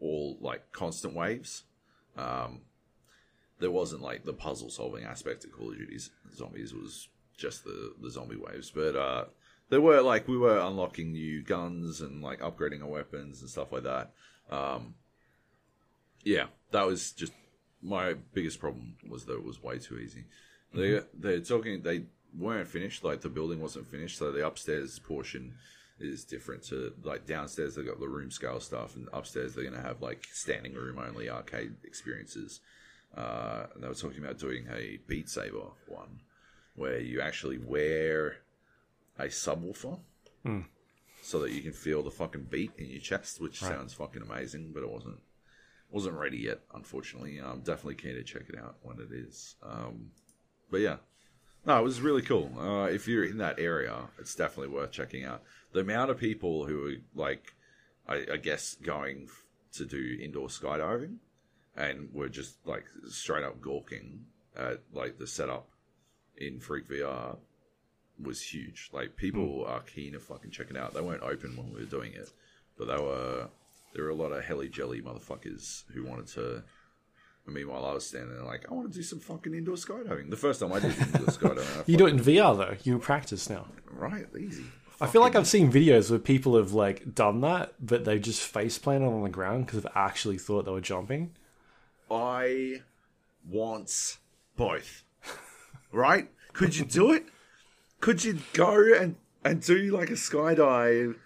[0.00, 1.64] all like constant waves.
[2.16, 2.60] Um,
[3.58, 5.98] there wasn't like the puzzle solving aspect of Call of Duty
[6.34, 6.72] Zombies.
[6.72, 7.08] Was
[7.38, 9.24] just the the zombie waves, but uh,
[9.70, 13.72] there were like we were unlocking new guns and like upgrading our weapons and stuff
[13.72, 14.12] like that.
[14.50, 14.94] Um,
[16.24, 17.32] yeah, that was just
[17.80, 20.24] my biggest problem was that it was way too easy.
[20.74, 22.04] They they're talking they
[22.36, 25.54] weren't finished, like the building wasn't finished, so the upstairs portion
[26.00, 29.82] is different to like downstairs they've got the room scale stuff and upstairs they're gonna
[29.82, 32.60] have like standing room only arcade experiences.
[33.16, 36.20] Uh, and they were talking about doing a Beat Saber one
[36.78, 38.36] where you actually wear
[39.18, 39.98] a subwoofer
[41.22, 43.72] so that you can feel the fucking beat in your chest, which Right.
[43.72, 45.20] sounds fucking amazing, but it wasn't
[45.90, 47.38] wasn't ready yet, unfortunately.
[47.38, 49.56] I'm definitely keen to check it out when it is.
[49.62, 50.10] Um,
[50.70, 50.98] but yeah,
[51.64, 52.52] No, it was really cool.
[52.58, 55.42] Uh, if you're in that area, it's definitely worth checking out.
[55.72, 57.54] The amount of people who are like,
[58.06, 61.16] I, I guess, going f- to do indoor skydiving,
[61.74, 64.26] and were just like straight up gawking
[64.56, 65.68] at like the setup
[66.38, 67.36] in Freak VR
[68.22, 68.90] was huge.
[68.92, 69.70] Like people hmm.
[69.70, 70.94] are keen to fucking check it out.
[70.94, 72.30] They weren't open when we were doing it,
[72.76, 73.48] but they were.
[73.94, 76.62] There were a lot of helly jelly motherfuckers who wanted to.
[77.46, 79.76] I mean, while I was standing there like, I want to do some fucking indoor
[79.76, 80.28] skydiving.
[80.28, 82.76] The first time I did indoor skydiving, I You do it in VR though.
[82.82, 83.66] You practice now.
[83.90, 84.64] right, easy.
[85.00, 88.42] I feel like I've seen videos where people have like done that, but they just
[88.42, 91.34] face planted on the ground because they've actually thought they were jumping.
[92.10, 92.82] I
[93.48, 94.18] want
[94.56, 95.04] both.
[95.92, 96.28] Right?
[96.52, 97.24] Could you do it?
[98.00, 101.16] Could you go and and do like a skydive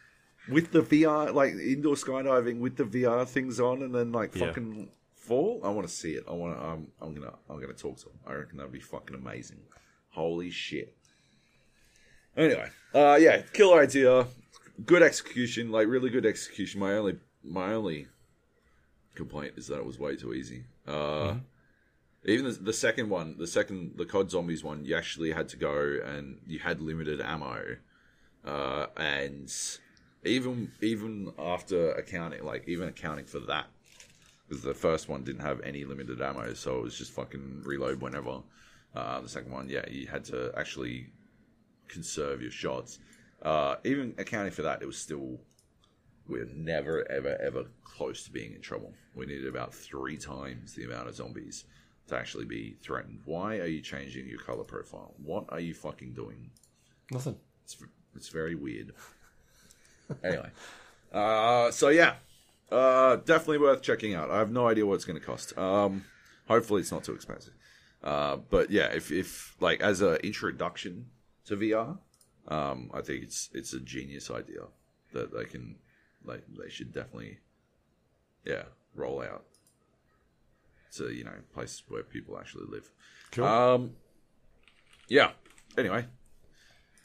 [0.49, 4.47] with the VR, like indoor skydiving with the VR things on, and then like Yeah.
[4.49, 5.61] fucking fall?
[5.65, 6.25] I want to see it.
[6.29, 6.63] I want to.
[6.65, 7.35] I'm, I'm gonna.
[7.49, 8.19] I'm gonna talk to them.
[8.27, 9.61] I reckon that'd be fucking amazing.
[10.11, 10.95] Holy shit.
[12.37, 14.27] Anyway, uh, yeah, killer idea,
[14.87, 16.81] good execution, like really good execution.
[16.81, 18.07] My only, my only
[19.15, 20.65] complaint is that it was way too easy.
[20.87, 21.35] Uh,
[22.25, 25.57] Even the, the second one, the second, the COD Zombies one, you actually had to
[25.57, 27.77] go and you had limited ammo,
[28.45, 29.53] uh, and
[30.25, 33.67] even even after accounting, like even accounting for that,
[34.47, 38.01] because the first one didn't have any limited ammo, so it was just fucking reload
[38.01, 38.43] whenever.
[38.95, 41.07] Uh, the second one, yeah, you had to actually
[41.89, 43.01] conserve your shots.
[43.43, 45.41] Uh, even accounting for that, it was still
[46.29, 48.93] we're never ever ever close to being in trouble.
[49.17, 51.65] We needed about three times the amount of zombies
[52.13, 53.21] to actually be threatened.
[53.25, 55.15] Why are you changing your color profile?
[55.23, 56.51] What are you fucking doing?
[57.11, 57.37] Nothing.
[57.65, 57.77] It's
[58.15, 58.93] it's very weird.
[60.25, 60.51] anyway,
[61.13, 62.15] uh, so yeah,
[62.71, 64.31] uh, definitely worth checking out.
[64.31, 65.57] I have no idea what it's going to cost.
[65.59, 66.05] Um,
[66.47, 67.55] hopefully, it's not too expensive.
[68.03, 71.07] Uh, but yeah, if if like as an introduction
[71.47, 71.99] to VR,
[72.49, 74.63] um, I think it's it's a genius idea
[75.13, 75.77] that they can
[76.25, 77.39] like they should definitely
[78.45, 78.65] yeah
[78.95, 79.45] roll out
[80.97, 82.91] to you know places where people actually live.
[83.31, 83.45] Cool.
[83.45, 83.93] Um,
[85.09, 85.31] yeah.
[85.77, 86.07] Anyway,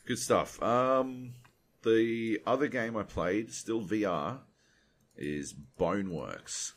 [0.06, 0.62] good stuff.
[0.62, 1.34] Um,
[1.84, 4.40] the other game I played, still VR,
[5.16, 6.74] is Boneworks.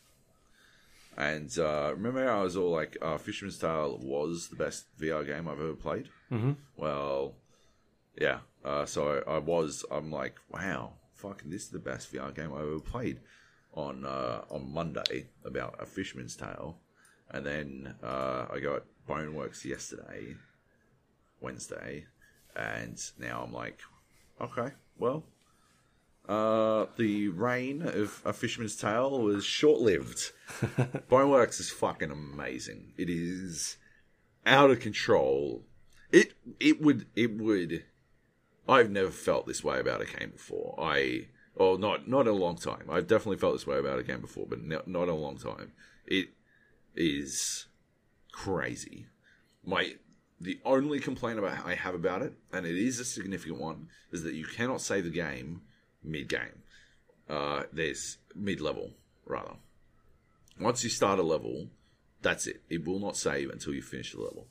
[1.17, 5.49] And uh, remember, I was all like, uh, Fisherman's Tale was the best VR game
[5.49, 6.09] I've ever played.
[6.31, 6.53] Mm-hmm.
[6.77, 7.35] Well,
[8.19, 8.39] yeah.
[8.65, 9.85] Uh, so I, I was.
[9.91, 13.21] I'm like, wow, fucking, this is the best VR game I've ever played.
[13.75, 16.79] On uh, on Monday about a Fisherman's Tale,
[17.31, 20.37] and then uh, I got Boneworks yesterday,
[21.41, 22.07] Wednesday,
[22.57, 23.81] and now I'm like,
[24.41, 25.25] okay, well,
[26.29, 30.33] uh, the reign of A Fisherman's Tale was short lived.
[31.11, 32.93] Boneworks is fucking amazing.
[32.97, 33.79] It is
[34.47, 35.65] out of control.
[36.13, 37.85] It it would it would.
[38.69, 40.77] I've never felt this way about a game before.
[40.79, 42.85] I well not not in a long time.
[42.91, 45.37] I've definitely felt this way about a game before, but not, not in a long
[45.37, 45.73] time.
[46.07, 46.31] It
[47.01, 47.67] is
[48.33, 49.07] crazy.
[49.65, 49.95] My
[50.41, 54.23] the only complaint about I have about it, and it is a significant one, is
[54.23, 55.63] that you cannot save the game
[56.03, 56.63] mid game.
[57.29, 58.91] Uh, there's mid level
[59.27, 59.55] rather.
[60.59, 61.69] Once you start a level,
[62.23, 62.63] that's it.
[62.69, 64.47] It will not save until you finish the level,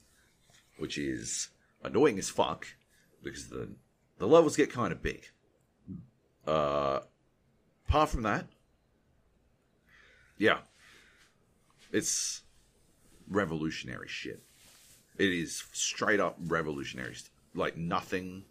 [0.78, 1.50] which is
[1.84, 2.68] annoying as fuck
[3.24, 3.70] because the
[4.18, 5.26] the levels get kind of big.
[6.48, 7.00] Uh,
[7.88, 8.48] apart from that,
[10.38, 10.60] yeah,
[11.91, 12.41] it's
[13.28, 14.41] revolutionary shit.
[15.18, 17.16] It is straight up revolutionary.
[17.53, 18.45] Like nothing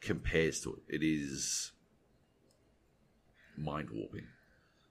[0.00, 0.96] compares to it.
[0.96, 1.72] It is
[3.56, 4.26] mind warping.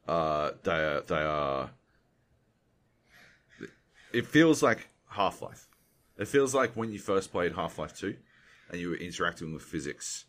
[0.08, 1.72] Uh, they are, they are.
[4.14, 5.68] It feels like Half Life.
[6.18, 8.18] It feels like when you first played Half Life Two,
[8.70, 10.26] and you were interacting with physics,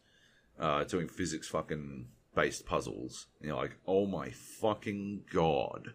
[0.58, 3.26] uh, doing physics fucking based puzzles.
[3.40, 5.94] And you're like, oh my fucking god,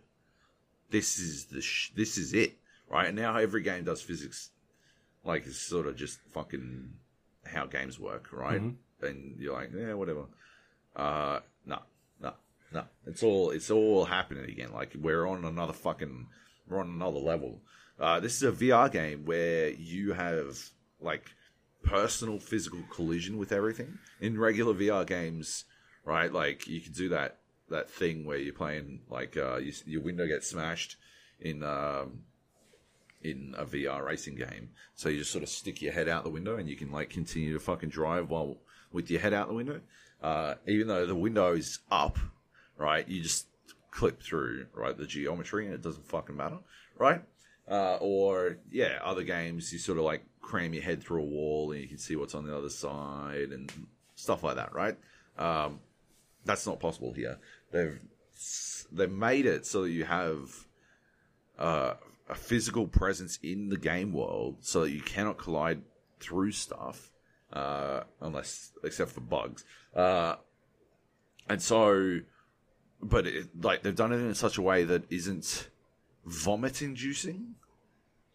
[0.90, 2.58] this is the sh- this is it,
[2.90, 3.08] right?
[3.08, 4.50] And now every game does physics,
[5.24, 6.94] like it's sort of just fucking
[7.46, 8.62] how games work, right?
[9.02, 10.26] And you're like, yeah, whatever.
[10.96, 11.80] Uh, no,
[12.22, 12.34] no,
[12.74, 12.84] no.
[13.06, 14.72] It's all it's all happening again.
[14.74, 16.28] Like we're on another fucking
[16.68, 17.62] we're on another level.
[18.00, 20.58] Uh, this is a VR game where you have
[21.02, 21.32] like
[21.84, 23.98] personal physical collision with everything.
[24.20, 25.66] In regular VR games,
[26.04, 26.32] right?
[26.32, 27.38] Like you can do that
[27.70, 30.96] that thing where you're playing like uh, you, your window gets smashed
[31.40, 32.24] in um,
[33.24, 34.70] in a VR racing game.
[34.96, 37.10] So you just sort of stick your head out the window and you can like
[37.10, 38.58] continue to fucking drive while
[38.92, 39.82] with your head out the window.
[40.22, 42.18] Uh, even though the window is up,
[42.78, 43.08] right?
[43.08, 43.48] You just
[43.92, 46.60] clip through right the geometry and it doesn't fucking matter,
[46.98, 47.22] right?
[47.70, 51.72] Uh, or yeah, other games you sort of like cram your head through a wall
[51.72, 53.72] and you can see what's on the other side and
[54.16, 54.98] stuff like that, right?
[55.38, 55.80] Um,
[56.46, 57.38] that's not possible here.
[57.72, 58.00] They've
[58.92, 60.68] they've made it so that you have
[61.60, 61.94] uh,
[62.30, 65.82] a physical presence in the game world, so that you cannot collide
[66.20, 67.12] through stuff,
[67.54, 69.66] uh, unless except for bugs.
[69.96, 70.36] Uh,
[71.50, 72.20] and so,
[73.02, 75.70] but it, like they've done it in such a way that isn't
[76.26, 77.56] vomit inducing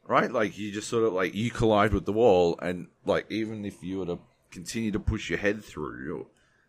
[0.06, 0.30] right?
[0.30, 3.82] Like you just sort of like you collide with the wall, and like even if
[3.82, 4.18] you were to
[4.50, 6.26] continue to push your head through,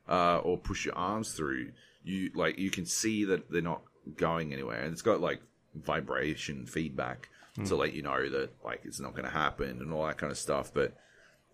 [0.08, 1.72] uh, or push your arms through,
[2.04, 3.82] you like you can see that they're not
[4.18, 5.42] going anywhere, and it's got like
[5.76, 7.30] vibration feedback
[7.66, 10.32] to let you know that like it's not going to happen and all that kind
[10.32, 10.74] of stuff.
[10.74, 10.96] But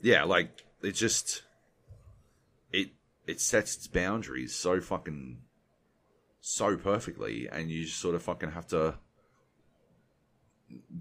[0.01, 1.43] yeah, like it just
[2.71, 2.91] it
[3.27, 5.39] it sets its boundaries so fucking
[6.41, 8.95] so perfectly, and you just sort of fucking have to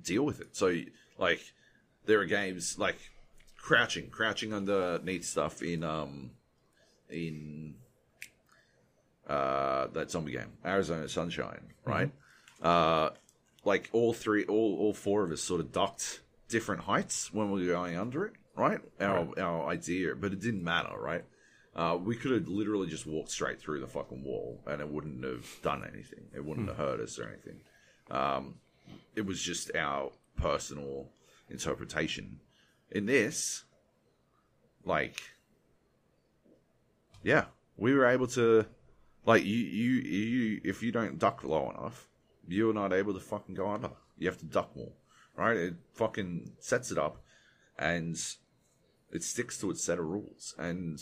[0.03, 0.57] deal with it.
[0.57, 0.75] So,
[1.19, 1.41] like,
[2.07, 2.99] there are games like
[3.57, 6.33] crouching, crouching underneath stuff in um
[7.09, 7.77] in
[9.29, 12.11] uh that zombie game, Arizona Sunshine, right?
[12.63, 13.11] Uh,
[13.65, 17.67] like all three, all all four of us sort of ducked different heights when we
[17.67, 18.81] were going under it, right?
[19.01, 21.25] Our our idea, but it didn't matter, right?
[21.77, 25.23] Uh, we could have literally just walked straight through the fucking wall, and it wouldn't
[25.25, 26.25] have done anything.
[26.35, 27.61] It wouldn't have hurt us or anything.
[28.11, 28.55] Um,
[29.15, 31.11] it was just our personal
[31.51, 32.41] interpretation.
[32.91, 33.65] In this,
[34.85, 35.21] like,
[37.23, 37.45] yeah,
[37.77, 38.67] we were able to,
[39.29, 42.09] like, you, you, you, if you don't duck low enough,
[42.49, 43.91] you're not able to fucking go under.
[44.17, 44.93] You have to duck more,
[45.37, 45.55] right?
[45.55, 47.23] It fucking sets it up,
[47.79, 48.19] and
[49.13, 50.99] it sticks to its set of rules, and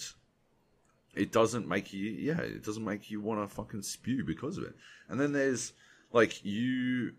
[1.14, 4.64] it doesn't make you, yeah, it doesn't make you want to fucking spew because of
[4.64, 4.74] it.
[5.08, 5.72] And then there's
[6.12, 7.12] like you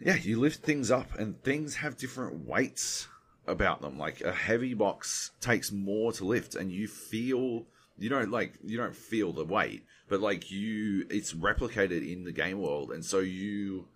[0.00, 3.06] yeah, you lift things up, and things have different weights
[3.46, 3.98] about them.
[3.98, 7.66] Like a heavy box takes more to lift, and you feel
[7.98, 12.32] you don't like you don't feel the weight, but like you, it's replicated in the
[12.32, 13.86] game world, and so you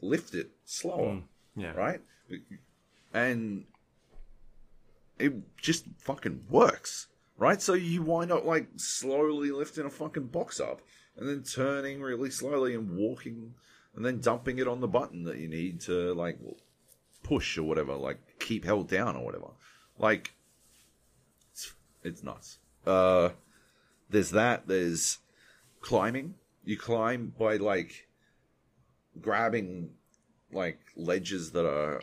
[0.00, 1.22] lift it slower, mm,
[1.56, 1.72] Yeah.
[1.72, 2.00] right?
[3.12, 3.64] And
[5.18, 7.06] it just fucking works,
[7.38, 7.60] right?
[7.62, 10.80] So you wind up like slowly lifting a fucking box up,
[11.16, 13.54] and then turning really slowly and walking
[13.94, 16.36] and then dumping it on the button that you need to like
[17.22, 19.50] push or whatever, like keep held down or whatever.
[19.98, 20.34] Like
[21.52, 21.72] it's,
[22.02, 22.58] it's nuts.
[22.86, 23.30] Uh,
[24.10, 24.66] there's that.
[24.66, 25.18] There's
[25.80, 26.34] climbing.
[26.64, 28.08] You climb by like
[29.20, 29.90] grabbing
[30.52, 32.02] like ledges that are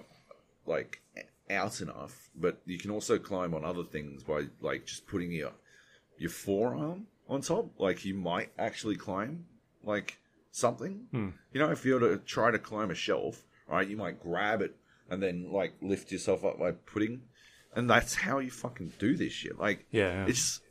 [0.66, 1.02] like
[1.50, 5.52] out enough, but you can also climb on other things by like just putting your
[6.18, 7.80] your forearm on top.
[7.80, 9.46] Like you might actually climb
[9.84, 10.18] like
[10.52, 11.08] something.
[11.54, 14.62] You know, if you were to try to climb a shelf, right, you might grab
[14.62, 14.76] it
[15.10, 17.22] and then like lift yourself up by putting,
[17.76, 19.58] and that's how you fucking do this shit.
[19.60, 20.26] Like, Yeah, yeah.
[20.28, 20.62] it's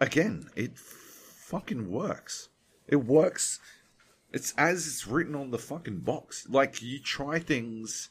[0.00, 2.48] again, it fucking works.
[2.88, 3.60] It works.
[4.32, 6.46] It's as it's written on the fucking box.
[6.48, 8.10] Like you try things,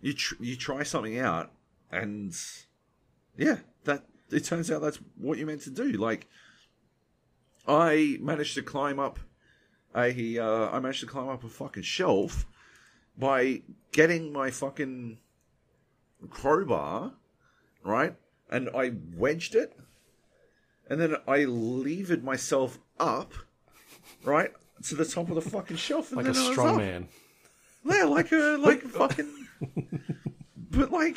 [0.00, 1.50] you tr- you try something out,
[1.90, 2.34] and
[3.36, 5.92] yeah, that it turns out that's what you're meant to do.
[5.92, 6.28] Like
[7.66, 9.18] I managed to climb up
[9.94, 12.46] a uh, I managed to climb up a fucking shelf
[13.16, 15.18] by getting my fucking
[16.30, 17.12] crowbar,
[17.82, 18.14] right?
[18.50, 19.76] And I wedged it,
[20.88, 23.32] and then I levered myself up,
[24.24, 24.50] right,
[24.88, 27.08] to the top of the fucking shelf, and Like a then I was strong man.
[27.84, 29.28] Yeah, like a like fucking.
[30.70, 31.16] But like,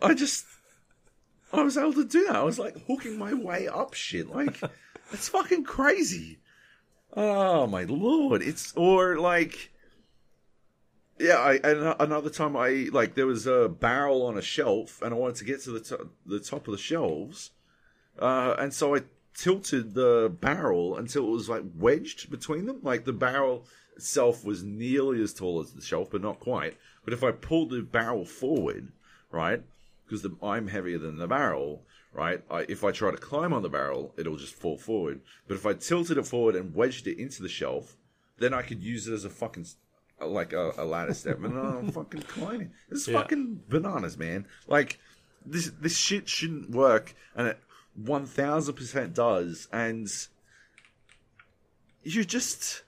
[0.00, 0.44] I just,
[1.52, 2.36] I was able to do that.
[2.36, 4.28] I was like hooking my way up shit.
[4.28, 4.60] Like,
[5.12, 6.38] it's fucking crazy.
[7.14, 8.42] Oh my lord!
[8.42, 9.70] It's or like,
[11.20, 11.36] yeah.
[11.36, 15.16] I and another time I like there was a barrel on a shelf, and I
[15.16, 17.50] wanted to get to the to- the top of the shelves,
[18.22, 19.00] uh, and so I
[19.34, 22.80] tilted the barrel until it was like wedged between them.
[22.82, 23.66] Like the barrel
[23.96, 26.76] itself was nearly as tall as the shelf, but not quite.
[27.04, 28.92] But if I pulled the barrel forward,
[29.30, 29.62] right,
[30.04, 31.82] because I'm heavier than the barrel,
[32.12, 32.42] right?
[32.50, 35.20] I, if I try to climb on the barrel, it'll just fall forward.
[35.48, 37.96] But if I tilted it forward and wedged it into the shelf,
[38.38, 39.66] then I could use it as a fucking
[40.20, 42.70] like a, a ladder step, and I'm fucking climbing.
[42.88, 43.20] This is Yeah.
[43.20, 44.46] fucking bananas, man.
[44.68, 45.00] Like
[45.44, 47.58] this this shit shouldn't work, and it
[47.94, 50.08] one thousand percent does, and
[52.02, 52.82] you just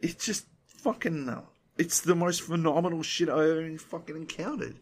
[0.00, 1.34] it's just fucking
[1.78, 4.76] it's the most phenomenal shit I've ever fucking encountered.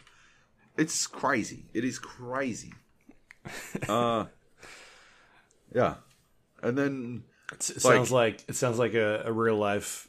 [0.76, 1.66] It's crazy.
[1.74, 2.72] It is crazy.
[3.88, 4.26] uh
[5.74, 5.94] yeah.
[6.62, 10.08] And then It's- It sounds like it sounds like a, a real life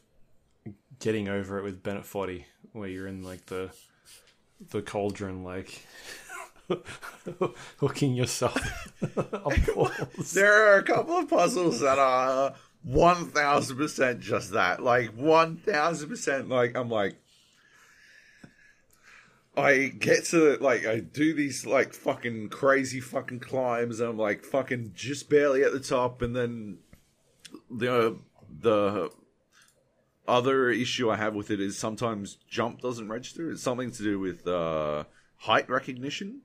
[0.99, 3.72] getting over it with Bennett Foddy, where you're in like the
[4.72, 5.85] the cauldron, like
[7.78, 8.58] hooking yourself.
[10.34, 14.82] There are a couple of puzzles that are one thousand percent just that.
[14.84, 16.50] Like one thousand percent.
[16.50, 17.16] Like I'm like,
[19.56, 24.00] I get to like I do these like fucking crazy fucking climbs.
[24.00, 26.80] And I'm like fucking just barely at the top, and then
[27.70, 28.18] the
[28.62, 29.12] the
[30.28, 33.52] other issue I have with it is sometimes jump doesn't register.
[33.52, 35.06] It's something to do with uh,
[35.40, 36.41] height recognition.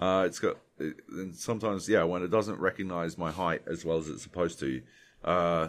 [0.00, 3.98] Uh, it's got it, and sometimes yeah when it doesn't recognize my height as well
[3.98, 4.82] as it's supposed to,
[5.24, 5.68] uh,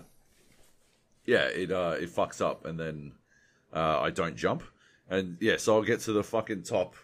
[1.25, 3.13] yeah it uh, it fucks up and then
[3.73, 4.63] uh, I don't jump
[5.09, 6.95] and yeah so I'll get to the fucking top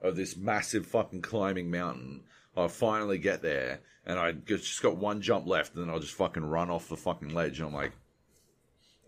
[0.00, 2.22] of this massive fucking climbing mountain.
[2.56, 6.14] I'll finally get there and I just got one jump left and then I'll just
[6.14, 7.92] fucking run off the fucking ledge and I'm like.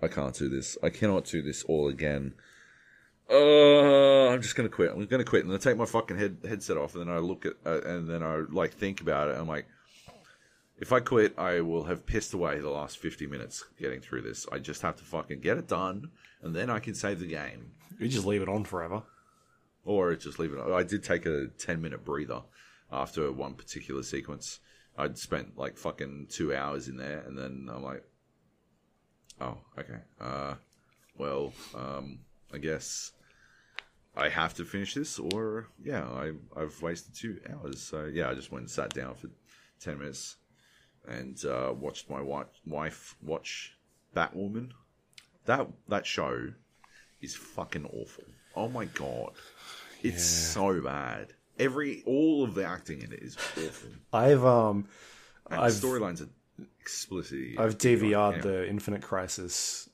[0.03, 0.77] I can't do this.
[0.83, 2.35] I cannot do this all again.
[3.31, 4.91] Uh, I'm just gonna quit.
[4.93, 7.19] I'm gonna quit, and then I take my fucking head headset off, and then I
[7.19, 9.37] look at, uh, and then I like think about it.
[9.39, 9.67] I'm like,
[10.79, 14.47] if I quit, I will have pissed away the last 50 minutes getting through this.
[14.53, 16.11] I just have to fucking get it done,
[16.43, 19.03] and then I can save the game, You just leave it on forever.
[19.87, 20.59] or just leave it.
[20.59, 20.73] On.
[20.73, 22.43] I did take a 10 minute breather
[22.91, 24.61] after one particular sequence.
[24.99, 28.05] I'd spent like fucking two hours in there, and then I'm like,
[29.41, 29.99] oh, okay.
[30.21, 30.55] Uh,
[31.17, 32.21] well, um,
[32.55, 33.13] I guess
[34.17, 37.83] I have to finish this, or yeah, I I've wasted two hours.
[37.83, 39.29] So yeah, I just went and sat down for
[39.81, 40.37] ten minutes
[41.07, 42.23] and uh, watched my
[42.65, 43.77] wife, watch
[44.15, 44.71] Batwoman.
[45.47, 46.49] That that show
[47.21, 48.25] is fucking awful.
[48.57, 49.33] Oh my god,
[50.03, 51.35] it's so bad.
[51.59, 53.91] Every all of the acting in it is awful.
[54.13, 54.87] I've um
[55.51, 56.29] And I've- storylines are
[56.81, 57.59] explicit.
[57.59, 58.43] I've DVR'd Yeah.
[58.43, 59.89] the Infinite Crisis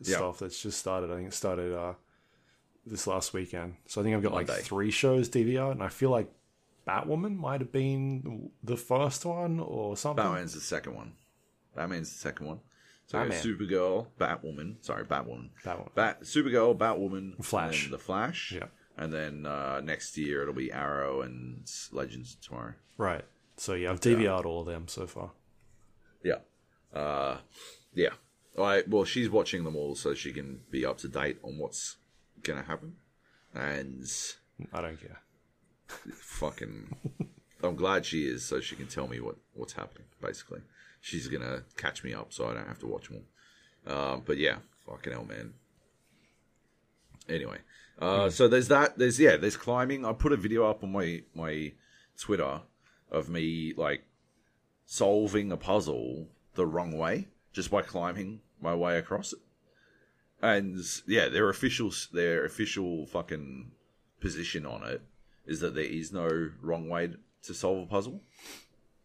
[0.00, 0.16] Yeah.
[0.16, 1.10] stuff that's just started.
[1.10, 1.94] I think it started uh,
[2.84, 3.76] this last weekend.
[3.86, 6.30] So I think I've got like three shows DVR, and I feel like
[6.86, 10.22] Batwoman might have been the first one or something.
[10.24, 11.12] Batman's the second one.
[11.74, 12.60] Batman's the second one.
[13.06, 13.42] So Batman.
[13.42, 14.84] Supergirl, Batwoman.
[14.84, 15.50] Sorry, Batwoman.
[15.64, 15.94] Batwoman.
[15.94, 17.84] Bat, Supergirl, Batwoman, Flash.
[17.84, 18.52] and then the Flash.
[18.52, 18.66] Yeah.
[18.98, 22.74] And then uh, next year it'll be Arrow and Legends of Tomorrow.
[22.96, 23.24] Right.
[23.58, 25.30] So yeah, I've DVR'd all of them so far.
[26.24, 26.38] Yeah.
[26.92, 27.38] Uh,
[27.94, 28.10] yeah.
[28.58, 31.96] I well, she's watching them all so she can be up to date on what's
[32.42, 32.96] gonna happen.
[33.54, 34.06] And
[34.72, 35.20] I don't care.
[36.14, 36.96] fucking,
[37.62, 40.06] I'm glad she is so she can tell me what what's happening.
[40.20, 40.60] Basically,
[41.00, 43.24] she's gonna catch me up so I don't have to watch them
[43.86, 43.94] all.
[43.94, 44.56] Um, but yeah,
[44.86, 45.54] fucking hell, man.
[47.28, 47.58] Anyway,
[47.98, 48.98] uh, so there's that.
[48.98, 50.04] There's yeah, there's climbing.
[50.04, 51.72] I put a video up on my my
[52.18, 52.62] Twitter
[53.10, 54.04] of me like
[54.84, 59.38] solving a puzzle the wrong way just by climbing my way across it.
[60.42, 63.70] And yeah, their official their official fucking
[64.20, 65.02] position on it
[65.46, 67.12] is that there is no wrong way
[67.44, 68.20] to solve a puzzle.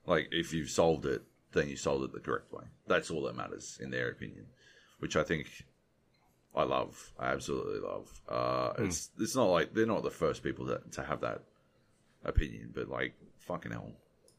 [0.05, 1.23] Like if you've solved it,
[1.53, 2.63] then you solved it the correct way.
[2.87, 4.47] That's all that matters in their opinion,
[4.99, 5.47] which I think
[6.55, 7.13] I love.
[7.17, 8.21] I absolutely love.
[8.27, 11.43] Uh, It's it's not like they're not the first people to to have that
[12.25, 13.91] opinion, but like fucking hell,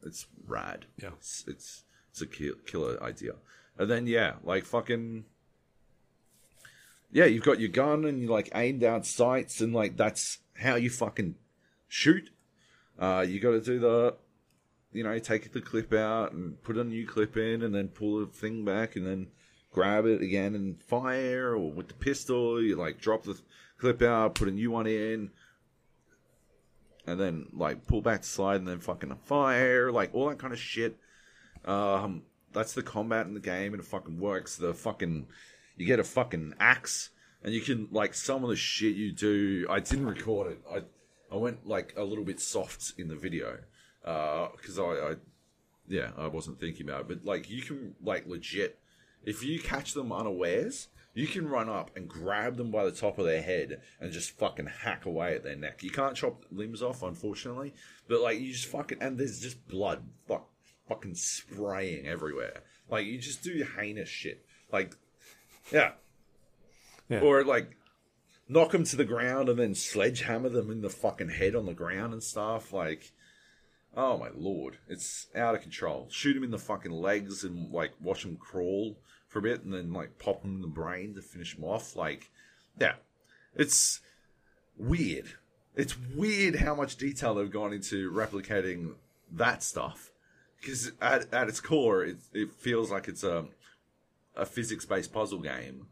[0.05, 0.85] it's rad.
[1.01, 1.11] Yeah.
[1.17, 3.33] it's it's, it's a kill, killer idea.
[3.79, 5.25] And then yeah, like fucking
[7.13, 10.77] yeah, you've got your gun and you like aim down sights and like that's how
[10.77, 11.35] you fucking
[11.89, 12.31] shoot.
[12.99, 14.17] Uh, you got to do the,
[14.93, 18.21] you know, take the clip out and put a new clip in and then pull
[18.21, 19.27] the thing back and then
[19.71, 23.39] grab it again and fire or with the pistol you like drop the
[23.79, 25.31] clip out, put a new one in,
[27.07, 30.53] and then like pull back to slide and then fucking fire, like all that kind
[30.53, 30.97] of shit.
[31.65, 32.23] Um,
[32.53, 34.57] that's the combat in the game, and it fucking works.
[34.57, 35.27] The fucking
[35.77, 37.11] you get a fucking axe,
[37.43, 39.67] and you can like some of the shit you do.
[39.69, 40.61] I didn't record it.
[40.71, 40.83] I
[41.33, 43.59] I went like a little bit soft in the video
[44.05, 45.15] uh, because I, I
[45.89, 48.79] yeah I wasn't thinking about it, but like you can like legit
[49.25, 50.89] if you catch them unawares.
[51.15, 54.31] You can run up and grab them by the top of their head and just
[54.39, 55.83] fucking hack away at their neck.
[55.83, 57.75] You can't chop limbs off, unfortunately,
[58.09, 60.49] but like you just fucking and there's just blood, fuck,
[60.93, 62.63] fucking spraying everywhere.
[62.91, 64.45] Like you just do heinous shit.
[64.71, 64.95] Like,
[65.73, 65.93] yeah,
[67.09, 67.21] Yeah.
[67.21, 67.77] or like
[68.49, 71.75] knock them to the ground and then sledgehammer them in the fucking head on the
[71.75, 72.73] ground and stuff.
[72.73, 73.13] Like,
[73.97, 76.09] oh my lord, it's out of control.
[76.11, 78.97] Shoot them in the fucking legs and like watch them crawl
[79.29, 81.97] for a bit and then like pop them in the brain to finish them off.
[81.97, 82.31] Like,
[82.79, 82.95] yeah,
[83.55, 84.01] it's
[84.77, 85.29] weird.
[85.75, 88.93] It's weird how much detail they've gone into replicating
[89.31, 90.12] that stuff.
[90.63, 93.45] Because at, at its core, it, it feels like it's a,
[94.35, 95.89] a physics based puzzle game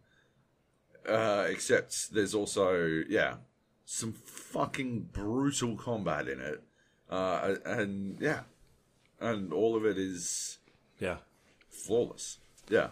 [1.08, 3.34] uh, except there's also yeah
[3.84, 6.62] some fucking brutal combat in it,
[7.10, 8.40] uh, and yeah,
[9.18, 10.58] and all of it is
[11.00, 11.16] Yeah.
[11.68, 12.38] flawless.
[12.68, 12.90] Yeah,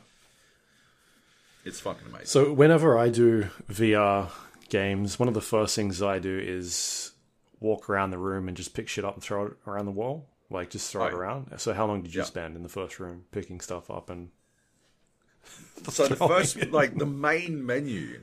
[1.65, 2.27] it's fucking amazing.
[2.27, 4.31] So whenever I do VR
[4.71, 7.13] games, one of the first things I do is
[7.61, 10.27] walk around the room and just pick shit up and throw it around the wall.
[10.51, 11.15] Like just throw it Right.
[11.15, 11.59] around.
[11.59, 12.25] So how long did you Yeah.
[12.25, 14.31] spend in the first room picking stuff up and
[15.89, 18.21] So the first, like the main menu,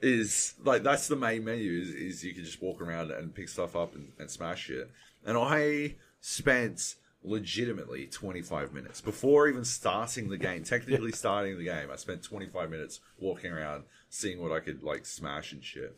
[0.00, 1.80] is like that's the main menu.
[1.80, 4.90] Is, is you can just walk around and pick stuff up and, and smash it.
[5.24, 10.64] And I spent legitimately 25 minutes before even starting the game.
[10.64, 15.06] Technically starting the game, I spent 25 minutes walking around, seeing what I could like
[15.06, 15.96] smash and shit.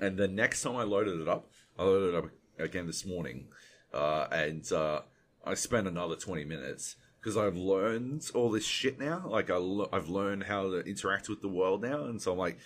[0.00, 3.48] And the next time I loaded it up, I loaded it up again this morning,
[3.94, 5.02] uh, and uh,
[5.44, 9.24] I spent another 20 minutes because I've learned all this shit now.
[9.26, 9.58] Like I
[9.92, 12.58] I've learned how to interact with the world now, and so I'm like,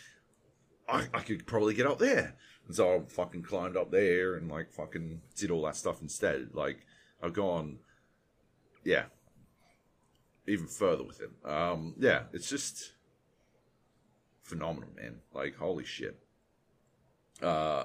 [0.88, 2.34] I, I could probably get up there.
[2.66, 6.50] And so I fucking climbed up there and like fucking did all that stuff instead.
[6.54, 6.86] Like
[7.22, 7.78] I've gone,
[8.84, 9.04] yeah,
[10.46, 11.30] even further with it.
[11.48, 12.92] Um, yeah, it's just
[14.42, 15.20] phenomenal, man.
[15.32, 16.18] Like holy shit.
[17.42, 17.84] Uh,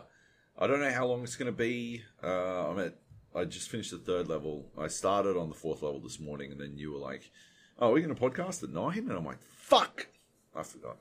[0.58, 2.04] I don't know how long it's going to be.
[2.24, 2.96] Uh, I'm at.
[3.36, 4.66] I just finished the third level.
[4.78, 7.32] I started on the fourth level this morning, and then you were like,
[7.80, 9.10] "Oh, we're going to podcast at nine?
[9.10, 10.08] And I'm like, "Fuck,
[10.56, 10.98] I forgot."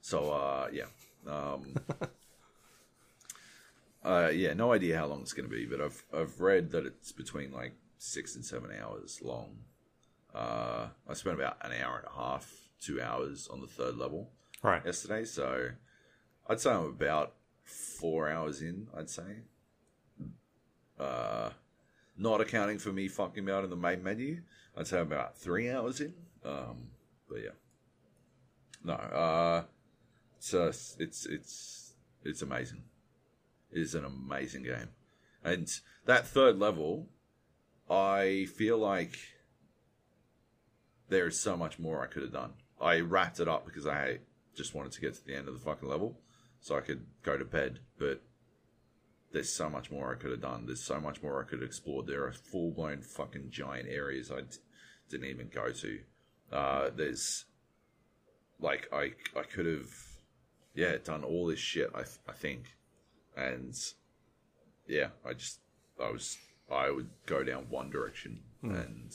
[0.00, 0.86] So, uh, yeah,
[1.26, 1.74] um,
[4.04, 6.86] uh, yeah, no idea how long it's going to be, but I've I've read that
[6.86, 9.58] it's between like six and seven hours long.
[10.34, 12.50] Uh, I spent about an hour and a half,
[12.80, 14.30] two hours on the third level
[14.62, 14.84] right?
[14.84, 15.68] yesterday, so
[16.48, 18.88] I'd say I'm about four hours in.
[18.96, 19.42] I'd say,
[20.98, 21.50] uh,
[22.16, 24.42] not accounting for me fucking out in the main menu,
[24.76, 26.14] I'd say about three hours in.
[26.44, 26.88] Um,
[27.28, 27.50] but yeah,
[28.84, 29.64] no, uh,
[30.36, 32.82] it's uh, it's it's it's amazing.
[33.72, 34.90] It is an amazing game,
[35.42, 35.68] and
[36.06, 37.08] that third level,
[37.90, 39.16] I feel like
[41.08, 42.54] there is so much more I could have done.
[42.80, 44.18] I wrapped it up because I
[44.54, 46.20] just wanted to get to the end of the fucking level
[46.60, 47.80] so I could go to bed.
[47.98, 48.22] But
[49.34, 50.64] there's so much more I could have done.
[50.64, 52.06] There's so much more I could have explored.
[52.06, 54.56] There are full blown fucking giant areas I d-
[55.10, 55.98] didn't even go to.
[56.52, 57.44] Uh, there's
[58.60, 59.90] like I I could have
[60.74, 61.90] yeah done all this shit.
[61.94, 62.76] I I think,
[63.36, 63.74] and
[64.86, 65.58] yeah, I just
[66.02, 66.38] I was
[66.72, 69.12] I would go down one direction and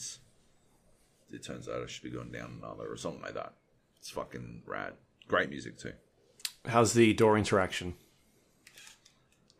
[1.31, 3.53] it turns out I should be going down another or something like that.
[3.97, 4.93] It's fucking rad.
[5.27, 5.93] Great music too.
[6.65, 7.95] How's the door interaction?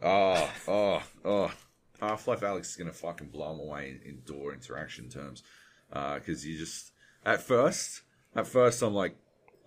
[0.01, 1.51] Oh, oh, oh.
[1.99, 5.43] Half Life Alyx is going to fucking blow them away in, in door interaction terms.
[5.89, 6.91] Because you just,
[7.25, 8.03] at first,
[8.35, 9.15] at first, I'm like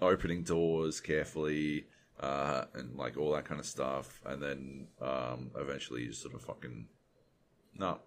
[0.00, 1.86] opening doors carefully
[2.20, 4.20] uh, and like all that kind of stuff.
[4.24, 6.86] And then um, eventually you just sort of fucking,
[7.76, 7.98] no,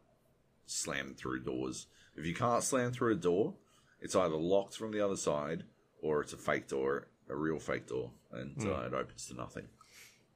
[0.65, 1.87] slam through doors.
[2.15, 3.53] If you can't slam through a door,
[4.01, 5.63] it's either locked from the other side
[6.01, 9.67] or it's a fake door, a real fake door, and uh, it opens to nothing.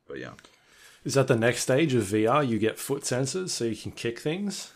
[0.07, 0.33] But yeah.
[1.09, 2.47] Is that the next stage of VR?
[2.47, 4.73] You get foot sensors so you can kick things,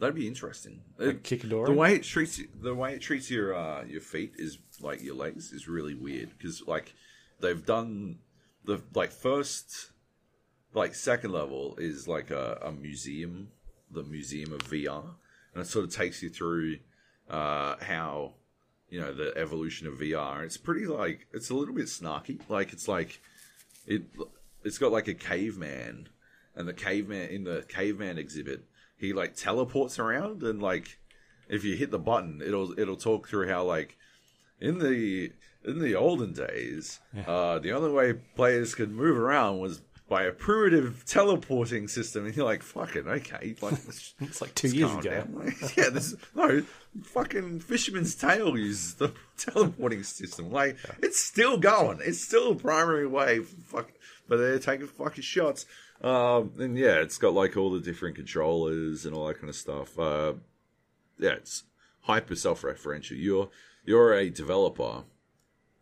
[0.00, 0.82] That'd be interesting.
[0.98, 1.66] like kick a door.
[1.66, 5.14] the way it treats the way it treats your uh, your feet is like your
[5.14, 6.94] legs is really weird because like
[7.38, 8.18] they've done
[8.64, 9.92] the like first
[10.74, 13.50] like second level is like a, a museum,
[13.88, 15.04] the museum of VR,
[15.54, 16.78] and it sort of takes you through
[17.30, 18.32] uh, how
[18.88, 20.42] you know the evolution of VR.
[20.42, 22.40] It's pretty like it's a little bit snarky.
[22.48, 23.20] Like it's like
[23.86, 24.02] it
[24.64, 26.08] it's got like a caveman
[26.54, 28.64] and the caveman in the caveman exhibit
[28.96, 30.98] he like teleports around and like
[31.48, 33.96] if you hit the button it'll it'll talk through how like
[34.60, 35.32] in the
[35.64, 39.80] in the olden days uh the only way players could move around was
[40.12, 43.72] by a primitive teleporting system and you're like fucking okay like
[44.20, 45.26] It's like two years ago.
[45.74, 46.62] yeah this no
[47.02, 50.52] fucking fisherman's tale uses the teleporting system.
[50.52, 52.00] Like it's still going.
[52.04, 53.90] It's still a primary way fuck
[54.28, 55.64] but they're taking fucking shots.
[56.02, 59.56] Um and yeah it's got like all the different controllers and all that kind of
[59.56, 59.98] stuff.
[59.98, 60.34] Uh
[61.18, 61.62] yeah it's
[62.02, 63.16] hyper self-referential.
[63.16, 63.48] You're
[63.82, 65.04] you're a developer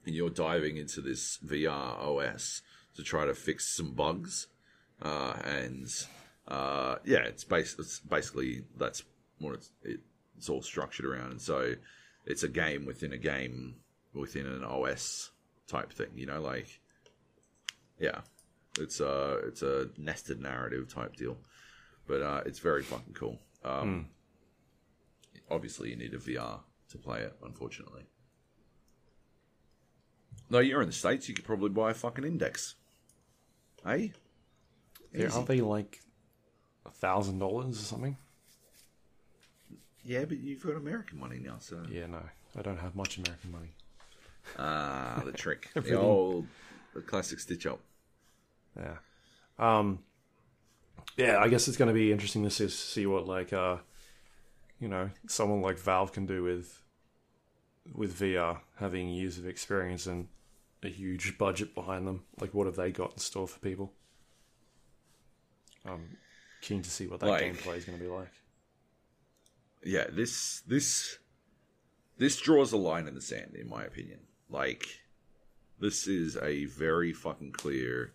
[0.07, 2.62] and you're diving into this VR OS
[3.01, 4.47] to try to fix some bugs
[5.02, 5.89] uh and
[6.48, 9.05] uh, yeah, it's, bas- it's basically that's
[9.39, 11.74] what it's it's all structured around, and so
[12.27, 13.77] it's a game within a game
[14.14, 15.31] within an OS
[15.68, 16.09] type thing.
[16.16, 16.81] You know, like
[18.01, 18.22] yeah,
[18.81, 21.36] it's a it's a nested narrative type deal,
[22.09, 23.39] but uh, it's very fucking cool.
[23.64, 24.09] Um,
[25.52, 26.60] Obviously, you need a VR
[26.90, 27.36] to play it.
[27.44, 28.06] Unfortunately,
[30.48, 32.74] though you're in the states, you could probably buy a fucking index.
[33.85, 34.12] Hey,
[35.12, 36.01] Yeah, aren't they like
[36.86, 38.16] a thousand dollars or something?
[40.05, 42.23] yeah, but you've got American money now, so Yeah, no,
[42.57, 43.70] I don't have much American money.
[44.59, 45.98] ah, the trick, the Everything.
[45.98, 46.47] old,
[46.94, 47.81] the classic stitch up.
[48.77, 48.97] Yeah.
[49.59, 50.01] Um.
[51.16, 53.78] Yeah, I guess it's going to be interesting to see, see what like uh,
[54.81, 56.82] you know, someone like Valve can do with
[57.94, 60.28] with VR, having years of experience and
[60.82, 62.24] a huge budget behind them.
[62.40, 63.93] Like, what have they got in store for people?
[65.85, 66.16] I'm
[66.62, 68.32] keen to see what that Like- gameplay is going to be like.
[69.82, 71.19] yeah, this this
[72.19, 74.20] this draws a line in the sand, in my opinion.
[74.51, 74.86] Like,
[75.78, 78.12] this is a very fucking clear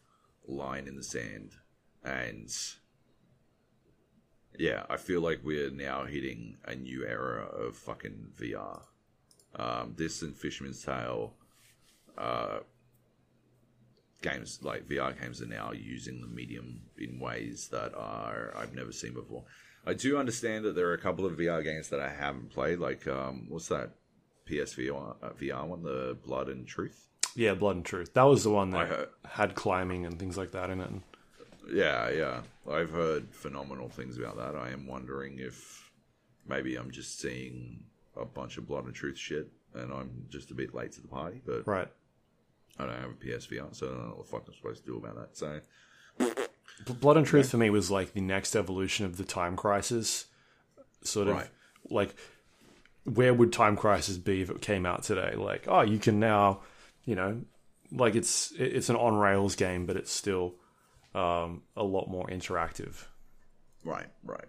[0.47, 1.53] line in the sand,
[2.03, 2.49] and
[4.59, 8.83] yeah, I feel like we're now hitting a new era of fucking VR.
[9.55, 11.33] Um, this and Fisherman's Tale,
[12.17, 12.59] uh,
[14.21, 18.91] games like VR games are now using the medium in ways that are I've never
[18.91, 19.43] seen before.
[19.85, 22.79] I do understand that there are a couple of VR games that I haven't played,
[22.79, 23.91] like um, what's that
[24.49, 27.07] PSVR uh, VR one, the Blood and Truth.
[27.35, 28.13] Yeah, Blood and Truth.
[28.13, 30.89] That was the one that heard, had climbing and things like that in it.
[31.71, 34.55] Yeah, yeah, I've heard phenomenal things about that.
[34.55, 35.91] I am wondering if
[36.47, 37.83] maybe I'm just seeing
[38.15, 41.07] a bunch of Blood and Truth shit, and I'm just a bit late to the
[41.07, 41.41] party.
[41.45, 41.87] But right,
[42.77, 44.91] I don't have a PSVR, so I don't know what the fuck I'm supposed to
[44.91, 45.37] do about that.
[45.37, 45.61] So
[46.99, 50.25] Blood and Truth for me was like the next evolution of the Time Crisis.
[51.03, 51.49] Sort of Right.
[51.89, 52.15] like,
[53.05, 55.35] where would Time Crisis be if it came out today?
[55.35, 56.61] Like, oh, you can now,
[57.05, 57.41] you know,
[57.91, 60.55] like it's it- it's an on rails game, but it's still
[61.13, 63.05] um, a lot more interactive.
[63.85, 64.45] Right, right.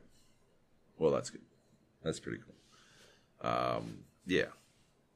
[0.98, 1.42] Well, that's good.
[2.02, 3.48] That's pretty cool.
[3.48, 4.46] Um, yeah,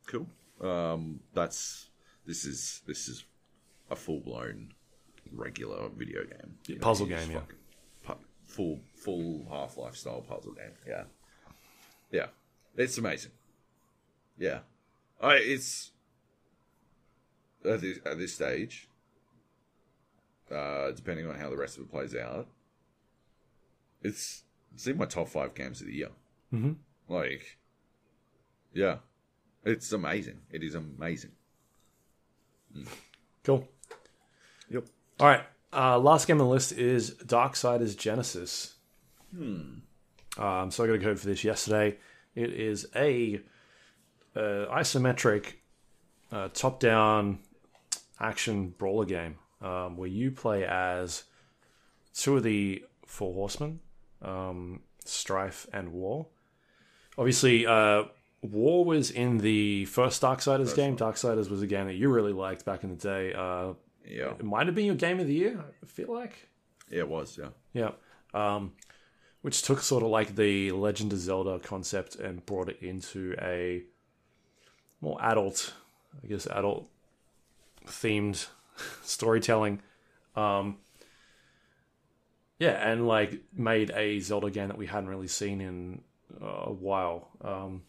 [0.06, 0.26] cool.
[0.60, 1.88] Um, that's
[2.30, 3.24] this is this is
[3.90, 4.72] a full blown
[5.32, 7.40] regular video game, You puzzle game, yeah.
[8.04, 10.74] pu- full full Half Life style puzzle game.
[10.86, 11.04] Yeah,
[12.12, 12.26] yeah.
[12.76, 13.32] It's amazing.
[14.38, 14.60] Yeah,
[15.20, 15.90] I it's
[17.64, 18.86] at this, at this stage.
[20.50, 22.46] Uh, depending on how the rest of it plays out,
[24.02, 26.10] it's it's in my top five games of the year.
[26.52, 26.76] Mhm.
[27.08, 27.58] Like,
[28.72, 28.98] yeah,
[29.64, 30.40] it's amazing.
[30.52, 31.32] It is amazing.
[33.44, 33.66] Cool.
[34.70, 34.84] Yep.
[35.18, 35.44] All right.
[35.72, 38.74] Uh, last game on the list is Darksiders Genesis.
[39.34, 39.78] Hmm.
[40.38, 41.96] Um, so I got a code for this yesterday.
[42.34, 43.40] It is a
[44.36, 45.54] uh, isometric
[46.32, 47.40] uh, top-down
[48.20, 51.24] action brawler game um, where you play as
[52.14, 53.80] two of the four horsemen,
[54.22, 56.26] um, Strife and War.
[57.18, 58.04] Obviously, uh,
[58.42, 60.96] War was in the first Darksiders game.
[60.96, 63.34] Darksiders was a game that you really liked back in the day.
[63.34, 63.74] Uh,
[64.06, 65.62] Yeah, it might have been your game of the year.
[65.82, 66.48] I feel like.
[66.90, 67.38] yeah, it was.
[67.38, 67.90] Yeah, Yeah.
[68.32, 68.72] Um,
[69.42, 73.82] which took sort of like the Legend of Zelda concept and brought it into a
[75.00, 75.74] more adult,
[76.22, 76.88] I guess, adult
[77.86, 78.46] themed
[79.02, 79.80] storytelling.
[80.36, 80.78] Um,
[82.58, 86.02] yeah, and like made a Zelda game that we hadn't really seen in
[86.40, 87.82] a while, um,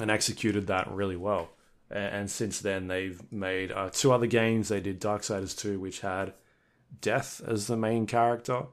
[0.00, 1.50] and executed that really well.
[1.90, 4.68] And, and since then, they've made uh, two other games.
[4.68, 6.34] They did Darksiders 2, which had
[7.00, 8.66] Death as the main character.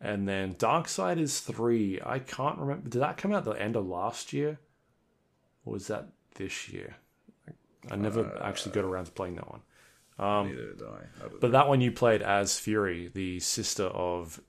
[0.00, 2.88] And then Darksiders 3, I can't remember.
[2.88, 4.58] Did that come out the end of last year?
[5.64, 6.96] Or was that this year?
[7.90, 9.60] I never actually got around to playing that one.
[10.48, 11.24] neither did I.
[11.24, 14.40] I But that one you played as Fury, the sister of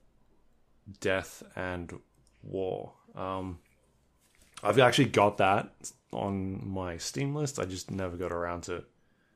[1.00, 2.00] Death and
[2.42, 2.92] War.
[3.14, 3.58] Um,
[4.62, 5.72] I've actually got that
[6.12, 7.58] on my Steam list.
[7.58, 8.84] I just never got around to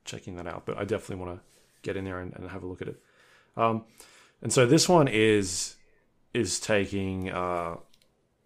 [0.05, 0.67] checking that out.
[0.67, 1.45] But I definitely want to
[1.83, 3.01] get in there and, and have a look at it.
[3.57, 3.85] Um,
[4.41, 5.77] and so this one is
[6.35, 7.77] is taking uh,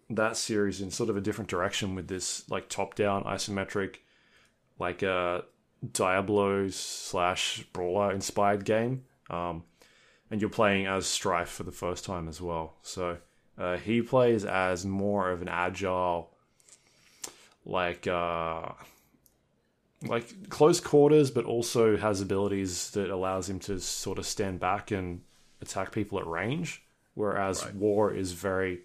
[0.09, 3.97] that series in sort of a different direction with this like top down isometric,
[4.77, 5.41] like uh,
[5.93, 9.05] Diablo slash brawler inspired game.
[9.29, 9.63] Um,
[10.29, 12.75] and you're playing as Strife for the first time as well.
[12.81, 13.17] So
[13.57, 16.31] uh, he plays as more of an agile,
[17.67, 18.69] like uh,
[20.07, 24.91] like close quarters, but also has abilities that allows him to sort of stand back
[24.91, 25.21] and
[25.61, 26.83] attack people at range.
[27.13, 27.75] Whereas Right.
[27.75, 28.81] War is very,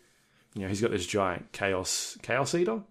[0.54, 2.82] you know, he's got this giant chaos chaos eater,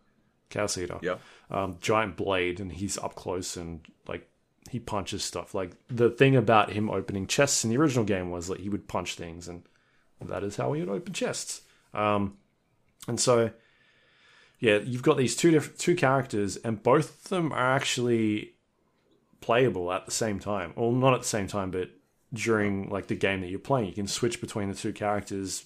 [0.50, 1.18] chaos eater, yeah,
[1.50, 4.30] um, giant blade, and he's up close and like
[4.70, 5.56] he punches stuff.
[5.56, 8.88] Like the thing about him opening chests in the original game was that he would
[8.88, 9.64] punch things, and
[10.22, 11.62] that is how he would open chests.
[11.94, 12.38] Um,
[13.08, 13.50] and so,
[14.62, 18.54] yeah, you've got these two different two characters, and both of them are actually
[19.42, 20.72] playable at the same time.
[20.76, 21.90] Well, not at the same time, but
[22.32, 23.88] during like the game that you're playing.
[23.88, 25.66] You can switch between the two characters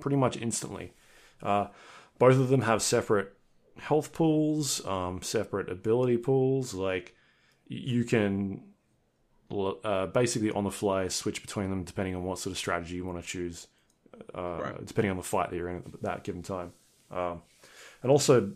[0.00, 0.92] pretty much instantly.
[1.40, 1.68] Uh,
[2.18, 3.32] both of them have separate
[3.78, 6.74] health pools, um, separate ability pools.
[6.74, 7.14] Like
[7.68, 8.62] you can
[9.50, 13.04] uh, basically on the fly switch between them depending on what sort of strategy you
[13.04, 13.68] want to choose,
[14.34, 14.84] uh, right.
[14.84, 16.72] depending on the fight that you're in at that given time.
[17.10, 17.42] Um,
[18.06, 18.52] and also,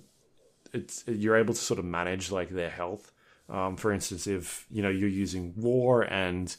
[0.72, 3.10] it's you're able to sort of manage like their health.
[3.48, 6.54] Um, for instance, if you know you're using War and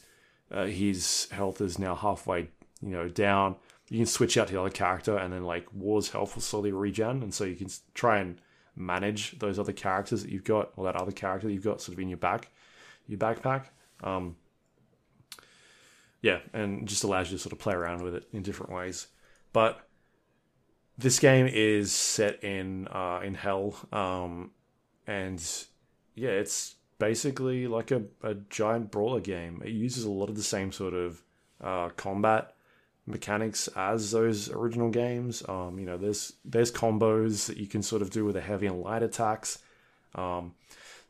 [0.50, 2.50] uh, his health is now halfway,
[2.82, 3.56] you know, down,
[3.88, 6.70] you can switch out to the other character, and then like War's health will slowly
[6.70, 8.38] regen, and so you can try and
[8.76, 11.94] manage those other characters that you've got, or that other character that you've got sort
[11.94, 12.50] of in your back,
[13.08, 13.68] your backpack.
[14.02, 14.36] Um,
[16.20, 19.06] yeah, and just allows you to sort of play around with it in different ways.
[19.54, 19.80] But
[20.98, 24.50] this game is set in uh, in hell, um,
[25.06, 25.42] and
[26.14, 29.62] yeah, it's basically like a, a giant brawler game.
[29.64, 31.22] It uses a lot of the same sort of
[31.60, 32.54] uh, combat
[33.06, 35.42] mechanics as those original games.
[35.48, 38.66] Um, you know, there's there's combos that you can sort of do with the heavy
[38.66, 39.58] and light attacks.
[40.14, 40.54] Um,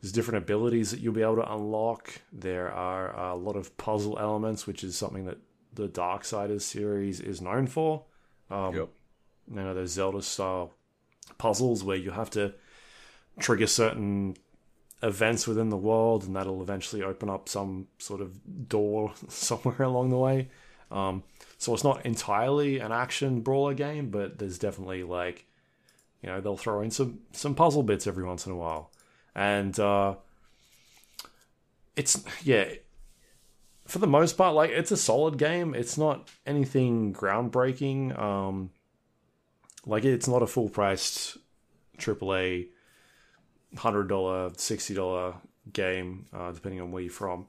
[0.01, 2.21] there's different abilities that you'll be able to unlock.
[2.33, 5.39] There are a lot of puzzle elements, which is something that
[5.75, 8.05] the Darksiders series is known for.
[8.51, 8.89] Um, yep.
[9.53, 10.73] You know, those Zelda style
[11.39, 12.55] puzzles where you have to
[13.39, 14.37] trigger certain
[15.03, 20.11] events within the world, and that'll eventually open up some sort of door somewhere along
[20.11, 20.49] the way.
[20.91, 21.23] Um,
[21.59, 25.47] so it's not entirely an action brawler game, but there's definitely like,
[26.23, 28.91] you know, they'll throw in some some puzzle bits every once in a while,
[29.35, 30.15] and uh,
[31.97, 32.67] it's yeah,
[33.87, 35.75] for the most part, like it's a solid game.
[35.75, 38.19] It's not anything groundbreaking.
[38.19, 38.71] Um,
[39.87, 41.39] like it's not a full priced
[41.99, 42.69] AAA
[43.77, 45.35] hundred dollar, sixty dollar
[45.73, 47.47] game, uh, depending on where you're from.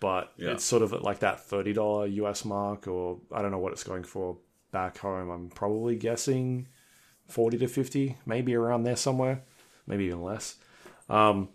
[0.00, 0.50] But yeah.
[0.50, 3.84] it's sort of like that thirty dollar US mark, or I don't know what it's
[3.84, 4.36] going for
[4.72, 5.30] back home.
[5.30, 6.68] I'm probably guessing
[7.28, 9.42] forty to fifty, maybe around there somewhere,
[9.86, 10.56] maybe even less.
[11.08, 11.50] Um,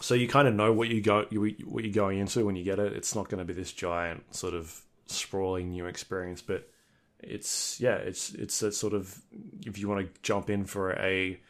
[0.00, 2.64] so you kind of know what you go you, what you're going into when you
[2.64, 2.92] get it.
[2.92, 6.68] It's not going to be this giant sort of sprawling new experience, but
[7.22, 9.20] it's yeah, it's it's a sort of
[9.64, 11.40] if you want to jump in for a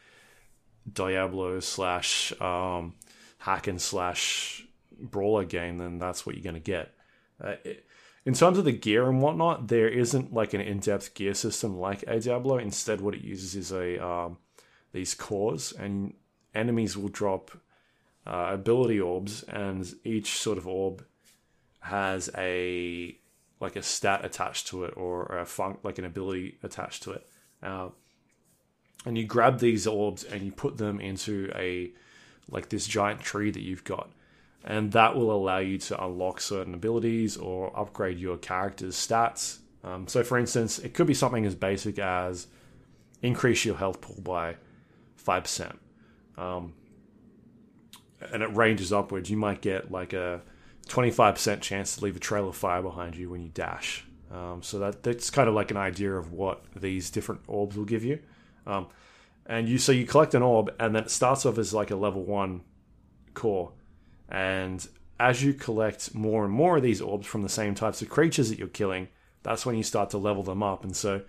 [0.91, 2.95] Diablo slash um,
[3.39, 4.65] hack and slash
[4.99, 6.93] brawler game, then that's what you're going to get.
[7.43, 7.85] Uh, it,
[8.23, 12.03] in terms of the gear and whatnot, there isn't like an in-depth gear system like
[12.05, 12.59] a Diablo.
[12.59, 14.37] Instead, what it uses is a um,
[14.91, 16.13] these cores, and
[16.53, 17.51] enemies will drop
[18.27, 21.03] uh, ability orbs, and each sort of orb
[21.79, 23.17] has a
[23.61, 27.27] like a stat attached to it or a fun like an ability attached to it.
[27.61, 27.89] Uh,
[29.05, 31.91] and you grab these orbs and you put them into a
[32.49, 34.09] like this giant tree that you've got.
[34.63, 39.59] And that will allow you to unlock certain abilities or upgrade your character's stats.
[39.83, 42.47] Um, so for instance it could be something as basic as
[43.21, 44.55] increase your health pool by
[45.23, 45.77] 5%
[46.37, 46.73] um,
[48.31, 49.29] and it ranges upwards.
[49.29, 50.41] You might get like a
[50.91, 54.79] 25% chance to leave a trail of fire behind you when you dash um, so
[54.79, 58.19] that that's kind of like an idea of what these different orbs will give you
[58.65, 58.87] um,
[59.45, 61.95] and you so you collect an orb, and then it starts off as like a
[61.95, 62.61] level one
[63.33, 63.71] core,
[64.29, 64.87] and
[65.19, 68.49] as you collect more and more of these orbs from the same types of creatures
[68.49, 69.07] that you're killing,
[69.43, 70.83] that's when you start to level them up.
[70.83, 71.21] And so,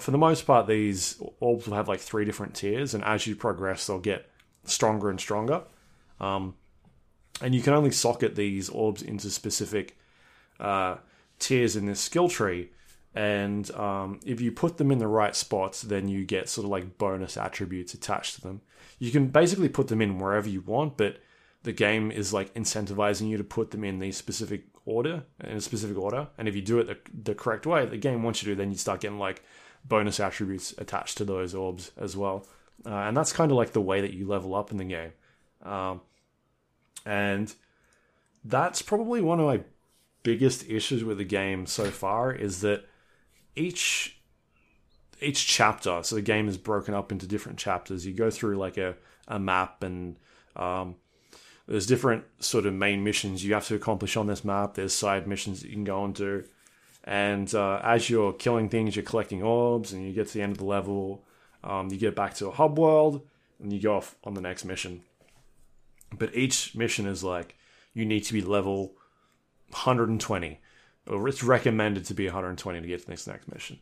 [0.00, 3.36] for the most part, these orbs will have like three different tiers, and as you
[3.36, 4.30] progress, they'll get
[4.64, 5.64] stronger and stronger.
[6.20, 6.54] Um,
[7.40, 9.98] and you can only socket these orbs into specific
[10.60, 10.96] uh,
[11.38, 12.70] tiers in this skill tree
[13.14, 16.70] and um, if you put them in the right spots, then you get sort of
[16.70, 18.62] like bonus attributes attached to them.
[18.98, 21.18] You can basically put them in wherever you want, but
[21.62, 25.60] the game is like incentivizing you to put them in the specific order, in a
[25.60, 26.28] specific order.
[26.38, 28.70] And if you do it the, the correct way, the game wants you to, then
[28.70, 29.42] you start getting like
[29.84, 32.46] bonus attributes attached to those orbs as well.
[32.86, 35.12] Uh, and that's kind of like the way that you level up in the game.
[35.62, 36.00] Um,
[37.04, 37.54] and
[38.44, 39.60] that's probably one of my
[40.22, 42.84] biggest issues with the game so far is that
[43.56, 44.18] each
[45.20, 48.04] each chapter, so the game is broken up into different chapters.
[48.04, 48.96] You go through like a,
[49.28, 50.16] a map and
[50.56, 50.96] um,
[51.68, 54.74] there's different sort of main missions you have to accomplish on this map.
[54.74, 56.44] There's side missions that you can go on to.
[57.04, 60.52] And uh, as you're killing things, you're collecting orbs, and you get to the end
[60.52, 61.24] of the level.
[61.64, 63.26] Um, you get back to a hub world,
[63.60, 65.02] and you go off on the next mission.
[66.12, 67.56] But each mission is like
[67.94, 68.94] you need to be level
[69.70, 70.60] 120
[71.06, 73.78] or it's recommended to be 120 to get to this next mission.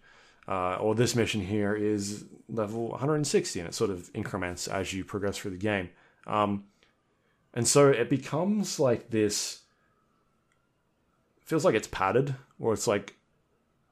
[0.49, 5.05] Uh, or this mission here is level 160, and it sort of increments as you
[5.05, 5.91] progress through the game.
[6.27, 6.65] Um,
[7.55, 9.61] and so it becomes like this
[11.45, 13.17] feels like it's padded, or it's like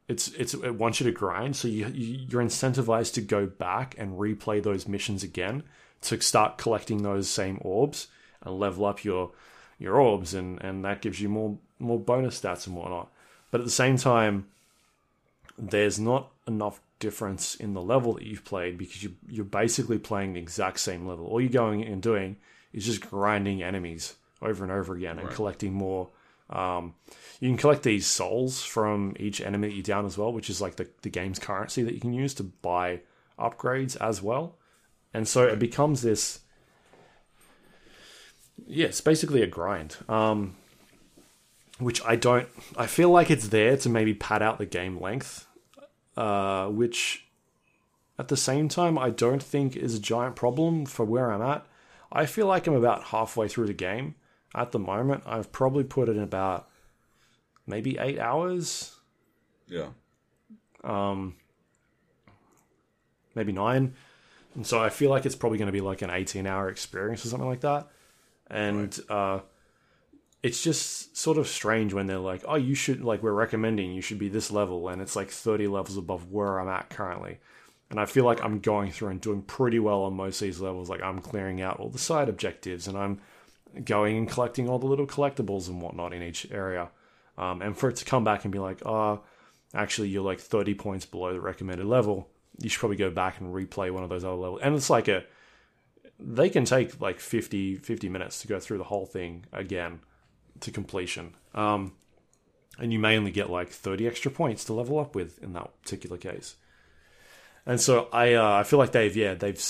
[0.09, 4.19] it's it's it wants you to grind, so you you're incentivized to go back and
[4.19, 5.65] replay those missions again
[6.01, 8.09] to start collecting those same orbs
[8.43, 9.33] and level up your
[9.79, 13.11] your orbs, and and that gives you more more bonus stats and whatnot.
[13.51, 14.47] But at the same time,
[15.59, 20.33] there's not enough difference in the level that you've played because you you're basically playing
[20.33, 21.27] the exact same level.
[21.27, 22.37] All you're going and doing
[22.73, 25.35] is just grinding enemies over and over again and Right.
[25.37, 26.09] collecting more.
[26.51, 26.95] Um,
[27.41, 30.61] you can collect these souls from each enemy that you down as well, which is
[30.61, 33.01] like the, the game's currency that you can use to buy
[33.39, 34.57] upgrades as well.
[35.13, 36.41] And so it becomes this.
[38.69, 39.97] Yeah, it's basically a grind.
[40.09, 40.57] Um,
[41.79, 42.49] which I don't.
[42.77, 45.47] I feel like it's there to maybe pad out the game length,
[46.17, 47.27] uh, which
[48.19, 51.67] at the same time I don't think is a giant problem for where I'm at.
[52.13, 54.17] I feel like I'm about halfway through the game
[54.55, 55.23] at the moment.
[55.27, 56.69] I've probably put it in about
[57.67, 58.97] maybe eight hours,
[59.67, 59.89] Yeah.
[60.85, 61.37] Um.
[63.35, 63.95] Maybe nine.
[64.55, 67.25] And so I feel like it's probably going to be like an 18 hour experience
[67.25, 67.89] or something like that.
[68.51, 69.41] And uh,
[70.43, 74.03] it's just sort of strange when they're like, oh, you should, like, we're recommending you
[74.03, 74.89] should be this level.
[74.89, 77.39] And it's like 30 levels above where I'm at currently.
[77.91, 80.61] And I feel like I'm going through and doing pretty well on most of these
[80.61, 80.91] levels.
[80.91, 83.21] Like, I'm clearing out all the side objectives and I'm
[83.85, 86.91] going and collecting all the little collectibles and whatnot in each area.
[87.37, 89.21] Um, and for it to come back and be like, oh,
[89.75, 93.55] actually, you're like 30 points below the recommended level, you should probably go back and
[93.55, 94.61] replay one of those other levels.
[94.63, 95.25] And it's like a,
[96.21, 100.01] they can take like 50, 50 minutes to go through the whole thing again
[100.61, 101.35] to completion.
[101.55, 101.93] Um,
[102.79, 105.71] and you may only get like 30 extra points to level up with in that
[105.83, 106.57] particular case.
[107.67, 109.63] And so I, uh, I feel like they've, yeah, they've,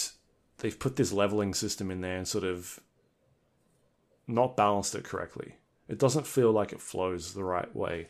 [0.59, 2.81] they've put this leveling system in there and sort of
[4.27, 5.55] not balanced it correctly.
[5.89, 8.09] It doesn't feel like it flows the right way.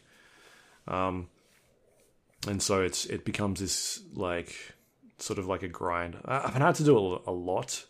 [0.86, 1.28] Um,
[2.46, 4.54] and so it's it becomes this like
[5.18, 6.16] sort of like a grind.
[6.24, 7.84] I- I've had to do it a lot,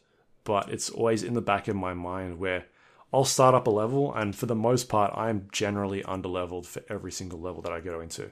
[0.48, 2.64] but it's always in the back of my mind where
[3.12, 7.12] I'll start up a level, and for the most part, I'm generally underleveled for every
[7.12, 8.30] single level that I go into.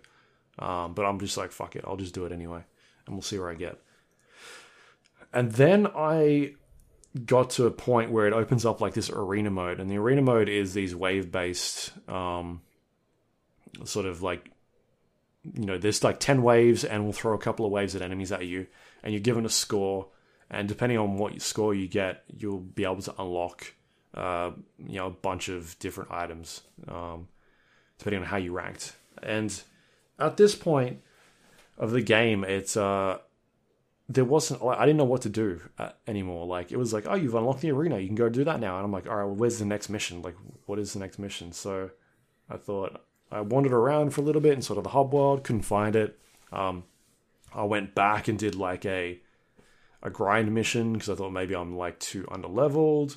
[0.59, 2.65] Um, but I'm just like, fuck it, I'll just do it anyway,
[3.07, 3.79] and we'll see where I get.
[5.31, 6.55] And then I
[7.27, 10.23] got to a point where it opens up like this arena mode, and the arena
[10.23, 12.63] mode is these wave based, um,
[13.85, 14.51] sort of like
[15.55, 18.33] you know, there's like 10 waves, and we'll throw a couple of waves at enemies
[18.33, 18.69] at you,
[19.03, 20.09] and you're given a score.
[20.51, 23.73] And depending on what score you get, you'll be able to unlock,
[24.15, 27.29] uh, you know, a bunch of different items, um,
[27.99, 28.95] depending on how you ranked.
[29.23, 29.61] And
[30.19, 31.01] at this point
[31.79, 33.19] of the game, it's uh,
[34.09, 36.47] there wasn't I didn't know what to do uh, anymore.
[36.47, 38.77] Like it was like, oh, you've unlocked the arena, you can go do that now.
[38.77, 40.23] And I'm like, all right, well, where's the next mission?
[40.23, 40.37] Like,
[40.67, 41.53] what is the next mission?
[41.53, 41.91] So
[42.49, 43.03] I thought
[43.33, 45.97] I wandered around for a little bit in sort of the hub world, couldn't find
[45.97, 46.19] it.
[46.53, 46.85] Um,
[47.53, 49.21] I went back and did like a
[50.07, 53.17] a grind mission because I thought maybe I'm like too underleveled.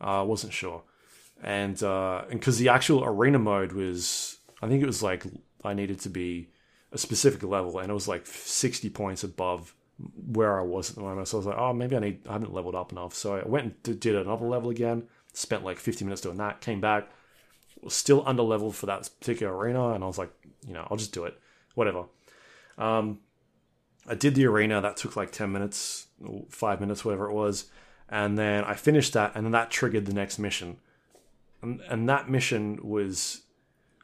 [0.00, 0.82] I uh, wasn't sure,
[1.42, 5.24] and uh, and because the actual arena mode was, I think it was like
[5.64, 6.48] I needed to be
[6.92, 9.74] a specific level, and it was like 60 points above
[10.32, 11.28] where I was at the moment.
[11.28, 13.14] So I was like, oh, maybe I need, I haven't leveled up enough.
[13.14, 15.04] So I went and did- another level again.
[15.34, 16.60] Spent like 50 minutes doing that.
[16.60, 17.08] Came back,
[17.80, 20.30] was still under leveled for that particular arena, and I was like,
[20.66, 21.38] you know, I'll just do it,
[21.74, 22.04] whatever.
[22.76, 23.20] Um,
[24.06, 24.80] I did the arena.
[24.80, 26.08] That took like 10 minutes,
[26.48, 27.66] five minutes, whatever it was,
[28.08, 30.76] and then I finished that, and then that triggered the next mission,
[31.62, 33.42] and and that mission was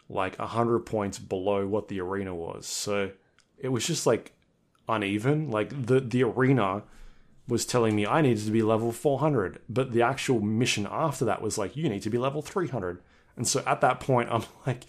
[0.09, 2.67] like 100 points below what the arena was.
[2.67, 3.11] So
[3.59, 4.33] it was just like
[4.89, 5.51] uneven.
[5.51, 6.85] Like the the arena
[7.47, 11.43] was telling me I needed to be level 400, but the actual mission after that
[11.43, 13.03] was like you need to be level 300.
[13.37, 14.85] And so at that point I'm like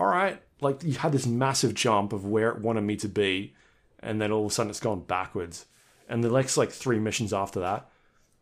[0.00, 3.54] all right, like you had this massive jump of where it wanted me to be
[4.00, 5.66] and then all of a sudden it's gone backwards.
[6.08, 7.88] And the next like three missions after that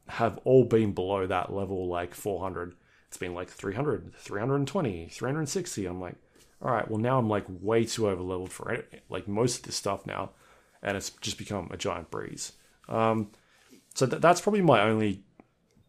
[0.08, 2.74] have all been below that level like 400.
[3.08, 5.86] It's been like 300, 320, 360.
[5.86, 6.16] I'm like,
[6.60, 9.62] all right, well now I'm like way too over leveled for it, like most of
[9.64, 10.30] this stuff now,
[10.82, 12.52] and it's just become a giant breeze.
[12.88, 13.30] Um,
[13.94, 15.24] so th- that's probably my only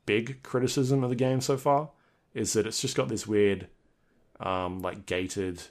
[0.06, 1.92] big criticism of the game so far
[2.34, 3.68] is that it's just got this weird,
[4.40, 5.62] um, like gated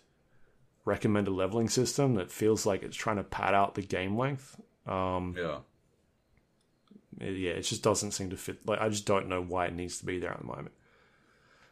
[0.84, 4.60] recommended leveling system that feels like it's trying to pad out the game length.
[4.86, 5.58] Um, Yeah.
[7.22, 8.66] Yeah, it just doesn't seem to fit.
[8.66, 10.72] Like I just don't know why it needs to be there at the moment.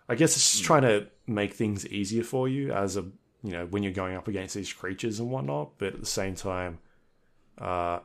[0.09, 3.03] I guess it's just trying to make things easier for you as a
[3.43, 5.79] you know when you're going up against these creatures and whatnot.
[5.79, 6.79] But at the same time,
[7.59, 8.01] uh,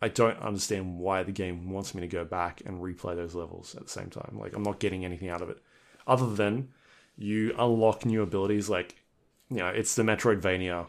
[0.00, 3.74] I don't understand why the game wants me to go back and replay those levels
[3.74, 4.36] at the same time.
[4.38, 5.58] Like I'm not getting anything out of it
[6.06, 6.68] other than
[7.16, 8.96] you unlock new abilities like
[9.50, 10.86] you know, it's the Metroidvania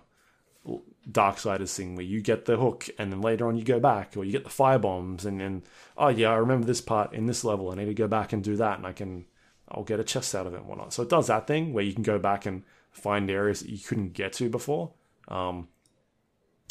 [1.09, 4.25] Darksiders thing where you get the hook and then later on you go back or
[4.25, 5.63] you get the fire bombs and then
[5.97, 8.43] oh yeah I remember this part in this level I need to go back and
[8.43, 9.25] do that and I can
[9.69, 11.83] I'll get a chest out of it and whatnot so it does that thing where
[11.83, 14.93] you can go back and find areas that you couldn't get to before
[15.27, 15.67] um,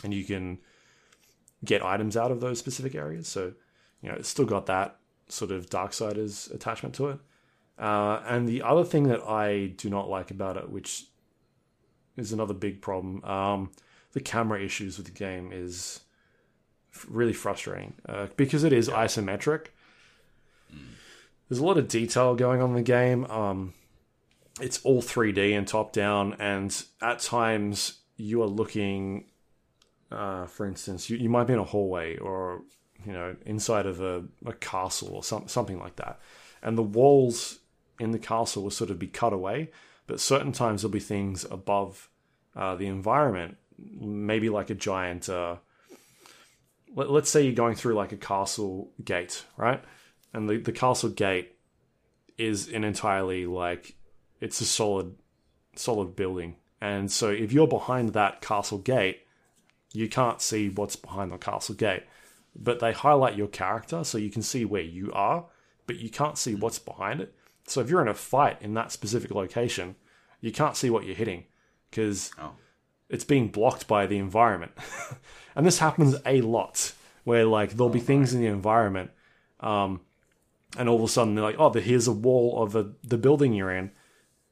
[0.02, 0.58] and you can
[1.64, 3.52] get items out of those specific areas so
[4.02, 4.96] you know it's still got that
[5.28, 7.18] sort of Darksiders attachment to it
[7.78, 11.06] uh, and the other thing that I do not like about it which
[12.16, 13.24] is another big problem.
[13.24, 13.70] Um,
[14.14, 16.00] the camera issues with the game is
[17.08, 19.66] really frustrating uh, because it is isometric.
[21.48, 23.26] There's a lot of detail going on in the game.
[23.26, 23.74] Um,
[24.60, 29.26] it's all 3D and top down, and at times you are looking,
[30.10, 32.62] uh, for instance, you, you might be in a hallway or
[33.04, 36.20] you know inside of a, a castle or some, something like that,
[36.62, 37.58] and the walls
[37.98, 39.70] in the castle will sort of be cut away,
[40.06, 42.08] but certain times there'll be things above
[42.56, 45.28] uh, the environment, maybe like a giant.
[45.28, 45.56] Uh,
[46.94, 49.82] let, us say you're going through like a castle gate, right?
[50.32, 51.56] And the, the castle gate
[52.36, 53.96] is an entirely like
[54.40, 55.14] it's a solid
[55.76, 56.56] solid building.
[56.80, 59.22] And so if you're behind that castle gate,
[59.92, 62.02] you can't see what's behind the castle gate.
[62.56, 65.46] But they highlight your character so you can see where you are,
[65.86, 67.34] but you can't see what's behind it.
[67.66, 69.96] So if you're in a fight in that specific location,
[70.40, 71.44] you can't see what you're hitting
[71.90, 72.52] because Oh.
[73.14, 74.72] It's being blocked by the environment.
[75.54, 76.92] and this happens a lot
[77.22, 79.12] where like there'll be things in the environment
[79.60, 80.00] um,
[80.76, 83.54] and all of a sudden they're like, oh, here's a wall of a, the building
[83.54, 83.92] you're in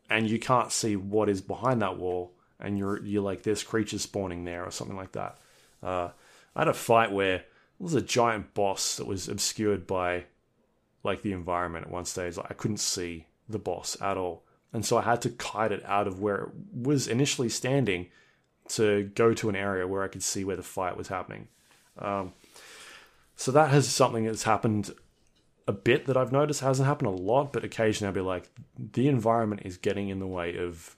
[0.09, 4.03] and you can't see what is behind that wall and you're you're like there's creatures
[4.03, 5.39] spawning there or something like that.
[5.83, 6.11] Uh,
[6.55, 7.45] I had a fight where there
[7.81, 10.27] was a giant boss that was obscured by
[11.03, 12.37] like the environment at one stage.
[12.37, 15.85] Like I couldn't see the boss at all, and so I had to kite it
[15.85, 18.07] out of where it was initially standing
[18.69, 21.49] to go to an area where I could see where the fight was happening.
[21.99, 22.33] Um,
[23.37, 24.93] so that has something that's happened
[25.67, 29.09] a bit that I've noticed hasn't happened a lot, but occasionally I'll be like, the
[29.09, 30.97] environment is getting in the way of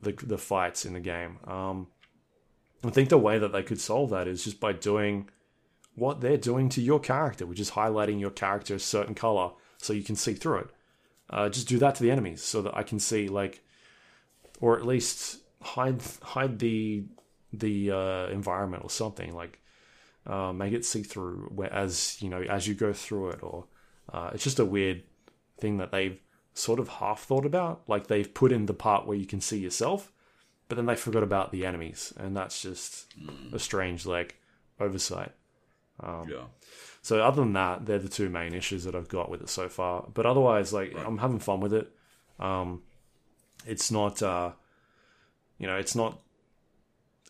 [0.00, 1.38] the the fights in the game.
[1.46, 1.88] Um,
[2.84, 5.28] I think the way that they could solve that is just by doing
[5.94, 9.92] what they're doing to your character, which is highlighting your character a certain color so
[9.92, 10.70] you can see through it.
[11.30, 13.62] Uh, just do that to the enemies so that I can see like,
[14.60, 17.04] or at least hide hide the
[17.52, 19.58] the uh, environment or something like
[20.26, 23.66] uh, make it see through as you know as you go through it or
[24.12, 25.02] uh, it's just a weird
[25.58, 26.18] thing that they've
[26.52, 27.82] sort of half thought about.
[27.88, 30.12] Like they've put in the part where you can see yourself
[30.68, 33.12] but then they forgot about the enemies and that's just
[33.52, 34.40] a strange like
[34.80, 35.32] oversight.
[36.28, 36.44] Yeah.
[37.02, 39.68] so other than that they're the two main issues that i've got with it so
[39.68, 40.08] far.
[40.12, 41.92] But otherwise like i'm having fun with it.
[42.38, 42.82] Um
[43.66, 44.52] it's not uh
[45.58, 46.20] you know it's not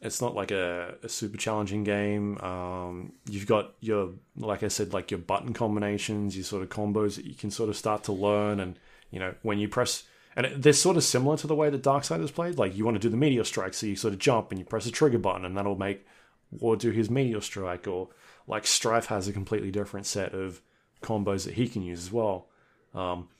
[0.04, 2.38] it's not like a, a super challenging game.
[2.38, 7.16] Um, you've got your, like I said, like your button combinations, your sort of combos
[7.16, 8.60] that you can sort of start to learn.
[8.60, 8.78] And,
[9.10, 10.04] you know, when you press,
[10.36, 12.58] and they're sort of similar to the way that Darksiders played.
[12.58, 14.66] Like you want to do the meteor strike, so you sort of jump and you
[14.66, 16.06] press a trigger button, and that'll make
[16.50, 17.88] War do his meteor strike.
[17.88, 18.08] Or
[18.46, 20.60] like Strife has a completely different set of
[21.02, 22.48] combos that he can use as well.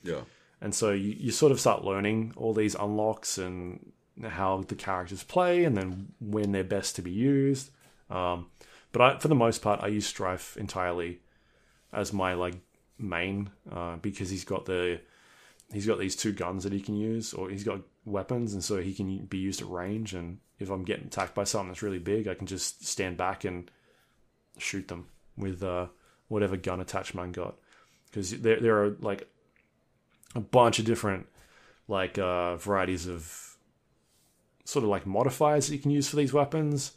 [0.03, 0.23] Yeah.
[0.63, 3.93] And so you, you sort of start learning all these unlocks and
[4.23, 7.71] how the characters play and then when they're best to be used.
[8.11, 8.47] Um,
[8.93, 11.21] but I, for the most part, I use Strife entirely
[11.93, 12.55] as my like
[12.99, 15.01] main uh, because he's got the
[15.73, 18.81] he's got these two guns that he can use or he's got weapons and so
[18.81, 21.99] he can be used at range and if I'm getting attacked by something that's really
[21.99, 23.71] big, I can just stand back and
[24.59, 25.87] shoot them with uh,
[26.29, 27.57] whatever gun attachment I got
[28.11, 29.29] because there there are like
[30.35, 31.27] a bunch of different
[31.89, 33.54] like uh, varieties of
[34.65, 36.93] sort of like modifiers that you can use for these weapons.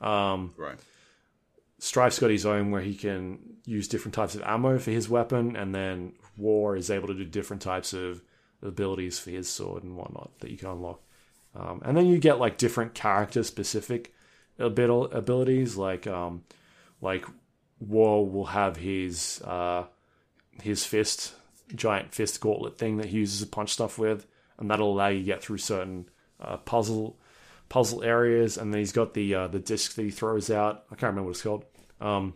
[0.00, 0.78] Um, Right.
[1.78, 5.56] Strife's got his own where he can use different types of ammo for his weapon,
[5.56, 8.22] and then War is able to do different types of
[8.62, 11.00] abilities for his sword and whatnot that you can unlock.
[11.56, 14.14] Um, and then you get like different character specific
[14.60, 16.44] abil- abilities, like um,
[17.00, 17.26] like
[17.80, 19.86] War will have his uh,
[20.62, 21.34] his fist,
[21.74, 24.24] giant fist gauntlet thing that he uses to punch stuff with,
[24.56, 26.08] and that'll allow you to get through certain
[26.42, 27.18] uh, puzzle
[27.68, 28.58] puzzle areas.
[28.58, 30.84] And then he's got the uh, the disc that he throws out.
[30.90, 31.64] I can't remember what it's called.
[32.00, 32.34] Um,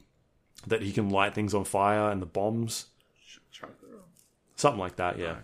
[0.66, 2.86] that he can light things on fire and the bombs,
[4.56, 5.18] something like that.
[5.18, 5.36] Yeah.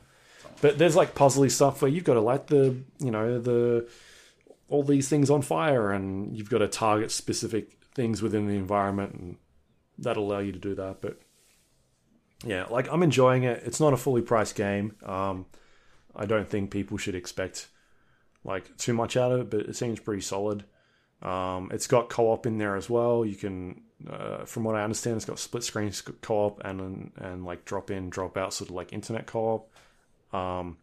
[0.61, 3.89] But there's like puzzly stuff where you've got to light the you know the
[4.69, 9.15] all these things on fire, and you've got to target specific things within the environment,
[9.15, 9.37] and
[9.99, 11.01] that'll allow you to do that.
[11.01, 11.21] But
[12.45, 13.63] yeah, like I'm enjoying it.
[13.65, 14.97] It's not a fully priced game.
[15.05, 15.47] Um,
[16.15, 17.69] I don't think people should expect
[18.45, 20.65] like too much out of it, but it seems pretty solid.
[21.23, 23.25] Um, it's got co-op in there as well.
[23.25, 27.65] You can, uh, from what I understand, it's got split screen co-op and and like
[27.65, 29.71] drop in, drop out, sort of like internet co-op.
[30.33, 30.79] Um,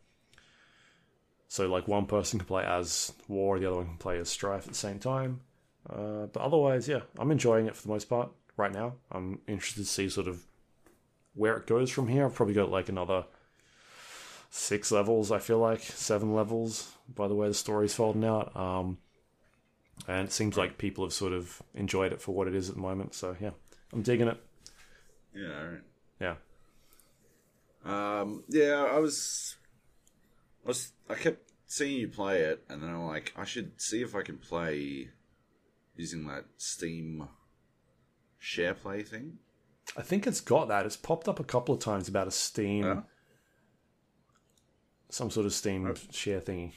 [1.49, 4.63] so like one person can play as War, the other one can play as Strife
[4.63, 5.41] at the same time.
[5.89, 8.93] Uh, but otherwise, yeah, I'm enjoying it for the most part right now.
[9.11, 10.45] I'm interested to see sort of
[11.33, 12.25] where it goes from here.
[12.25, 13.25] I've probably got like another
[14.51, 15.31] six levels.
[15.31, 18.55] I feel like seven levels by the way the story's folding out.
[18.55, 18.97] Um,
[20.07, 22.75] and it seems like people have sort of enjoyed it for what it is at
[22.75, 23.13] the moment.
[23.13, 23.51] So yeah,
[23.93, 24.41] I'm digging it.
[25.35, 25.81] Yeah, all right.
[26.19, 26.35] Yeah.
[28.21, 29.55] Um, yeah, I was,
[30.65, 34.01] I was, I kept seeing you play it, and then I'm like, I should see
[34.01, 35.09] if I can play
[35.95, 37.27] using that Steam
[38.37, 39.37] share play thing.
[39.97, 40.85] I think it's got that.
[40.85, 43.01] It's popped up a couple of times about a Steam, Yeah.
[45.09, 46.73] some sort of Steam share thingy,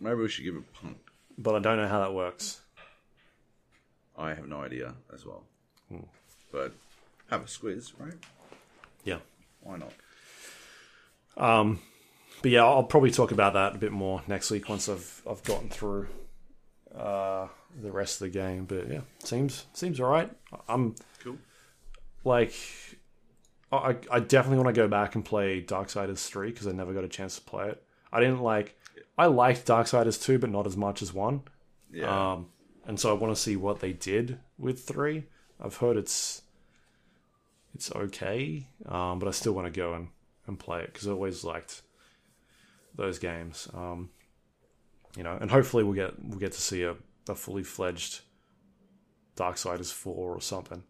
[0.00, 0.96] Maybe we should give it a punt.
[1.36, 2.60] but I don't know how that works.
[4.16, 5.44] I have no idea as well.
[6.52, 6.72] But
[7.30, 8.14] have a squiz, right?
[9.04, 9.18] Yeah.
[9.60, 9.92] Why not?
[11.36, 11.80] Um,
[12.42, 15.42] but yeah, I'll probably talk about that a bit more next week once I've I've
[15.44, 16.08] gotten through
[16.96, 17.48] uh,
[17.80, 18.64] the rest of the game.
[18.64, 20.30] But yeah, seems seems alright.
[20.68, 21.36] I'm Cool.
[22.24, 22.54] like,
[23.70, 27.04] I I definitely want to go back and play Darksiders three because I never got
[27.04, 27.82] a chance to play it.
[28.12, 28.77] I didn't like.
[29.16, 31.42] I liked Darksiders two, but not as much as one.
[31.92, 32.32] Yeah.
[32.32, 32.46] Um,
[32.86, 35.24] and so I want to see what they did with three.
[35.60, 36.42] I've heard it's
[37.74, 40.08] it's okay, um, but I still want to go and,
[40.46, 41.82] and play it because I always liked
[42.94, 43.68] those games.
[43.74, 44.10] Um,
[45.16, 46.96] you know, and hopefully we'll get we'll get to see a,
[47.28, 48.20] a fully fledged
[49.36, 50.82] Darksiders four or something,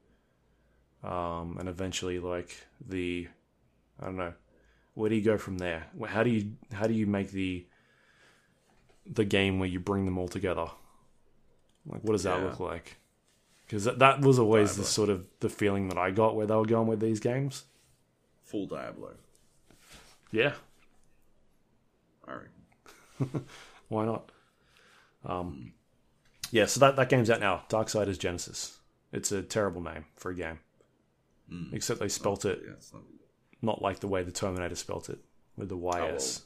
[1.02, 2.56] um, and eventually like
[2.86, 3.28] the
[4.00, 4.34] I don't know
[4.94, 5.86] where do you go from there?
[6.06, 7.66] How do you how do you make the
[9.10, 10.66] the game where you bring them all together?
[11.86, 12.46] Like, what does that Yeah.
[12.46, 12.96] look like?
[13.66, 16.54] Because that, that was always the sort of the feeling that I got where they
[16.54, 17.64] were going with these games.
[18.44, 19.14] Full Diablo.
[20.32, 20.54] Yeah,
[22.26, 23.44] I reckon.
[23.88, 24.30] why not?
[25.24, 25.72] Um,
[26.50, 27.64] yeah, so that, that game's out now.
[27.68, 28.78] Darksiders Genesis.
[29.12, 30.60] It's a terrible name for a game.
[31.72, 33.02] Except they spelt it Yeah, not.
[33.62, 35.18] not like the way the Terminator spelt it
[35.56, 36.42] with the YS.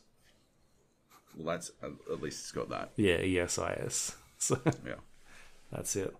[1.37, 2.93] Well, that's at at least it's got that.
[2.97, 4.17] Yeah, ESIS.
[4.39, 4.95] So Yeah.
[5.71, 6.13] that's it.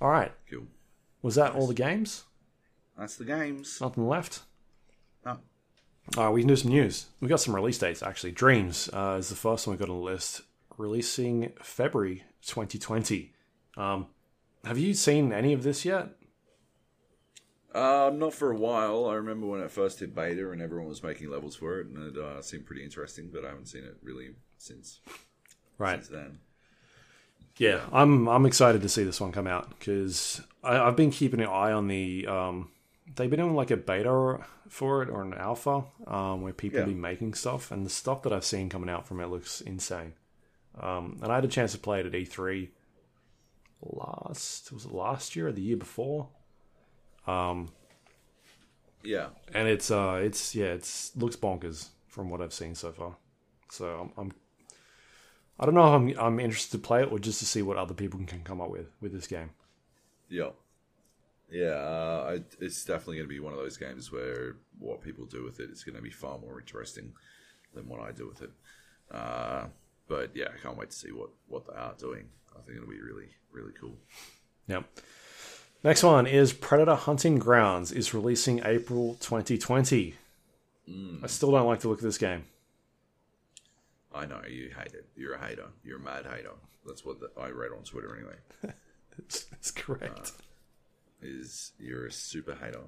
[0.00, 0.30] All right.
[0.48, 0.66] Cool.
[1.22, 2.22] Was that all the games?
[2.96, 3.80] That's the games.
[3.80, 4.42] Nothing left?
[5.26, 5.38] No.
[6.16, 7.06] All right, we can do some news.
[7.20, 8.30] We got some release dates actually.
[8.32, 10.42] Dreams uh, is the first one we got on the list,
[10.78, 13.32] releasing February 2020.
[13.76, 14.06] Um,
[14.64, 16.10] have you seen any of this yet?
[17.74, 19.06] Uh, not for a while.
[19.06, 22.16] I remember when it first hit beta and everyone was making levels for it, and
[22.16, 23.30] it uh, seemed pretty interesting.
[23.32, 25.00] But I haven't seen it really since
[25.78, 25.96] Right.
[25.96, 26.38] since then.
[27.56, 31.46] Yeah, I'm I'm excited to see this one come out because I've been keeping an
[31.48, 32.26] eye on the.
[32.26, 32.70] Um,
[33.14, 34.38] they've been doing like a beta
[34.68, 36.86] for it or an alpha um, where people Yeah.
[36.86, 40.14] be making stuff, and the stuff that I've seen coming out from it looks insane.
[40.78, 42.70] Um, and I had a chance to play it at E3
[43.82, 46.28] last was it last year or the year before,
[49.02, 53.16] Yeah, and it's uh it's yeah it's looks bonkers from what I've seen so far.
[53.70, 54.32] So I'm, I'm
[55.58, 57.76] I don't know if I'm I'm interested to play it or just to see what
[57.76, 59.50] other people can come up with with this game.
[60.28, 60.50] yeah,
[61.50, 61.74] yeah.
[61.74, 65.44] Uh, I, it's definitely going to be one of those games where what people do
[65.44, 67.12] with it is going to be far more interesting
[67.74, 68.50] than what I do with it.
[69.10, 69.66] Uh,
[70.08, 72.28] but yeah, I can't wait to see what what they are doing.
[72.56, 73.96] I think it'll be really really cool.
[74.68, 74.84] Yep.
[75.84, 80.14] Next one is Predator Hunting Grounds is releasing April 2020.
[81.22, 82.44] I still don't like the look of this game.
[84.14, 85.08] I know you hate it.
[85.16, 85.66] You're a hater.
[85.82, 86.52] You're a mad hater.
[86.86, 88.34] That's what the, I read on Twitter anyway.
[89.18, 90.32] That's correct.
[91.20, 92.80] Is you're a super hater,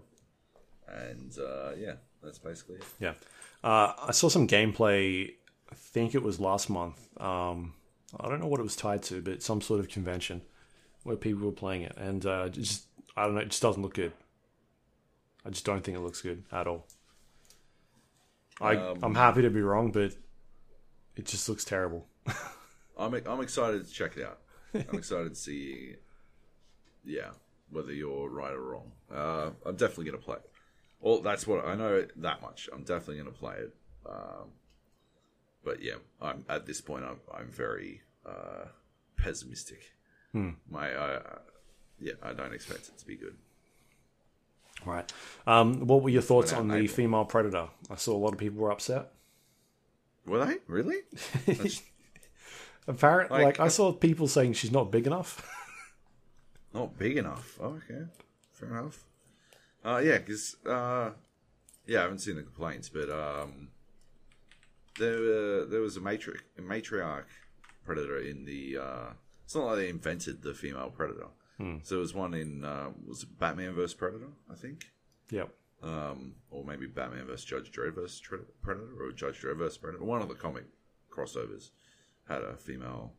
[0.89, 2.85] and uh, yeah, that's basically it.
[2.99, 3.13] yeah.
[3.63, 5.31] Uh, I saw some gameplay,
[5.71, 7.09] I think it was last month.
[7.21, 7.75] Um,
[8.19, 10.43] I don't know what it was tied to, but some sort of convention
[11.05, 11.95] where people were playing it.
[11.97, 12.87] And uh, just,
[13.17, 14.13] I don't know, it just doesn't look good.
[15.47, 16.87] I just don't think it looks good at all.
[18.61, 20.15] I, I'm happy to be wrong, but
[21.17, 22.07] it just looks terrible.
[22.99, 24.39] I'm I'm excited to check it out.
[24.75, 25.97] I'm excited to see,
[27.05, 27.31] yeah,
[27.71, 28.93] whether you're right or wrong.
[29.13, 30.51] Uh, I'm definitely gonna play it.
[31.01, 32.69] Well, that's what I know that much.
[32.73, 33.75] I'm definitely gonna play it.
[34.09, 34.51] Um,
[35.65, 37.05] but yeah, I'm at this point.
[37.05, 38.67] I'm I'm very uh,
[39.17, 39.94] pessimistic.
[40.71, 41.23] My uh,
[42.01, 43.37] yeah, I don't expect it to be good.
[44.85, 45.11] Right.
[45.47, 46.89] Um, what were your thoughts on the April.
[46.95, 47.69] female predator?
[47.91, 49.13] I saw a lot of people were upset.
[50.27, 50.97] Were they really?
[52.87, 55.49] Apparently, Like- like, I saw people saying she's not big enough.
[56.75, 57.59] not big enough.
[57.61, 58.03] Oh, okay,
[58.53, 59.05] fair enough.
[59.85, 61.11] Uh, yeah, because uh,
[61.87, 63.69] yeah, I haven't seen the complaints, but um,
[64.99, 67.25] there uh, there was a matriarch, a matriarch
[67.85, 68.79] predator in the.
[69.45, 71.29] It's not like they invented the female predator.
[71.85, 74.87] So there was one in uh, was it Batman vs Predator, I think.
[75.31, 75.51] yep.
[75.83, 77.45] um, or maybe Batman vs.
[77.45, 78.21] Judge Dredd vs.
[78.63, 79.79] Predator, or Judge Dredd vs.
[79.79, 80.03] Predator.
[80.05, 80.65] One of the comic
[81.13, 81.71] crossovers
[82.29, 83.13] had a female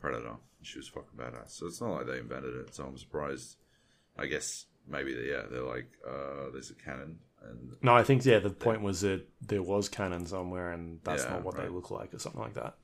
[0.00, 0.36] Predator.
[0.62, 1.50] She was fucking badass.
[1.50, 2.72] So it's not like they invented it.
[2.74, 3.56] So I'm surprised.
[4.16, 8.24] I guess maybe they, yeah, they're like, uh, there's a canon, and No, I think
[8.24, 8.38] yeah.
[8.38, 11.90] The point was that there was canon somewhere, and that's Yeah, not what they look
[11.90, 12.74] like, or something like that.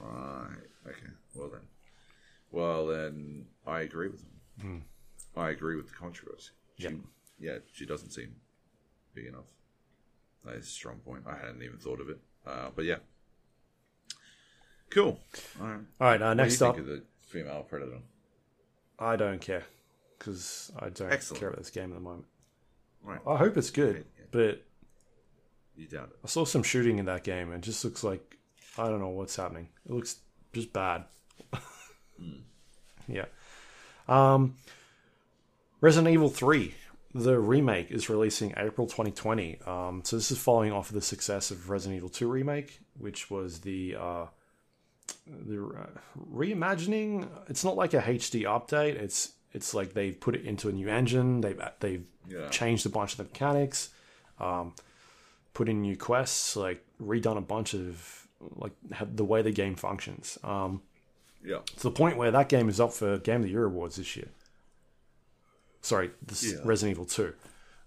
[0.00, 0.56] right,
[0.88, 1.60] okay, well then,
[2.52, 4.22] well then, I agree with
[4.58, 4.84] them.
[5.36, 6.50] I agree with the controversy.
[6.78, 6.94] She, Yep.
[7.40, 8.36] yeah, she doesn't seem
[9.14, 9.46] big enough.
[10.44, 11.24] That is a strong point.
[11.26, 12.18] I hadn't even thought of it.
[12.46, 12.96] Uh, but yeah.
[14.90, 15.18] Cool.
[15.60, 15.80] All right.
[16.00, 16.22] All right.
[16.22, 17.98] Uh, What do you next think up, of the female predator?
[18.98, 19.64] I don't care
[20.18, 21.40] because I don't Excellent.
[21.40, 22.26] care about this game at the moment.
[23.02, 23.20] Right.
[23.26, 24.24] I hope it's good, Yeah.
[24.30, 24.62] but
[25.76, 26.18] You doubt it.
[26.22, 28.36] I saw some shooting in that game, and it just looks like
[28.76, 29.68] I don't know what's happening.
[29.86, 30.16] It looks
[30.52, 31.04] just bad.
[33.08, 33.24] Yeah.
[34.08, 34.56] Um,
[35.80, 36.74] Resident Evil Three,
[37.14, 39.58] the remake, is releasing April 2020.
[39.66, 43.30] Um, so this is following off of the success of Resident Evil 2 remake, which
[43.30, 44.26] was the uh,
[45.26, 45.86] the uh,
[46.32, 47.28] reimagining.
[47.48, 48.94] It's not like a HD update.
[48.94, 51.40] It's it's like they've put it into a new engine.
[51.40, 52.48] They've they've Yeah.
[52.50, 53.90] changed a bunch of the mechanics,
[54.38, 54.74] um,
[55.54, 58.26] put in new quests, like redone a bunch of
[58.56, 58.72] like
[59.14, 60.38] the way the game functions.
[60.44, 60.82] Um,
[61.44, 61.58] Yeah.
[61.76, 64.16] to the point where that game is up for Game of the Year awards this
[64.16, 64.28] year.
[65.80, 66.60] Sorry, this Yeah.
[66.64, 67.34] Resident Evil Two.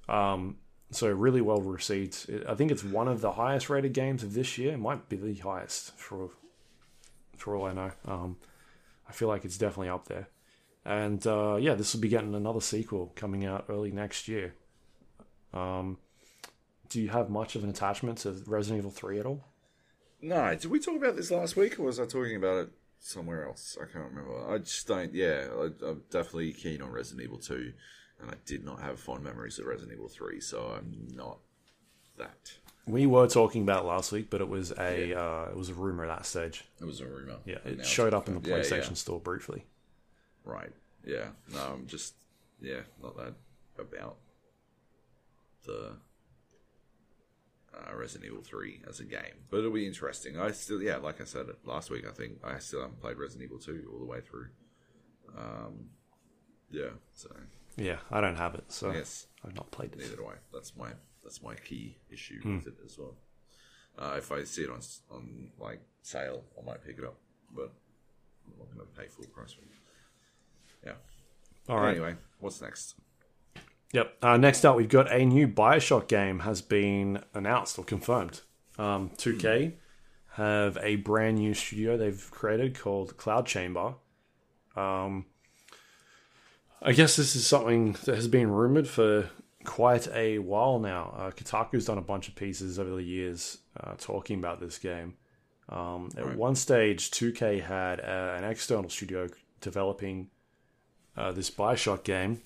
[0.10, 0.58] Um,
[0.92, 2.30] so really well received.
[2.48, 4.74] I think it's one of the highest rated games of this year.
[4.74, 6.30] It might be the highest for
[7.38, 7.92] for all I know.
[8.06, 8.38] Um,
[9.08, 10.28] I feel like it's definitely up there.
[10.84, 14.54] And uh, yeah, this will be getting another sequel coming out early next year.
[15.54, 15.98] Um,
[16.90, 19.44] do you have much of an attachment to Resident Evil Three at all?
[20.22, 22.70] No, did we talk about this last week, or was I talking about it
[23.06, 23.78] somewhere else?
[23.80, 24.52] I can't remember.
[24.52, 25.14] I just don't.
[25.14, 27.74] Yeah, I, I'm definitely keen on Resident Evil Two,
[28.20, 31.40] and I did not have fond memories of Resident Evil Three, so I'm not
[32.18, 32.54] that.
[32.88, 35.74] We were talking about it last week, but it was a uh, it was a
[35.74, 36.66] rumor at that stage.
[36.82, 37.38] It was a rumor.
[37.46, 38.42] Yeah, it now showed up in the.
[38.42, 38.94] PlayStation Yeah, yeah.
[38.94, 39.66] store briefly.
[40.44, 40.72] Right.
[41.06, 41.30] Yeah.
[41.54, 42.16] No, I'm just
[42.62, 43.34] yeah, not that
[43.80, 44.18] about
[45.66, 45.94] the
[47.76, 50.40] uh, Resident Evil Three as a game, but it'll be interesting.
[50.40, 53.44] I still yeah, like I said last week, I think I still haven't played Resident
[53.44, 54.48] Evil Two all the way through.
[55.38, 55.90] Um,
[56.72, 56.90] yeah.
[57.14, 57.30] So
[57.78, 60.00] Yeah, I don't have it, so yes, I've not played it.
[60.00, 60.36] neither do I.
[60.54, 60.90] That's my
[61.24, 62.58] that's my key issue Hmm.
[62.58, 63.16] with it as well.
[63.98, 64.80] Uh, if I see it on
[65.12, 67.18] on like sale, I might pick it up,
[67.54, 67.72] but
[68.46, 69.68] I'm not going to pay full price for it.
[70.86, 70.94] Yeah.
[71.68, 71.92] All right.
[71.92, 72.96] Anyway, what's next?
[73.96, 74.18] Yep.
[74.22, 78.42] Uh, next up, we've got a new Bioshock game has been announced or confirmed.
[78.78, 79.72] Um, 2K
[80.34, 83.94] have a brand new studio they've created called Cloud Chamber.
[84.76, 85.26] Um,
[86.82, 89.30] I guess this is something that has been rumored for
[89.64, 91.16] quite a while now.
[91.18, 95.14] Uh, Kotaku's done a bunch of pieces over the years uh, talking about this game.
[95.70, 96.38] Um, at Right.
[96.38, 99.30] one stage, 2K had uh, an external studio
[99.62, 100.30] developing
[101.16, 102.42] uh, this Bioshock game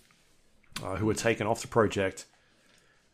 [0.84, 2.26] uh, who were taken off the project.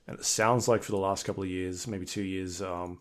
[0.07, 2.99] And it sounds like for the last couple of years, maybe two years, um,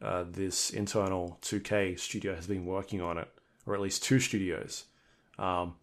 [0.00, 3.28] uh, this internal 2K studio has been working on it,
[3.66, 4.84] or at least two studios.
[5.38, 5.74] Um,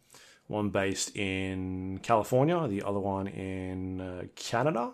[0.48, 4.94] one based in California, the other one in uh, Canada.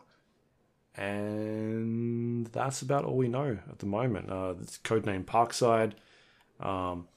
[0.96, 4.30] And that's about all we know at the moment.
[4.30, 5.94] Uh, it's codenamed Parkside.
[6.60, 7.08] Um,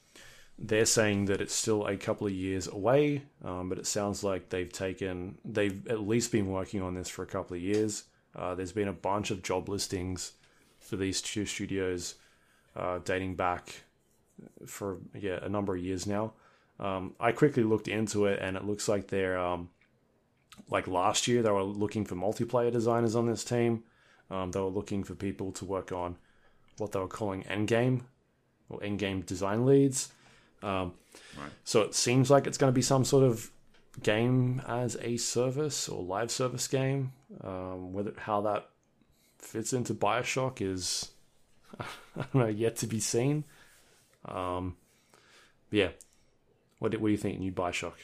[0.58, 4.48] they're saying that it's still a couple of years away, um, but it sounds like
[4.48, 8.04] they've taken, they've at least been working on this for a couple of years.
[8.34, 10.32] Uh, there's been a bunch of job listings
[10.78, 12.14] for these two studios
[12.74, 13.82] uh, dating back
[14.66, 16.32] for yeah a number of years now.
[16.78, 19.70] Um, I quickly looked into it, and it looks like they're um,
[20.70, 23.84] like last year they were looking for multiplayer designers on this team.
[24.30, 26.16] Um, they were looking for people to work on
[26.78, 28.02] what they were calling endgame
[28.68, 30.12] or endgame design leads.
[30.66, 30.92] Um,
[31.38, 31.50] Right.
[31.64, 33.50] So it seems like it's going to be some sort of
[34.02, 37.12] game as a service or live service game.
[37.42, 38.68] Um, whether how that
[39.38, 41.10] fits into Bioshock is
[41.80, 41.84] I
[42.16, 43.44] don't know yet to be seen.
[44.24, 44.76] Um,
[45.70, 45.90] yeah,
[46.78, 47.94] what do, what do you think, new Bioshock,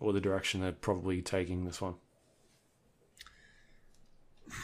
[0.00, 1.94] or the direction they're probably taking this one?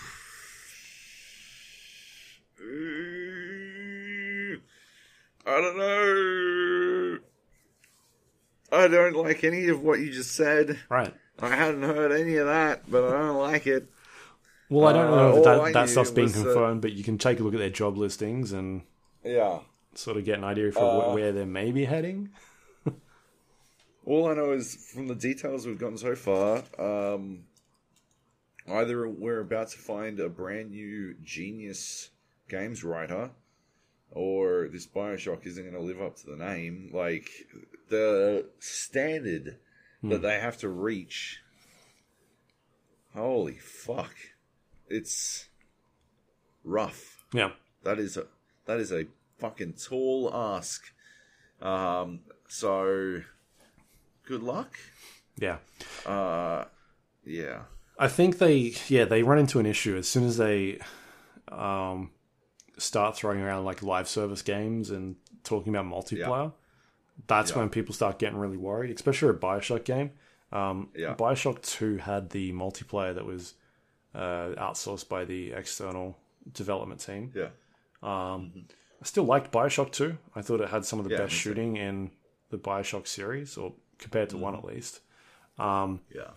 [5.47, 6.80] I don't know.
[8.73, 10.79] I don't like any of what you just said.
[10.89, 11.13] Right.
[11.41, 13.89] I hadn't heard any of that, but I don't like it.
[14.69, 17.03] Well, I don't Uh, know if all that, that stuff's been that- confirmed, but you
[17.03, 18.83] can take a look at their job listings and
[19.25, 19.61] Yeah.
[19.95, 20.81] sort of get an idea for
[21.11, 22.31] Uh, where they may be heading.
[24.07, 27.45] All I know is from the details we've gotten so far, um,
[28.69, 32.11] either we're about to find a brand new genius
[32.49, 33.31] games writer,
[34.13, 36.91] or this Bioshock isn't going to live up to the name.
[36.93, 37.31] Like
[37.89, 39.59] the standard
[40.03, 41.41] that they have to reach.
[43.15, 44.15] Holy fuck!
[44.89, 45.49] It's
[46.65, 47.25] rough.
[47.33, 47.51] Yeah.
[47.83, 48.27] That is a
[48.67, 49.07] that is a
[49.39, 50.83] fucking tall ask.
[51.61, 53.23] Um, so
[54.25, 54.79] good luck.
[55.39, 55.59] Yeah.
[56.07, 56.65] Uh,
[57.25, 57.63] yeah,
[57.99, 60.79] I think they, yeah, they run into an issue as soon as they
[61.49, 62.11] um,
[62.81, 66.53] start throwing around like live service games and talking about multiplayer.
[67.27, 67.59] That's Yeah.
[67.59, 70.13] when people start getting really worried, especially a Bioshock game.
[70.53, 71.15] Um, Yeah.
[71.15, 73.55] Bioshock 2 had the multiplayer that was
[74.15, 76.17] uh, outsourced by the external
[76.53, 77.31] development team.
[77.35, 77.51] yeah,
[78.03, 78.67] Um,
[79.01, 80.19] I still liked Bioshock 2.
[80.35, 81.39] I thought it had some of the Yeah, best too.
[81.39, 82.11] shooting in
[82.49, 84.69] the Bioshock series, or compared to one Mm-hmm.
[84.69, 85.01] at least.
[85.59, 86.31] Um, yeah,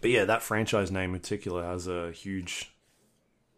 [0.00, 2.70] but yeah, that franchise name in particular has a huge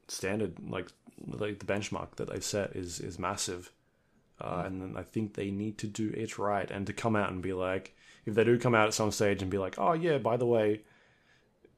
[0.09, 0.89] standard, like
[1.27, 3.73] like the benchmark that they've set is is massive,
[4.41, 7.31] uh, and then I think they need to do it right and to come out
[7.31, 7.95] and be like,
[8.27, 10.47] if they do come out at some stage and be like, oh yeah, by the
[10.47, 10.83] way,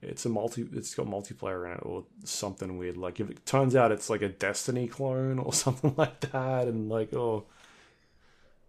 [0.01, 2.97] it's a multi, it's got multiplayer in it or something weird.
[2.97, 6.89] Like if it turns out it's like a Destiny clone or something like that, and
[6.89, 7.45] like oh.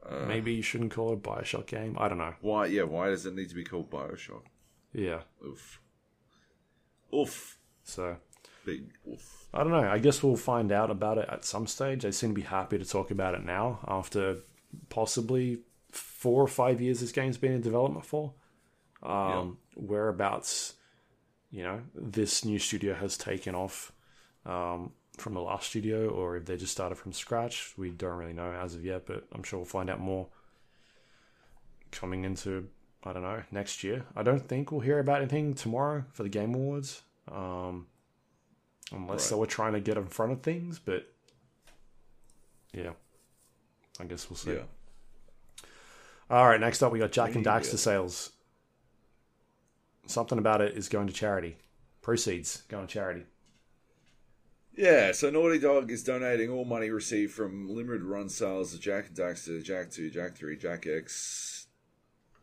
[0.06, 0.26] Uh.
[0.28, 1.96] Maybe you shouldn't call it a Bioshock game.
[1.98, 2.34] I don't know.
[2.42, 2.66] Why?
[2.66, 4.42] Yeah, why does it need to be called Bioshock?
[4.92, 5.22] Yeah.
[5.46, 5.80] Oof,
[7.14, 8.18] oof, So
[8.66, 8.86] big.
[9.54, 9.88] I don't know.
[9.90, 12.04] I guess we'll find out about it at some stage.
[12.04, 14.38] They seem to be happy to talk about it now after
[14.90, 15.60] possibly
[15.92, 18.34] four or five years this game's been in development for.
[19.04, 20.74] Um, Whereabouts,
[21.52, 23.92] you know, this new studio has taken off
[24.46, 27.74] um, from the last studio, or if they just started from scratch.
[27.78, 30.28] We don't really know as of yet, but I'm sure we'll find out more
[31.92, 32.70] coming into,
[33.04, 34.06] I don't know, next year.
[34.16, 37.04] I don't think we'll hear about anything tomorrow for the Game Awards.
[37.32, 37.88] Um,
[38.92, 39.40] unless they Right.
[39.40, 41.12] were trying to get in front of things, but
[42.74, 42.92] yeah,
[44.00, 44.54] I guess we'll see.
[44.54, 44.64] Yeah,
[46.30, 47.46] All right, next up we got Jak and.
[47.46, 48.32] Daxter sales.
[50.06, 51.58] Something about it is going to charity.
[52.02, 53.24] Proceeds going to charity.
[54.76, 55.12] yeah.
[55.14, 59.16] So Naughty Dog is donating all money received from limited run sales of Jak and
[59.16, 61.68] Daxter, Jak Two, Jak Three, Jak X.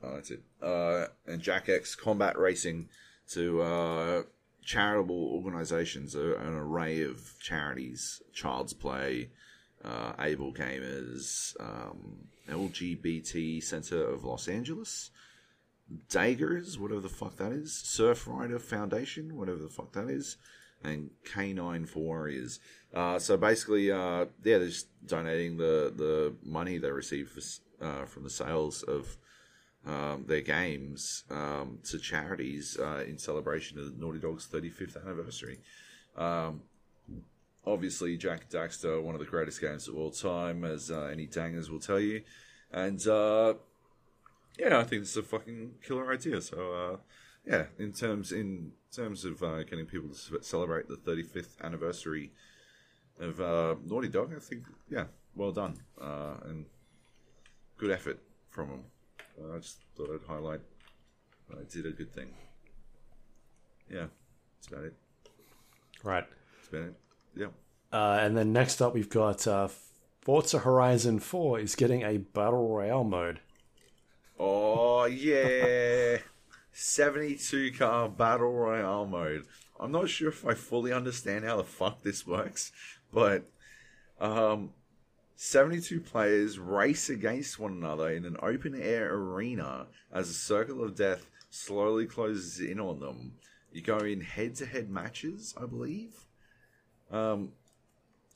[0.03, 0.43] Oh, that's it.
[0.63, 2.89] Uh, and Jak X Combat Racing
[3.33, 4.23] to uh,
[4.65, 9.31] charitable organizations, an array of charities, Child's Play,
[9.85, 15.11] uh, AbleGamers, um, LGBT Center of Los Angeles,
[16.09, 20.37] Daggers, whatever the fuck that is, Surfrider Foundation, whatever the fuck that is,
[20.85, 22.61] and K9 for Warriors.
[22.95, 28.05] Uh, so basically, uh, yeah, they're just donating the, the money they receive for, uh,
[28.05, 29.17] from the sales of
[29.87, 35.61] um, their games um, to charities uh, in celebration of Naughty Dog's 35th anniversary.
[36.17, 36.63] Um,
[37.67, 41.71] obviously, Jak Daxter, one of the greatest games of all time, as uh, any dangers
[41.71, 42.23] will tell you.
[42.71, 43.55] And uh,
[44.59, 46.41] yeah, I think it's a fucking killer idea.
[46.43, 46.97] So uh,
[47.47, 52.33] yeah, in terms in terms of uh, getting people to celebrate the 35th anniversary
[53.19, 55.05] of uh, Naughty Dog, I think yeah,
[55.35, 56.67] well done and
[57.79, 58.21] good effort
[58.51, 58.85] from them.
[59.55, 60.61] I just thought I'd highlight
[61.53, 62.29] I did a good thing.
[63.91, 64.07] Yeah,
[64.57, 64.95] that's about it.
[66.05, 66.25] Right.
[66.57, 66.95] That's about it.
[67.35, 67.47] Yeah.
[67.93, 69.69] Uh, and then next up we've got uh,
[70.21, 73.41] Forza Horizon 4 is getting a Battle Royale mode.
[74.43, 76.17] Oh yeah,
[76.73, 79.45] seventy-two car battle royale mode.
[79.79, 82.73] I'm not sure if I fully understand how the fuck this works,
[83.13, 83.45] but
[84.19, 84.71] um,
[85.43, 91.25] seventy-two players race against one another in an open-air arena as a circle of death
[91.49, 93.33] slowly closes in on them.
[93.73, 96.27] You go in head-to-head matches, I believe.
[97.11, 97.53] Um,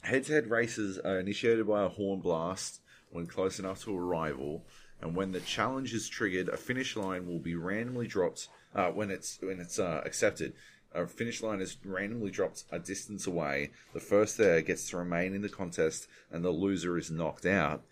[0.02, 4.64] head-to-head races are initiated by a horn blast when close enough to a rival
[5.02, 8.48] and when the challenge is triggered, a finish line will be randomly dropped.
[8.74, 10.54] Uh, when it's when it's uh, accepted,
[10.94, 13.70] a finish line is randomly dropped a distance away.
[13.92, 17.82] The first there gets to remain in the contest, and the loser is knocked out.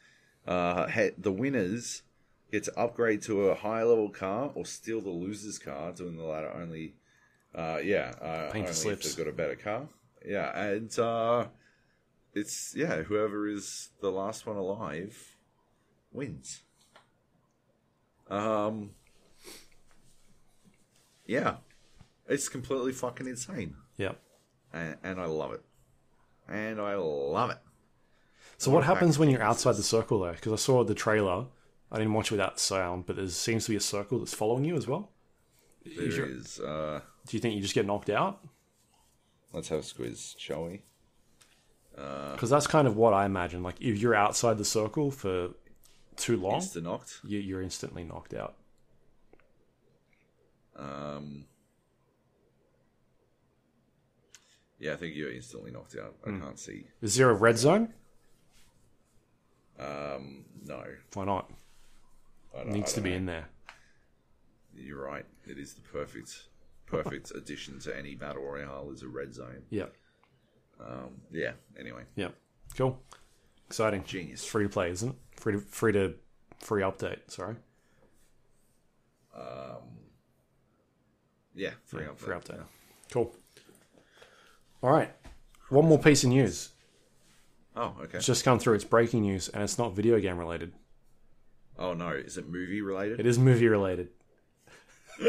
[0.47, 0.87] Uh,
[1.19, 2.03] the winners
[2.51, 5.93] get to upgrade to a higher level car or steal the loser's car.
[5.93, 6.95] Doing the latter only,
[7.55, 9.89] uh, yeah, uh, only for if they've got a better car.
[10.25, 11.47] Yeah, and uh,
[12.35, 15.37] it's yeah, whoever is the last one alive
[16.13, 16.63] wins.
[18.29, 18.91] Um,
[21.27, 21.57] yeah,
[22.33, 24.13] it's completely fucking insane, Yeah.
[24.73, 25.63] and, and I love it,
[26.49, 27.59] and I love it.
[28.59, 30.33] So what happens when you're outside the circle though?
[30.33, 31.47] Because I saw the trailer.
[31.91, 34.65] I didn't watch it without sound, but there seems to be a circle that's following
[34.65, 35.11] you as well.
[35.85, 36.61] There Is your- is.
[36.61, 38.41] Uh, Do you think you just get knocked out?
[39.53, 40.83] let's have a squiz, shall we?
[41.95, 43.63] Because that's kind of what I imagine.
[43.63, 45.51] Like if you're outside the circle for
[46.17, 47.19] too long, Insta knocked.
[47.25, 48.55] you, you're instantly knocked out.
[50.77, 51.45] Um,
[54.83, 56.17] yeah, I think you're instantly knocked out.
[56.27, 56.41] I Hmm.
[56.41, 56.89] can't see.
[57.01, 57.95] Is there a red zone?
[59.79, 60.85] Um, no,
[61.15, 61.51] Why not?
[62.55, 63.17] I It needs I to don't be know.
[63.17, 63.49] in there.
[64.75, 65.25] You're right.
[65.47, 66.49] It is the perfect,
[66.87, 68.91] perfect addition to any battle royale.
[68.91, 69.63] Is a red zone.
[69.71, 69.87] Yeah.
[70.81, 71.53] Um, yeah.
[71.79, 72.31] Anyway, Yeah.
[72.77, 73.01] Cool.
[73.67, 74.01] Exciting.
[74.03, 74.45] It's genius.
[74.45, 75.17] free to play, isn't it?
[75.41, 76.15] Free to free to
[76.59, 77.31] free update.
[77.31, 77.57] Sorry.
[81.55, 82.19] Yeah, free Yeah, update.
[82.19, 82.65] free update.
[83.11, 83.35] Cool.
[84.83, 85.11] All right.
[85.69, 86.71] One more piece of news.
[87.75, 88.19] Oh, okay.
[88.19, 88.75] It's just come through.
[88.75, 90.73] It's breaking news, and it's not video game related.
[91.79, 93.19] Oh no, is it movie related?
[93.21, 94.09] It is movie related.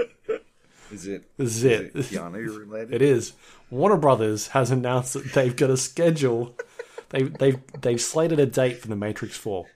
[0.91, 1.23] Is it?
[1.39, 1.81] Is Is it.
[1.81, 2.93] it Keanu related?
[2.93, 3.33] It is.
[3.71, 6.55] Warner Brothers has announced that they've got a schedule.
[7.09, 9.67] They've they've they've slated a date for the Matrix Four,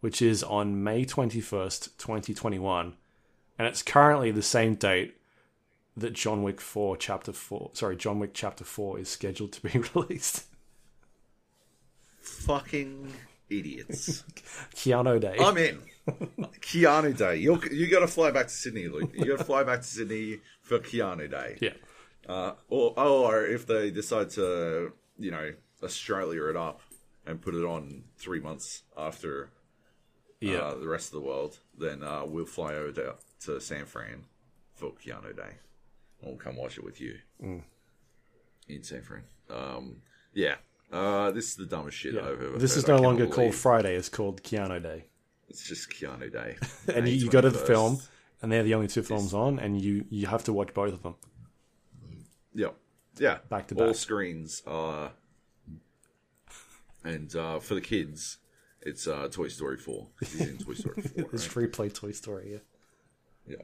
[0.00, 2.94] which is on May twenty first, twenty twenty one,
[3.58, 5.14] and it's currently the same date
[5.96, 9.78] that John Wick Four Chapter Four, sorry, John Wick Chapter Four is scheduled to be
[9.94, 10.44] released.
[12.20, 13.12] Fucking
[13.50, 14.24] idiots.
[14.74, 15.36] Keanu Day.
[15.38, 15.82] I'm in.
[16.60, 17.36] Keanu Day.
[17.36, 19.10] You you got to fly back to Sydney, Luke.
[19.14, 21.58] You got to fly back to Sydney for Keanu Day.
[21.60, 21.72] yeah,
[22.28, 26.80] Uh, or or if they decide to, you know, Australia it up
[27.26, 29.50] and put it on three months after
[30.40, 30.58] yeah.
[30.58, 33.14] uh, the rest of the world, then uh, we'll fly over to,
[33.44, 34.24] to San Fran
[34.74, 35.56] for Keanu Day.
[36.24, 37.62] We'll come watch it with you Mm.
[38.68, 39.22] in San Fran.
[39.50, 39.96] Um,
[40.32, 40.56] yeah,
[40.92, 42.58] uh, this is the dumbest shit I've ever.
[42.58, 42.78] this heard.
[42.78, 45.04] is no longer called Friday; it's called Keanu Day.
[45.48, 46.56] It's just Keanu Day,
[46.94, 48.00] And you, you go to the film,
[48.42, 51.02] and they're the only two films on, and you you have to watch both of
[51.02, 51.14] them.
[52.54, 52.74] Yep.
[53.18, 53.38] Yeah.
[53.48, 53.96] Back to All back.
[53.96, 55.12] screens are.
[57.04, 58.38] And uh, for the kids,
[58.80, 60.06] it's uh, Toy Story 4.
[60.20, 61.24] He's in Toy Story 4.
[61.34, 61.52] It's right?
[61.52, 62.52] free play Toy Story.
[62.52, 62.58] Yeah.
[63.56, 63.62] Yeah.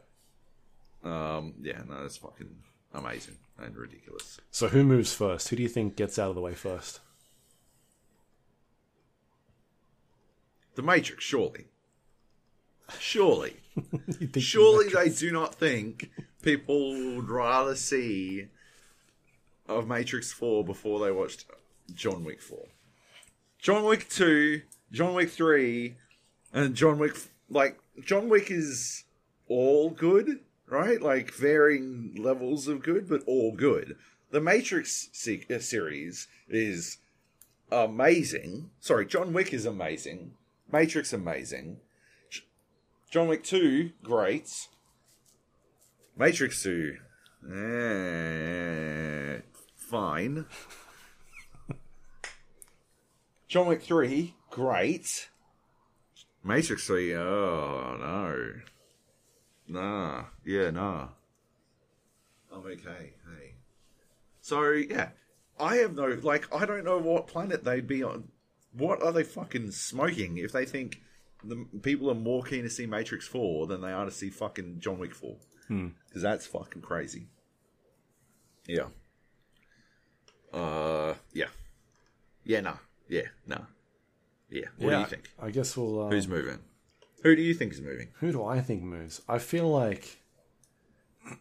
[1.05, 2.51] Um, yeah, no, that's fucking
[2.95, 4.41] amazing and ridiculous.
[4.51, 5.49] So who moves first?
[5.49, 7.01] Who do you think gets out of the way first?
[10.75, 11.67] The Matrix, surely.
[12.99, 13.57] Surely.
[14.39, 16.11] Surely they do not think
[16.43, 18.49] people would rather see
[19.69, 21.47] of Matrix 4 before they watched
[21.95, 22.59] John Wick 4.
[23.59, 25.95] John Wick 2, John Wick 3,
[26.53, 27.17] and John Wick.
[27.49, 29.05] Like, John Wick is
[29.49, 30.41] all good,
[30.71, 31.01] right?
[31.01, 33.97] Like, varying levels of good, but all good.
[34.31, 36.99] The Matrix se- uh, series is
[37.71, 38.71] amazing.
[38.81, 40.33] Sorry, John Wick is amazing.
[40.73, 41.79] Matrix amazing.
[43.11, 44.69] John Wick 2, great.
[46.17, 46.97] Matrix 2,
[47.53, 49.41] eh,
[49.75, 50.47] fine.
[53.49, 55.29] John Wick 3, great.
[56.45, 58.53] Matrix 3, oh no.
[59.71, 61.09] Nah, yeah, nah.
[62.53, 63.55] I'm okay, hey.
[64.41, 65.11] So, yeah.
[65.61, 68.29] I have no, like, I don't know what planet they'd be on.
[68.73, 71.01] What are they fucking smoking if they think
[71.45, 74.81] the people are more keen to see Matrix 4 than they are to see fucking
[74.81, 75.37] John Wick 4?
[76.09, 77.29] Because that's fucking crazy.
[78.67, 78.89] Yeah.
[80.53, 81.47] Uh, yeah.
[82.43, 82.77] Yeah, nah.
[83.09, 83.67] Yeah, nah.
[84.49, 84.67] Yeah.
[84.79, 85.31] What do you think?
[85.41, 86.07] I guess we'll.
[86.07, 86.59] Uh, Who's moving?
[87.23, 88.09] Who do you think is moving?
[88.21, 89.21] who do I think moves?
[89.29, 90.19] I feel like.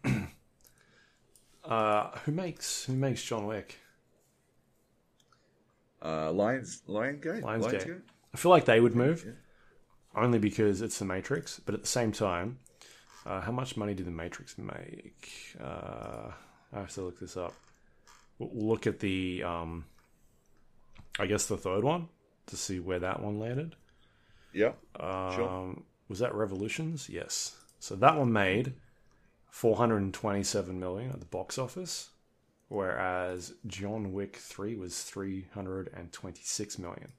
[1.64, 3.77] uh, who makes who makes John Wick?
[6.01, 7.41] Uh, Lions, Lionsgate?
[7.41, 8.01] Lionsgate.
[8.33, 9.25] I feel like they would move,
[10.16, 11.59] only because it's the Matrix.
[11.59, 12.59] But at the same time,
[13.25, 15.56] uh, how much money did the Matrix make?
[15.61, 16.32] Uh,
[16.72, 17.53] I have to look this up.
[18.38, 19.85] We'll look at the, um,
[21.19, 22.08] I guess the third one
[22.48, 23.75] to see where that one landed.
[24.53, 24.73] Yeah.
[24.99, 25.75] Um, Sure.
[26.07, 27.07] Was that Revolutions?
[27.09, 27.55] Yes.
[27.79, 28.73] So that one made
[29.51, 32.09] 427 million at the box office,
[32.67, 37.11] whereas John Wick 3 was 326 million.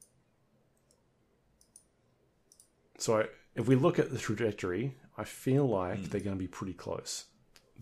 [2.98, 6.74] So if we look at the trajectory, I feel like they're going to be pretty
[6.74, 7.24] close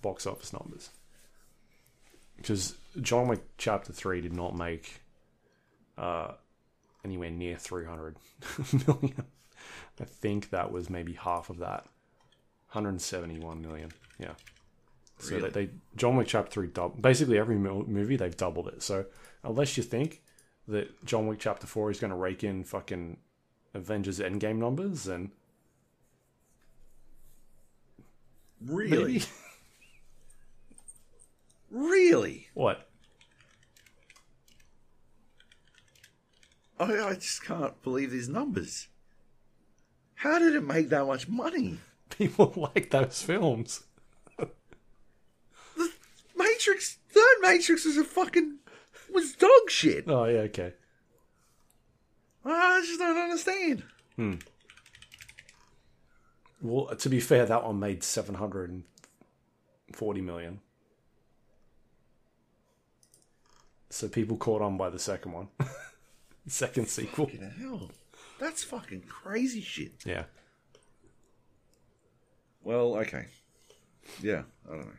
[0.00, 0.90] box office numbers.
[2.36, 5.00] Because John Wick Chapter 3 did not make
[5.96, 6.32] uh,
[7.04, 8.16] anywhere near 300
[8.86, 9.24] million.
[10.00, 11.84] I think that was maybe half of that.
[12.72, 13.90] 171 million.
[14.18, 14.34] Yeah.
[15.18, 15.50] So Really?
[15.50, 18.82] they, they John Wick Chapter 3 dub, basically every movie they've doubled it.
[18.82, 19.06] So
[19.42, 20.22] unless you think
[20.68, 23.16] that John Wick Chapter 4 is going to rake in fucking
[23.74, 25.32] Avengers Endgame numbers then
[28.64, 29.04] Really?
[29.14, 29.24] maybe
[31.70, 32.48] Really?
[32.54, 32.88] what?
[36.80, 38.88] I, I just can't believe these numbers.
[40.18, 41.78] How did it make that much money?
[42.10, 43.84] People like those films.
[44.36, 44.48] The
[46.36, 48.56] Matrix, third Matrix was a fucking
[49.12, 50.06] was dog shit.
[50.08, 50.72] Oh yeah, okay.
[52.44, 53.84] I just don't understand.
[54.16, 54.34] Hmm.
[56.60, 60.58] Well, to be fair, that one made 740 million.
[63.90, 65.46] So people caught on by the second one,
[66.48, 67.26] second sequel.
[67.26, 67.92] Fucking hell,
[68.38, 69.92] that's fucking crazy shit.
[70.04, 70.24] Yeah.
[72.62, 73.26] Well, okay,
[74.20, 74.92] yeah, I don't know.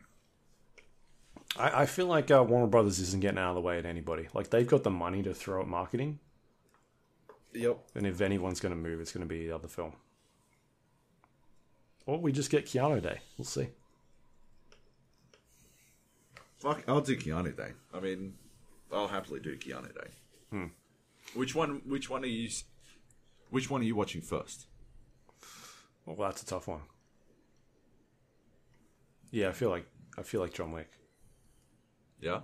[1.56, 4.28] I, I feel like uh, Warner Brothers isn't getting out of the way at anybody.
[4.34, 6.18] Like, they've got the money to throw at marketing.
[7.52, 7.78] Yep.
[7.94, 9.94] And if anyone's going to move, it's going to be the other film.
[12.06, 13.20] Or we just get Keanu Day.
[13.36, 13.68] We'll see.
[16.58, 17.72] Fuck, I'll do Keanu Day.
[17.92, 18.34] I mean,
[18.92, 20.10] I'll happily do Keanu Day.
[20.50, 20.66] Hmm.
[21.34, 21.82] Which one?
[21.86, 22.48] Which one are you?
[23.50, 24.66] Which one are you watching first?
[26.06, 26.80] Well, that's a tough one.
[29.30, 29.86] Yeah, I feel like
[30.18, 30.90] I feel like John Wick.
[32.20, 32.40] Yeah,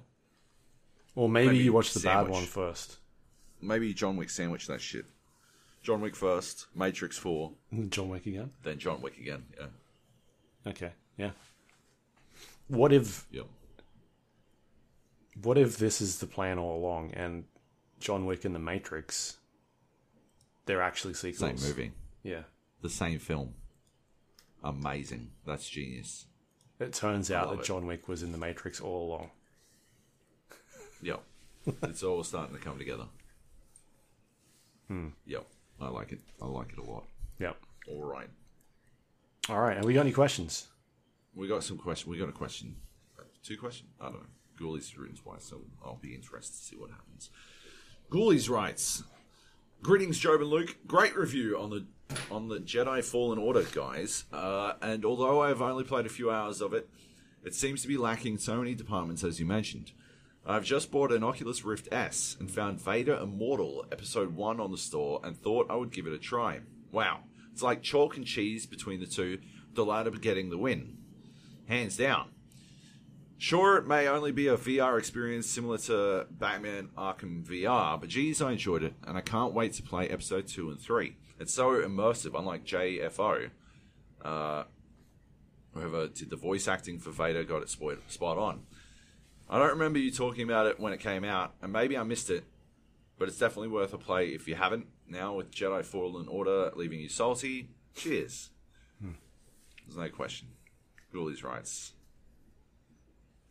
[1.15, 2.97] Or maybe, Maybe you watch the bad one first.
[3.61, 5.05] maybe John Wick sandwich that shit.
[5.83, 7.53] John Wick first, Matrix Four,
[7.91, 8.51] John Wick again.
[8.63, 9.45] then John Wick again.
[9.59, 9.67] Yeah,
[10.71, 11.31] Okay, yeah.
[12.69, 13.47] What if yep.
[15.43, 17.45] what if this is the plan all along and
[18.01, 19.37] John Wick and the Matrix
[20.67, 21.61] they're actually sequels?
[21.61, 22.43] Same movie, Yeah.
[22.83, 23.55] the same film.
[24.63, 25.31] Amazing.
[25.47, 26.27] That's genius.
[26.79, 27.65] It turns out that it.
[27.65, 29.31] John Wick was in the Matrix all along.
[31.03, 31.23] Yep.
[31.83, 33.05] it's all starting to come together.
[34.89, 35.09] Hmm.
[35.27, 35.47] Yep.
[35.81, 36.21] I like it.
[36.41, 37.05] I like it a lot.
[37.39, 37.57] Yep.
[37.89, 38.29] All right.
[39.49, 39.77] All right.
[39.77, 40.69] Have we got any questions?
[41.35, 42.11] We got some question.
[42.11, 42.77] We got a question.
[43.43, 43.91] Two questions.
[44.01, 44.27] I don't know.
[44.59, 47.31] Ghoulies written twice, so I'll be interested to see what happens.
[48.11, 49.05] Ghoulies writes,
[49.83, 50.77] "Greetings, Joab and Luke.
[50.87, 51.87] Great review on the
[52.31, 54.25] on the Jedi Fallen Order, guys.
[54.33, 56.89] Uh, and although I've only played a few hours of it,
[57.45, 59.93] it seems to be lacking so many departments, as you mentioned.
[60.45, 64.79] I've just bought an Oculus Rift S and found Vader Immortal Episode One on the
[64.79, 66.61] store, and thought I would give it a try.
[66.93, 67.21] Wow,
[67.53, 69.39] it's like chalk and cheese between the two.
[69.75, 70.99] The latter getting the win."
[71.69, 72.31] hands down.
[73.39, 78.41] Sure, it may only be a VR experience similar to Batman Arkham VR, but geez,
[78.41, 81.17] I enjoyed it, and I can't wait to play episode 2 and 3.
[81.39, 83.51] It's so immersive, unlike JFO.
[84.25, 84.65] Uh,
[85.75, 88.63] whoever did the voice acting for Vader got it spot, spot on.
[89.51, 92.31] I don't remember you talking about it when it came out, and maybe I missed
[92.31, 92.45] it,
[93.19, 94.87] but it's definitely worth a play if you haven't.
[95.09, 98.51] Now, with Jedi Fallen Order leaving you salty, cheers.
[99.87, 100.49] There's no question.
[101.15, 101.93] Ghoulies writes.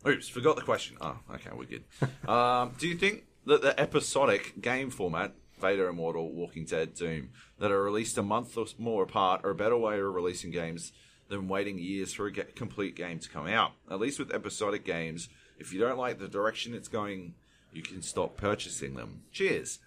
[0.06, 0.96] Oops, forgot the question.
[1.00, 1.84] Oh, okay, we're good.
[2.28, 7.70] um, do you think that the episodic game format, Vader Immortal, Walking Dead, Doom, that
[7.70, 10.92] are released a month or more apart are a better way of releasing games
[11.28, 13.72] than waiting years for a complete game to come out?
[13.90, 15.28] At least with episodic games,
[15.58, 17.34] if you don't like the direction it's going,
[17.72, 19.22] you can stop purchasing them.
[19.32, 19.78] Cheers.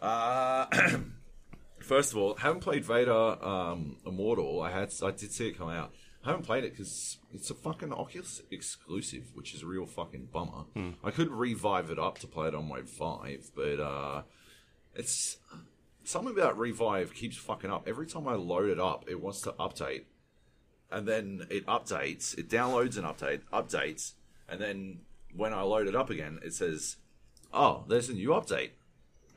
[0.00, 0.66] Uh,
[1.84, 4.62] First of all, haven't played Vader um, Immortal.
[4.62, 5.92] I had, I did see it come out.
[6.24, 10.28] I haven't played it because it's a fucking Oculus exclusive, which is a real fucking
[10.32, 10.64] bummer.
[11.04, 14.22] I could revive it up to play it on my Vive, but uh,
[14.94, 15.36] it's
[16.04, 17.86] something about Revive keeps fucking up.
[17.86, 20.04] Every time I load it up, it wants to update,
[20.90, 22.36] and then it updates.
[22.38, 24.12] It downloads an update, updates,
[24.48, 25.00] and then
[25.36, 26.96] when I load it up again, it says,
[27.52, 28.70] "Oh, there's a new update."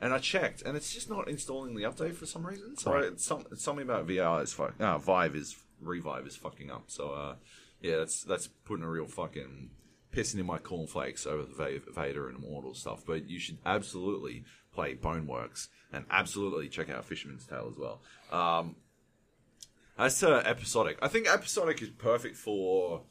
[0.00, 2.76] And I checked, and it's just not installing the update for some reason.
[2.76, 3.04] So Right.
[3.04, 4.74] it's, some, it's something about VR is fuck.
[4.80, 6.84] Uh, Vive is Revive is fucking up.
[6.88, 7.34] So uh,
[7.80, 9.70] yeah, that's that's putting a real fucking
[10.12, 13.04] pissing in my cornflakes over the Vader and Immortal stuff.
[13.06, 18.00] But you should absolutely play Boneworks and absolutely check out Fisherman's Tale as well.
[18.30, 18.76] Um,
[19.98, 23.02] as to episodic, I think episodic is perfect for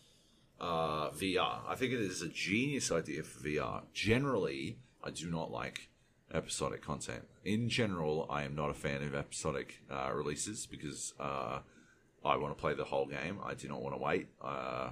[0.59, 1.59] uh, VR.
[1.67, 3.83] I think it is a genius idea for VR.
[3.93, 5.89] Generally, I do not like
[6.33, 7.23] episodic content.
[7.43, 11.59] In general, I am not a fan of episodic uh, releases because uh,
[12.27, 13.39] I want to play the whole game.
[13.45, 14.27] I do not want to wait.
[14.41, 14.89] Uh,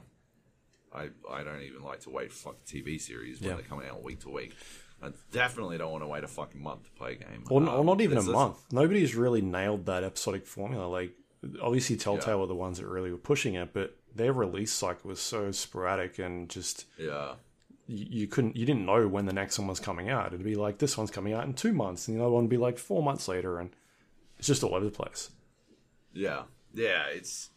[0.93, 3.55] I I don't even like to wait for like TV series when Yeah.
[3.57, 4.55] they're coming out week to week.
[5.03, 7.43] I definitely don't want to wait a fucking month to play a game.
[7.49, 8.63] or, Um, or not even a month.
[8.71, 10.87] Nobody's really nailed that episodic formula.
[10.87, 11.11] Like,
[11.61, 15.19] obviously, Telltale were the ones that really were pushing it, but their release cycle was
[15.19, 17.35] so sporadic and just Yeah,
[17.87, 20.27] you, you couldn't, you didn't know when the next one was coming out.
[20.27, 22.49] It'd be like this one's coming out in two months, and the other one would
[22.49, 23.71] be like four months later, and
[24.39, 25.29] it's just all over the place.
[26.13, 26.43] yeah,
[26.75, 27.05] yeah.
[27.07, 27.49] It's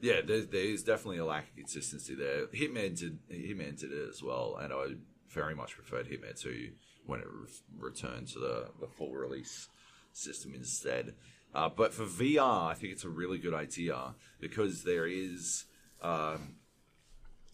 [0.00, 0.20] yeah.
[0.24, 2.46] There, there is definitely a lack of consistency there.
[2.46, 4.94] Hitman did Hitman did it as well, and I
[5.28, 6.70] very much preferred Hitman Two
[7.06, 9.68] when it re- returned to the, the full release
[10.12, 11.14] system instead.
[11.54, 15.64] Uh, but for VR, I think it's a really good idea because there is,
[16.00, 16.56] um,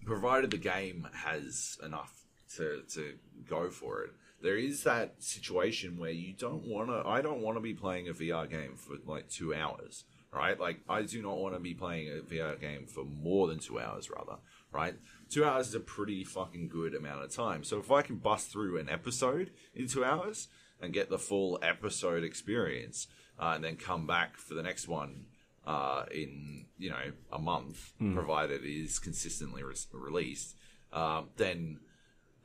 [0.05, 2.25] provided the game has enough
[2.57, 3.15] to, to
[3.49, 7.03] go for it, there is that situation where you don't want to.
[7.05, 10.59] I don't want to be playing a VR game for like two hours, right?
[10.59, 13.81] Like, I do not want to be playing a VR game for more than two
[13.81, 14.39] hours, rather,
[14.73, 14.95] right?
[15.31, 17.65] Two hours is a pretty fucking good amount of time.
[17.65, 20.49] So if I can bust through an episode in two hours
[20.81, 23.09] and get the full episode experience,
[23.39, 25.27] uh, and then come back for the next one
[25.67, 30.57] uh, in you know a month, provided it is consistently re- released,
[30.93, 31.79] um, then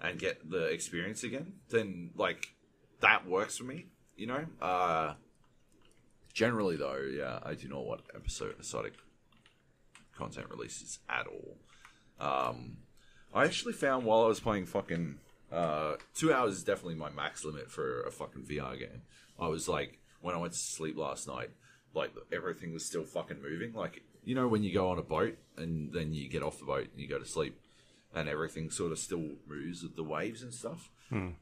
[0.01, 2.47] and get the experience again, then like
[2.99, 3.87] that works for me.
[4.15, 4.45] You know.
[4.61, 5.13] Uh,
[6.33, 8.93] generally, though, yeah, I do not want episodic
[10.15, 11.57] content releases at all.
[12.19, 12.77] Um,
[13.33, 15.19] I actually found while I was playing fucking
[15.51, 19.01] uh, two hours is definitely my max limit for a fucking VR game.
[19.39, 21.49] I was like, when I went to sleep last night,
[21.93, 23.73] like everything was still fucking moving.
[23.73, 26.65] Like you know when you go on a boat and then you get off the
[26.65, 27.59] boat and you go to sleep,
[28.15, 30.89] and everything sort of still moves with the waves and stuff.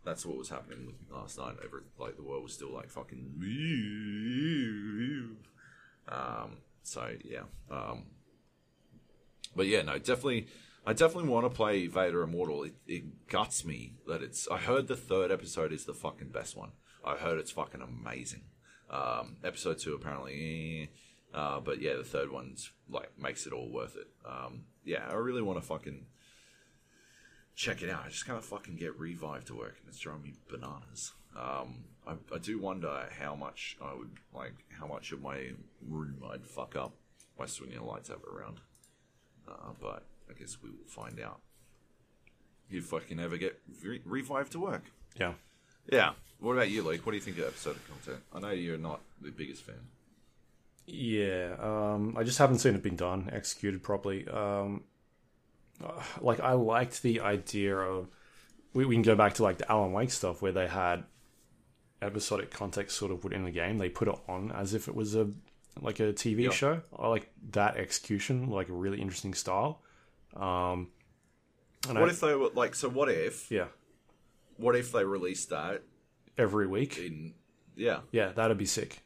[0.03, 1.56] That's what was happening with last night.
[1.64, 3.33] Every like the world was still like fucking.
[6.08, 6.58] Um.
[6.83, 7.43] So yeah.
[7.69, 8.03] Um.
[9.56, 10.48] But yeah, no, definitely.
[10.85, 12.64] I definitely want to play Vader Immortal.
[12.64, 14.48] It, it guts me that it's.
[14.50, 16.72] I heard the third episode is the fucking best one.
[17.06, 18.43] I heard it's fucking amazing.
[18.90, 20.90] Um, episode two apparently,
[21.33, 24.08] eh, uh, but yeah, the third one's like makes it all worth it.
[24.27, 26.08] Um, yeah, I really want to fucking
[27.55, 28.03] check it out.
[28.05, 31.11] I just kind of fucking get revived to work, and it's driving me bananas.
[31.35, 35.51] Um, I, I do wonder how much I would like, how much of my
[35.88, 36.93] room I'd fuck up
[37.38, 38.59] by swinging the lights up around.
[39.47, 41.39] Uh, but I guess we will find out.
[42.69, 44.83] if I can ever get re- revived to work?
[45.19, 45.33] Yeah.
[45.91, 46.11] Yeah.
[46.39, 47.05] What about you, Luke?
[47.05, 48.23] What do you think of episode of content?
[48.33, 49.75] I know you're not the biggest fan.
[50.88, 54.27] Yeah, um, I just haven't seen it been done, executed properly.
[54.27, 54.83] Um,
[56.19, 58.07] like I liked the idea of
[58.73, 61.03] we, we can go back to like the Alan Wake stuff where they had
[62.01, 63.77] episodic context sort of within the game.
[63.77, 65.29] They put it on as if it was a
[65.81, 66.49] like a TV Yeah.
[66.51, 66.81] show.
[66.97, 69.81] I like that execution, like a really interesting style.
[70.35, 70.89] Um,
[71.87, 72.75] What I, if they were like?
[72.75, 73.49] So what if?
[73.51, 73.67] yeah,
[74.57, 75.83] What if they released that
[76.37, 76.97] every week.
[76.97, 77.33] in?
[77.75, 78.01] Yeah.
[78.11, 79.01] Yeah, that'd be sick.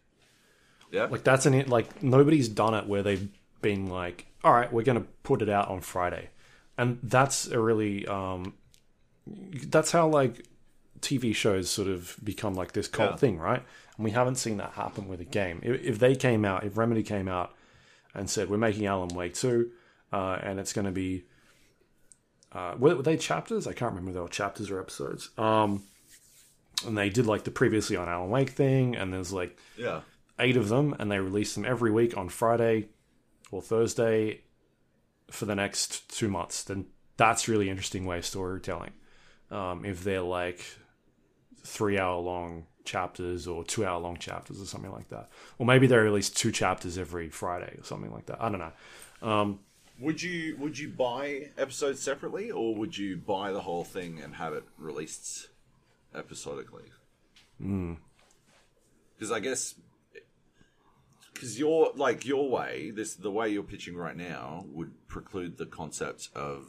[0.92, 1.06] Yeah.
[1.06, 1.70] Like that's an it.
[1.70, 3.28] like nobody's done it where they've
[3.62, 6.30] been like, all right, we're gonna put it out on Friday,
[6.78, 8.54] and that's a really um,
[9.68, 10.46] that's how like
[11.02, 13.18] TV shows sort of become like this cult Yeah.
[13.18, 13.64] thing, right?
[13.98, 15.60] And we haven't seen that happen with a game.
[15.64, 17.54] If, if they came out, if Remedy came out
[18.14, 19.72] and said we're making Alan Wake two,
[20.12, 21.24] uh, and it's going to be
[22.52, 23.68] uh, were, were they chapters?
[23.68, 25.30] I can't remember if they were chapters or episodes.
[25.38, 25.84] Um,
[26.86, 30.02] and they did like the previously on Alan Wake thing, and there's like yeah.
[30.40, 32.88] eight of them, and they release them every week on Friday
[33.52, 34.42] or Thursday
[35.30, 36.64] for the next two months.
[36.64, 36.88] Then
[37.18, 38.94] that's really interesting way of storytelling.
[39.52, 40.64] Um, if they're like
[41.64, 45.88] three hour long chapters or two hour long chapters or something like that, or maybe
[45.88, 48.42] they release two chapters every Friday or something like that.
[48.42, 48.72] I don't know.
[50.00, 54.36] Would you would you buy episodes separately, or would you buy the whole thing and
[54.36, 55.48] have it released
[56.14, 56.92] episodically?
[59.18, 59.76] Because I guess
[61.36, 65.66] because your like your way, this the way you're pitching right now would preclude the
[65.68, 66.66] concept of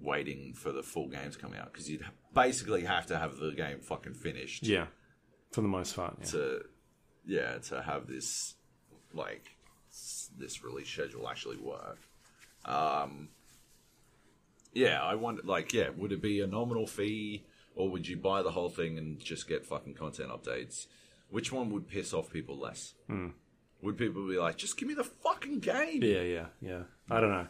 [0.00, 3.78] waiting for the full games coming out because you'd basically have to have the game
[3.80, 4.86] fucking finished Yeah,
[5.52, 6.16] for the most part.
[6.20, 6.26] Yeah.
[6.32, 6.60] to
[7.26, 8.54] yeah to have this
[9.14, 9.56] like
[9.90, 11.98] s- this release schedule actually work
[12.66, 13.28] um
[14.74, 18.42] yeah i wonder like yeah would it be a nominal fee or would you buy
[18.42, 20.86] the whole thing and just get fucking content updates
[21.30, 22.94] which one would piss off people less
[23.82, 26.82] would people be like just give me the fucking game yeah, yeah, yeah.
[27.10, 27.46] I don't know.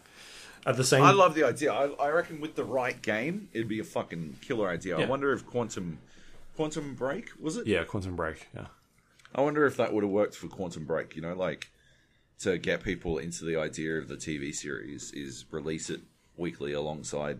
[0.66, 1.72] At the same, I love the idea.
[1.72, 4.96] I, I reckon with the right game, it'd be a fucking killer idea.
[4.96, 5.06] I Yeah.
[5.08, 5.98] wonder if Quantum
[6.56, 7.66] Quantum Break was it?
[7.66, 8.48] yeah, Quantum Break.
[8.54, 8.66] Yeah.
[9.34, 11.14] I wonder if that would have worked for Quantum Break.
[11.14, 11.70] You know, like
[12.40, 16.00] to get people into the idea of the TV series is release it
[16.36, 17.38] weekly alongside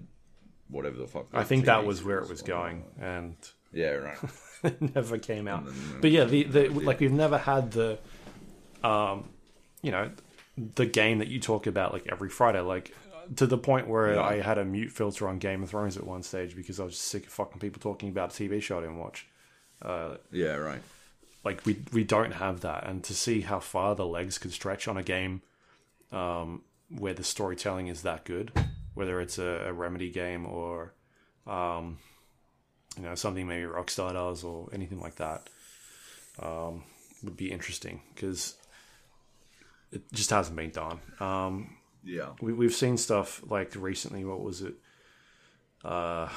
[0.69, 1.27] whatever the fuck.
[1.33, 3.37] I think that was where it was going, and
[3.73, 4.19] Yeah, right.
[4.63, 5.65] it never came out.
[5.67, 6.01] Mm-hmm.
[6.01, 7.99] But yeah, the, the like we've never had the,
[8.87, 9.29] um,
[9.83, 10.11] you know,
[10.75, 12.95] the game that you talk about like every Friday, like
[13.37, 14.23] to the point where Yeah.
[14.23, 16.95] I had a mute filter on Game of Thrones at one stage because I was
[16.95, 19.27] just sick of fucking people talking about a TV show I didn't watch.
[20.31, 20.81] yeah, right.
[21.45, 24.89] Like we we don't have that, and to see how far the legs could stretch
[24.89, 25.43] on a game,
[26.11, 28.51] um, where the storytelling is that good,
[28.95, 30.93] whether it's a, a remedy game or,
[31.47, 31.99] um,
[32.97, 35.49] you know, something maybe Rockstar does or anything like that,
[36.43, 36.83] um,
[37.23, 38.57] would be interesting because
[39.93, 41.01] it just hasn't been done.
[41.21, 42.31] Um, Yeah.
[42.41, 44.25] we, we've seen stuff like recently.
[44.25, 44.75] What was it?
[45.85, 46.29] Uh,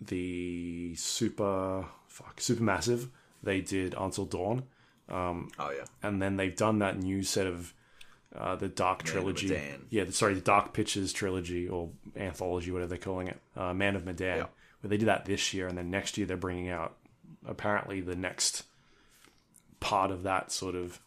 [0.00, 3.08] the super fuck supermassive.
[3.42, 4.64] They did Until Dawn,
[5.08, 5.84] Um, Oh yeah.
[6.02, 7.72] and then they've done that new set of
[8.34, 9.60] uh, the Dark of trilogy.
[9.90, 13.40] Yeah, the, sorry, the Dark Pictures trilogy or anthology, whatever they're calling it.
[13.56, 14.38] Uh, Man of Medan.
[14.38, 14.46] Yeah.
[14.80, 16.96] Where they did that this year, and then next year they're bringing out
[17.46, 18.64] apparently the next
[19.80, 21.00] part of that sort of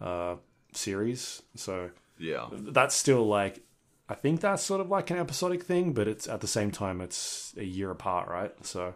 [0.00, 0.36] uh,
[0.72, 1.42] series.
[1.54, 2.48] So Yeah.
[2.52, 3.60] that's still like
[4.10, 7.00] I think that's sort of like an episodic thing, but it's at the same time
[7.02, 8.54] it's a year apart, right?
[8.64, 8.94] So,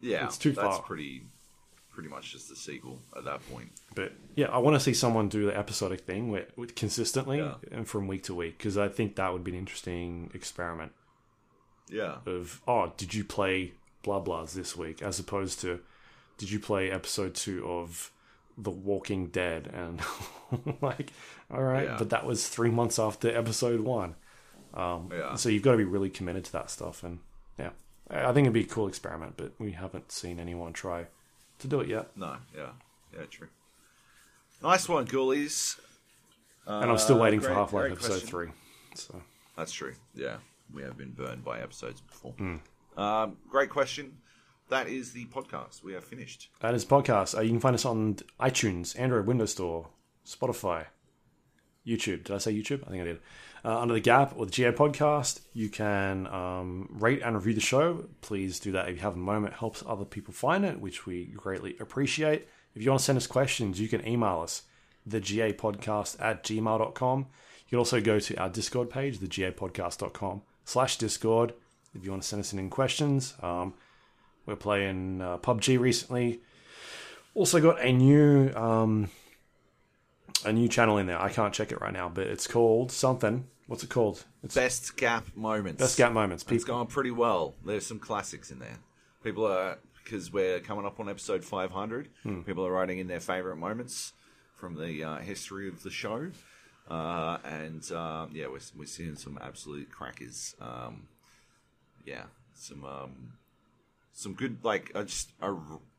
[0.00, 0.24] Yeah.
[0.26, 0.64] It's too far.
[0.70, 1.22] That's pretty
[1.90, 3.70] pretty much just a sequel at that point.
[3.94, 7.56] but yeah, I want to see someone do the episodic thing where, with consistently Yeah.
[7.70, 10.92] and from week to week because I think that would be an interesting experiment
[11.88, 12.18] Yeah.
[12.24, 15.80] of oh, did you play blah blahs this week as opposed to
[16.38, 18.10] did you play episode two of
[18.58, 20.00] The Walking Dead and
[20.82, 21.12] like
[21.50, 21.96] all right, Yeah.
[21.98, 24.14] but that was three months after episode one.
[24.76, 25.34] Yeah.
[25.36, 27.18] So you've got to be really committed to that stuff, and
[27.58, 27.70] yeah,
[28.10, 31.06] I think it'd be a cool experiment, but we haven't seen anyone try
[31.58, 32.16] to do it yet.
[32.16, 32.70] No, yeah.
[33.14, 33.48] Yeah, true.
[34.62, 35.78] Nice one, Ghoulies.
[36.66, 38.28] And I'm still Uh, waiting for Half Life episode question.
[38.28, 38.48] three.
[38.94, 39.22] So
[39.56, 39.94] That's true.
[40.14, 40.36] Yeah,
[40.72, 42.32] we have been burned by episodes before.
[42.32, 42.56] Hmm.
[42.96, 44.18] Um, great question.
[44.72, 45.82] That is the podcast.
[45.84, 46.48] We are finished.
[46.60, 47.36] that is podcast.
[47.36, 49.90] Uh, you can find us on iTunes, Android, Windows Store,
[50.26, 50.86] Spotify,
[51.86, 52.24] YouTube.
[52.24, 52.82] Did I say YouTube?
[52.86, 53.20] I think I did.
[53.66, 57.60] Uh, under the Gap or the GA podcast, you can um, rate and review the
[57.60, 58.06] show.
[58.22, 59.52] Please do that if you have a moment.
[59.52, 62.48] It helps other people find it, which we greatly appreciate.
[62.74, 64.62] If you want to send us questions, you can email us,
[65.06, 67.18] thegapodcast at gmail.com.
[67.18, 71.52] You can also go to our Discord page, thegapodcast.com slash Discord,
[71.94, 73.34] if you want to send us in questions.
[73.42, 73.74] Um,
[74.46, 76.40] we're playing uh, PUBG recently.
[77.34, 79.08] Also got a new um,
[80.44, 81.20] a new channel in there.
[81.20, 83.46] I can't check it right now, but it's called something.
[83.66, 84.24] What's it called?
[84.42, 85.80] It's Best gap moments.
[85.80, 86.42] Best Gap Moments.
[86.42, 87.54] People- It's going pretty well.
[87.64, 88.78] There's some classics in there.
[89.24, 92.08] People are because we're coming up on episode 500.
[92.24, 92.40] Hmm.
[92.42, 94.12] People are writing in their favorite moments
[94.56, 96.30] from the uh, history of the show,
[96.90, 100.54] uh, and um, yeah, we're we're seeing some absolute crackers.
[100.60, 101.06] Um,
[102.04, 103.34] yeah, some um,
[104.12, 105.54] some good like I just I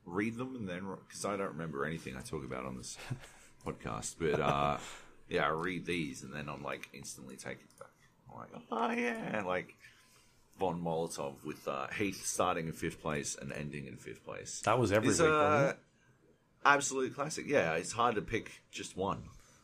[0.05, 2.97] read them and then because I don't remember anything I talk about on this
[3.65, 4.77] podcast, but uh,
[5.29, 7.89] yeah, I read these and then I'm like instantly take it back.
[8.31, 9.73] I'm like, oh yeah, like
[10.59, 14.61] Von Molotov with uh, Heath starting in fifth place and ending in fifth place.
[14.65, 15.29] that was every It's week.
[15.29, 15.77] a wasn't it?
[16.65, 17.45] absolute classic.
[17.47, 19.23] Yeah, it's hard to pick just one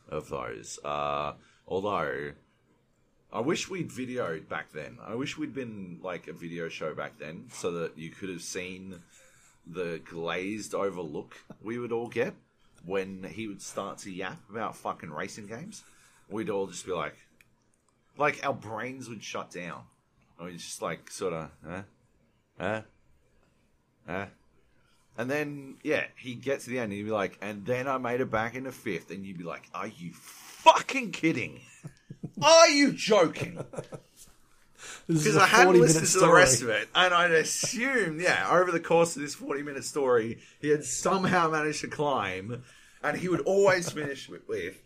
[0.09, 0.79] of those.
[0.83, 1.33] Uh,
[1.67, 2.31] although,
[3.31, 4.97] I wish we'd videoed back then.
[5.05, 8.41] I wish we'd been like a video show back then, so that you could have
[8.41, 9.01] seen
[9.67, 12.33] the glazed over look we would all get
[12.83, 15.83] when he would start to yap about fucking racing games.
[16.29, 17.15] We'd all just be like,
[18.17, 19.83] like our brains would shut down.
[20.37, 21.81] And we'd just like sort of, huh,
[22.59, 22.81] huh,
[24.07, 24.25] huh.
[25.17, 27.97] And then, yeah, he'd get to the end and he'd be like, and then I
[27.97, 29.11] made it back into fifth.
[29.11, 31.59] And you'd be like, are you fucking kidding?
[32.41, 33.63] Are you joking?
[35.07, 36.87] Because I hadn't listened to the rest of it.
[36.93, 41.49] And I'd assumed, yeah, over the course of this 40 minute story, he had somehow
[41.49, 42.61] managed to climb.
[43.01, 44.79] And he would always finish with, with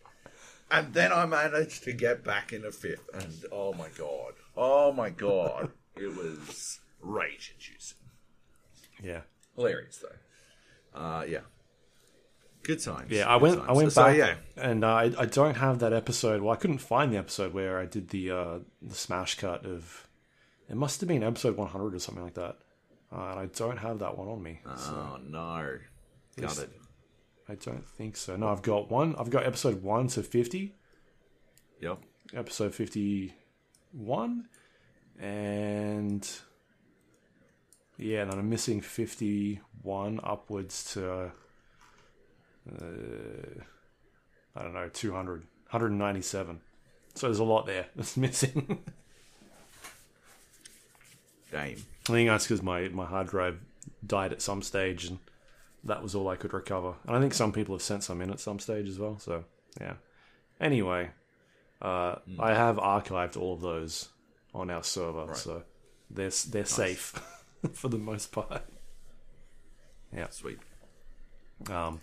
[0.74, 3.08] and then I managed to get back in a fifth.
[3.14, 4.34] And oh my God.
[4.58, 5.72] Oh my God.
[5.96, 7.98] it was rage inducing.
[9.04, 9.22] Yeah.
[9.56, 11.00] Hilarious though.
[11.00, 11.42] Uh, yeah.
[12.64, 13.12] Good times.
[13.12, 13.58] Yeah, I went.
[13.58, 13.70] times.
[13.70, 16.42] I went So, back, yeah, and uh, I, I don't have that episode.
[16.42, 20.08] Well, I couldn't find the episode where I did the uh, the smash cut of.
[20.70, 22.56] It must have been episode 100 or something like that,
[23.12, 24.62] uh, and I don't have that one on me.
[24.78, 25.78] So Oh no.
[26.40, 26.70] Got it.
[27.50, 28.38] I don't think so.
[28.38, 29.14] No, I've got one.
[29.20, 30.74] I've got episode one to 50,
[31.82, 32.00] Yep.
[32.34, 34.46] episode 51,
[35.20, 36.30] and
[37.98, 41.32] yeah, and then I'm missing 51 upwards to.
[42.70, 43.62] Uh,
[44.56, 46.62] I don't know, 200, 197.
[47.16, 48.84] So there's a lot there that's missing.
[51.52, 51.62] Damn.
[51.62, 51.76] I
[52.12, 53.60] think that's because my, my hard drive
[54.06, 55.20] died at some stage, and
[55.84, 56.96] that was all I could recover.
[57.08, 59.20] And I think some people have sent some in at some stage as well.
[59.20, 59.46] So
[59.80, 59.94] yeah.
[60.60, 61.10] Anyway,
[61.82, 64.10] uh, I have archived all of those
[64.54, 65.64] on our server, so
[66.10, 67.22] they're they're safe
[67.74, 68.64] for the most part.
[70.16, 70.30] Yeah.
[70.30, 70.60] Sweet.
[71.70, 72.02] Um,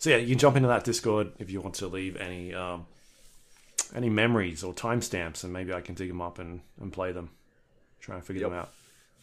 [0.00, 2.86] so yeah, you can jump into that Discord if you want to leave any um,
[3.94, 7.30] any memories or timestamps, and maybe I can dig them up and, and play them.
[8.00, 8.70] Try and figure them out.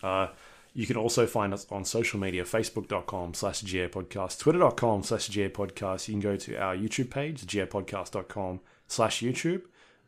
[0.02, 0.32] Uh,
[0.74, 6.08] you can also find us on social media, facebook.com slash podcast, twitter.com slash podcast.
[6.08, 9.64] You can go to our YouTube page, gapodcast.com slash YouTube.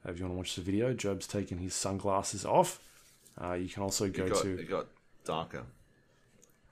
[0.06, 2.80] Uh, if you want to watch the video, Joab's taking his sunglasses off.
[3.41, 4.88] Uh, you can also go It got, to it got
[5.25, 5.64] darker.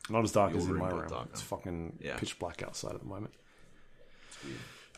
[0.10, 1.08] not as dark Your as in my room.
[1.08, 1.30] darker.
[1.32, 2.18] It's fucking Yeah.
[2.18, 3.34] pitch black outside at the moment.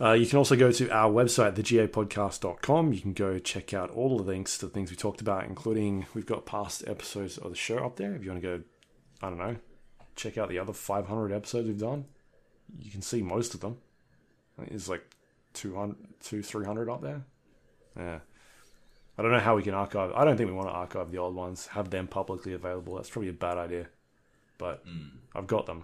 [0.01, 2.93] Uh, you can also go to our website, thegapodcast.com.
[2.93, 6.05] You can go check out all the links to the things we talked about, including
[6.13, 8.15] we've got past episodes of the show up there.
[8.15, 8.63] If you want to go,
[9.21, 9.57] I don't know,
[10.15, 12.05] check out the other 500 episodes we've done,
[12.79, 13.77] you can see most of them.
[14.57, 15.03] I think there's like
[15.53, 17.21] 200, 200 300 up there.
[17.97, 18.19] Yeah.
[19.17, 20.13] I don't know how we can archive.
[20.13, 22.95] I don't think we want to archive the old ones, have them publicly available.
[22.95, 23.87] That's probably a bad idea.
[24.57, 24.83] But
[25.35, 25.83] I've got them.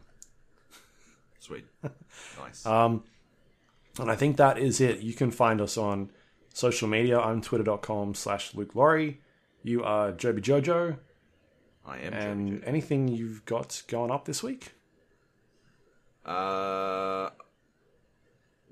[1.40, 1.66] Sweet.
[2.40, 2.66] nice.
[2.66, 3.04] Um,
[4.00, 5.00] and I think that is it.
[5.00, 6.12] You can find us on
[6.54, 7.20] social media.
[7.20, 9.22] I'm twitter.com slash Luke Lawrie.
[9.64, 10.98] You are Joby Jojo.
[11.86, 12.14] I am.
[12.14, 12.68] And Joe.
[12.68, 14.74] anything you've got going up this week?
[16.26, 17.30] Uh,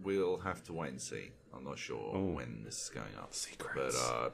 [0.02, 1.32] we'll have to wait and see.
[1.56, 3.34] I'm not sure when this is going up.
[3.34, 3.96] Secrets.
[3.96, 4.30] But uh,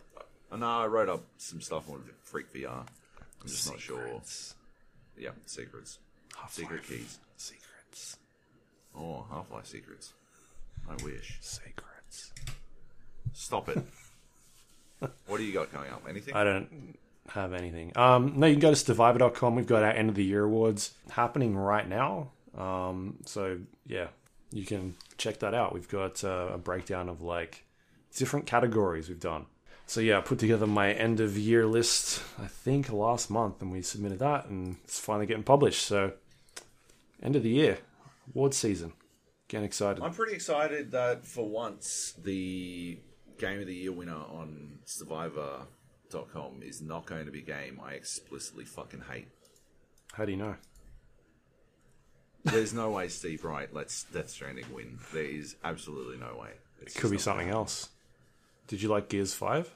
[0.52, 2.86] I know I wrote up some stuff on Freak VR.
[3.42, 4.22] I'm just not sure.
[5.18, 6.00] Yeah, secrets.
[6.36, 7.20] Half Secret keys.
[7.36, 8.18] Secrets.
[8.96, 10.14] Oh, Half Life secrets.
[10.90, 11.38] I wish.
[11.42, 12.32] Secrets.
[13.34, 13.80] Stop it.
[15.28, 16.04] what do you got coming up?
[16.10, 16.36] Anything?
[16.36, 16.98] I don't
[17.30, 17.92] have anything.
[17.96, 19.56] Um, no, you can go to stevivor.com.
[19.56, 22.32] We've got our end of the year awards happening right now.
[22.58, 24.08] Um, so yeah,
[24.52, 25.74] you can check that out.
[25.74, 27.66] We've got uh, a breakdown of like
[28.16, 29.46] different categories we've done.
[29.86, 32.22] So yeah, I put together my end of year list.
[32.42, 35.84] I think last month, and we submitted that, and it's finally getting published.
[35.84, 36.14] So
[37.24, 37.80] end of the year,
[38.34, 38.94] award season.
[39.50, 40.04] Getting excited.
[40.04, 43.00] I'm pretty excited that for once the
[43.40, 47.94] Game of the Year winner on Stevivor.com is not going to be a game I
[47.94, 49.28] explicitly fucking hate.
[50.14, 50.56] How do you know?
[52.44, 55.00] There's no way Steve Wright lets Death Stranding win.
[55.14, 56.52] There is absolutely no way.
[56.82, 57.90] It's Could be something else.
[58.68, 59.74] Did you like Gears Five?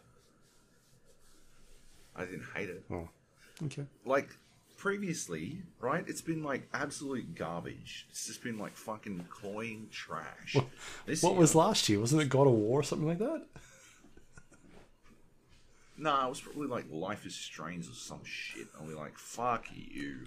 [2.16, 2.86] I didn't hate it.
[2.92, 3.10] Oh,
[3.66, 3.86] okay.
[4.06, 4.30] Like
[4.88, 6.04] previously, right?
[6.08, 8.06] It's been like absolute garbage.
[8.10, 10.58] It's just been like fucking cloying trash.
[11.06, 12.02] This What year- was last year?
[12.02, 13.46] Wasn't it God of War or something like that?
[15.96, 18.66] Nah, it was probably like Life is Strange or some shit.
[18.78, 20.22] And we're like, fuck you.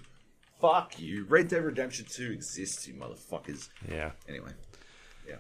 [0.61, 1.25] Fuck you.
[1.29, 3.69] Red Dead Redemption 2 exists, you motherfuckers.
[3.91, 4.13] Yeah.
[4.29, 4.53] Anyway.
[5.29, 5.37] Yeah.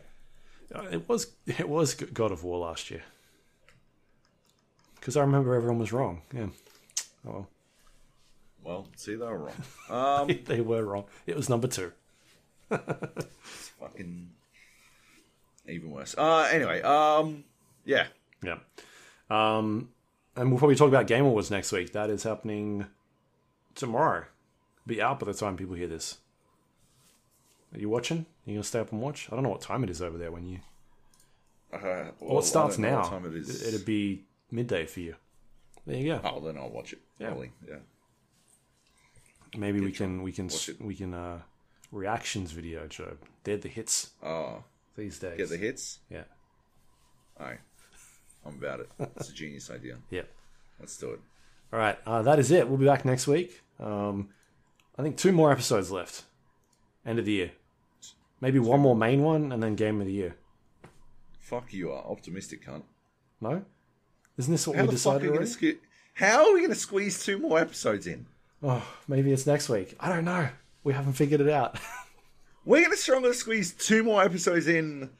[0.74, 3.02] Uh, It was it was God of War last year.
[4.96, 6.22] Because I remember everyone was wrong.
[6.34, 6.48] Yeah.
[7.24, 7.48] Oh well.
[8.66, 9.54] Well, see, they were wrong.
[10.28, 11.04] Um, they were wrong.
[11.26, 11.92] It was number two.
[12.68, 14.30] fucking
[15.68, 16.16] even worse.
[16.18, 17.44] Uh, anyway, um,
[17.84, 18.06] yeah.
[18.42, 18.58] Yeah.
[19.30, 19.90] Um,
[20.34, 21.92] and we'll probably talk about Game Awards next week.
[21.92, 22.86] That is happening
[23.76, 24.24] tomorrow.
[24.86, 26.18] Be out by the time people hear this.
[27.72, 28.26] Are you watching?
[28.44, 29.28] you gonna stay up and watch?
[29.30, 30.58] I don't know what time it is over there when you.
[31.72, 33.26] Uh, Well, well, it starts I don't know now.
[33.28, 33.66] it is.
[33.66, 35.14] It'd be midday for you.
[35.86, 36.20] There you go.
[36.24, 37.00] Oh, then I'll watch it.
[37.18, 37.28] Yeah.
[37.28, 37.50] Probably.
[37.68, 37.76] Yeah.
[39.56, 41.40] Maybe we can we can we can uh
[41.92, 43.16] reactions video, Joe.
[43.44, 44.64] They're the hits Oh,
[44.96, 45.36] these days.
[45.36, 46.00] get the hits.
[46.10, 46.24] Yeah.
[47.40, 47.60] All right.
[48.44, 48.90] I'm about it.
[49.16, 49.96] It's a genius idea.
[50.10, 50.22] Yeah.
[50.78, 51.20] Let's do it.
[51.72, 52.68] All right, uh, that is it.
[52.68, 53.60] We'll be back next week.
[53.80, 54.28] Um,
[54.98, 56.22] I think two more episodes left.
[57.04, 57.50] End of the year.
[58.40, 60.36] Maybe one more main one and then game of the year.
[61.40, 62.82] Fuck you are optimistic, cunt.
[63.40, 63.64] No?
[64.36, 65.50] Isn't this what How we're decided you going already?
[65.54, 65.78] to sque-
[66.14, 68.26] How are we going to squeeze two more episodes in?
[68.62, 69.94] Oh, maybe it's next week.
[70.00, 70.48] I don't know.
[70.84, 71.78] We haven't figured it out.
[72.64, 75.10] We're going to struggle to squeeze two more episodes in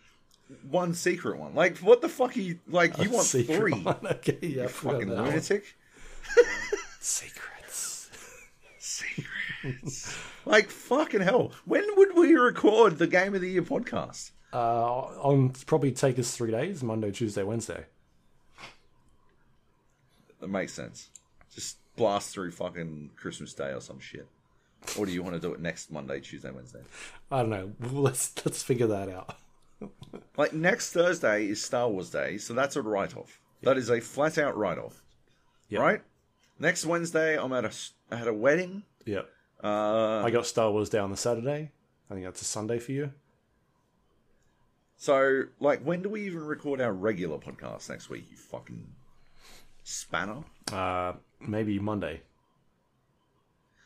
[0.68, 1.54] one secret one.
[1.54, 2.58] Like, what the fuck are you...
[2.68, 3.72] Like, you want three.
[3.72, 3.96] one.
[4.04, 5.76] Okay, yeah, You fucking lunatic.
[7.00, 8.10] Secrets.
[8.78, 10.16] Secrets.
[10.44, 11.52] like, fucking hell.
[11.64, 14.32] When would we record the Game of the Year podcast?
[14.52, 14.56] Uh,
[15.00, 17.84] I'll probably take us three days Monday, Tuesday, Wednesday.
[20.40, 21.10] That makes sense.
[21.54, 24.28] Just blast through fucking Christmas Day or some shit.
[24.98, 26.80] Or do you want to do it next Monday, Tuesday, Wednesday?
[27.30, 27.72] I don't know.
[27.92, 29.36] Let's let's figure that out.
[30.38, 33.40] Like next Thursday is Star Wars Day, so that's a write off.
[33.62, 35.02] That is a flat out write off.
[35.70, 35.80] Yep.
[35.80, 36.02] Right?
[36.58, 37.72] Next Wednesday, I'm at a
[38.14, 38.82] at a wedding.
[39.06, 39.28] Yep.
[39.64, 41.70] Uh, I got Star Wars Day on the Saturday.
[42.10, 43.12] I think that's a Sunday for you.
[44.96, 48.26] so, like, when do we even record our regular podcast next week?
[48.30, 48.86] You fucking
[49.84, 50.44] spanner.
[50.72, 52.22] Uh, maybe Monday.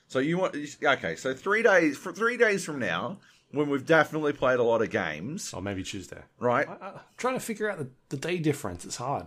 [0.08, 1.14] So you want okay?
[1.16, 3.18] So three days for three days from now,
[3.52, 6.22] when we've definitely played a lot of games, Or maybe Tuesday.
[6.38, 6.68] right?
[6.68, 8.84] I, I'm trying to figure out the, the day difference.
[8.84, 9.26] It's hard.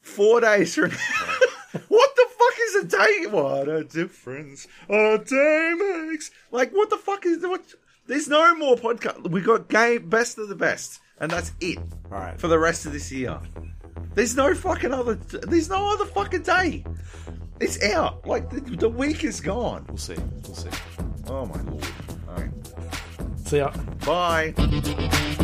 [0.00, 0.96] Four days from now.
[1.88, 3.26] what the fuck is a day?
[3.28, 5.74] What a difference a day
[6.08, 6.30] makes.
[6.50, 7.62] Like, what the fuck is what?
[8.06, 9.28] There's no more podcast.
[9.30, 12.38] We got game best of the best, and that's it All right.
[12.40, 13.40] for the rest of this year.
[14.14, 15.14] There's no fucking other.
[15.14, 16.84] There's no other fucking day.
[17.60, 18.26] It's out.
[18.26, 19.84] Like the, the week is gone.
[19.88, 20.16] We'll see.
[20.44, 20.70] We'll see.
[21.28, 21.86] Oh my lord.
[22.28, 22.50] All right.
[23.46, 23.72] See ya.
[24.04, 25.42] Bye.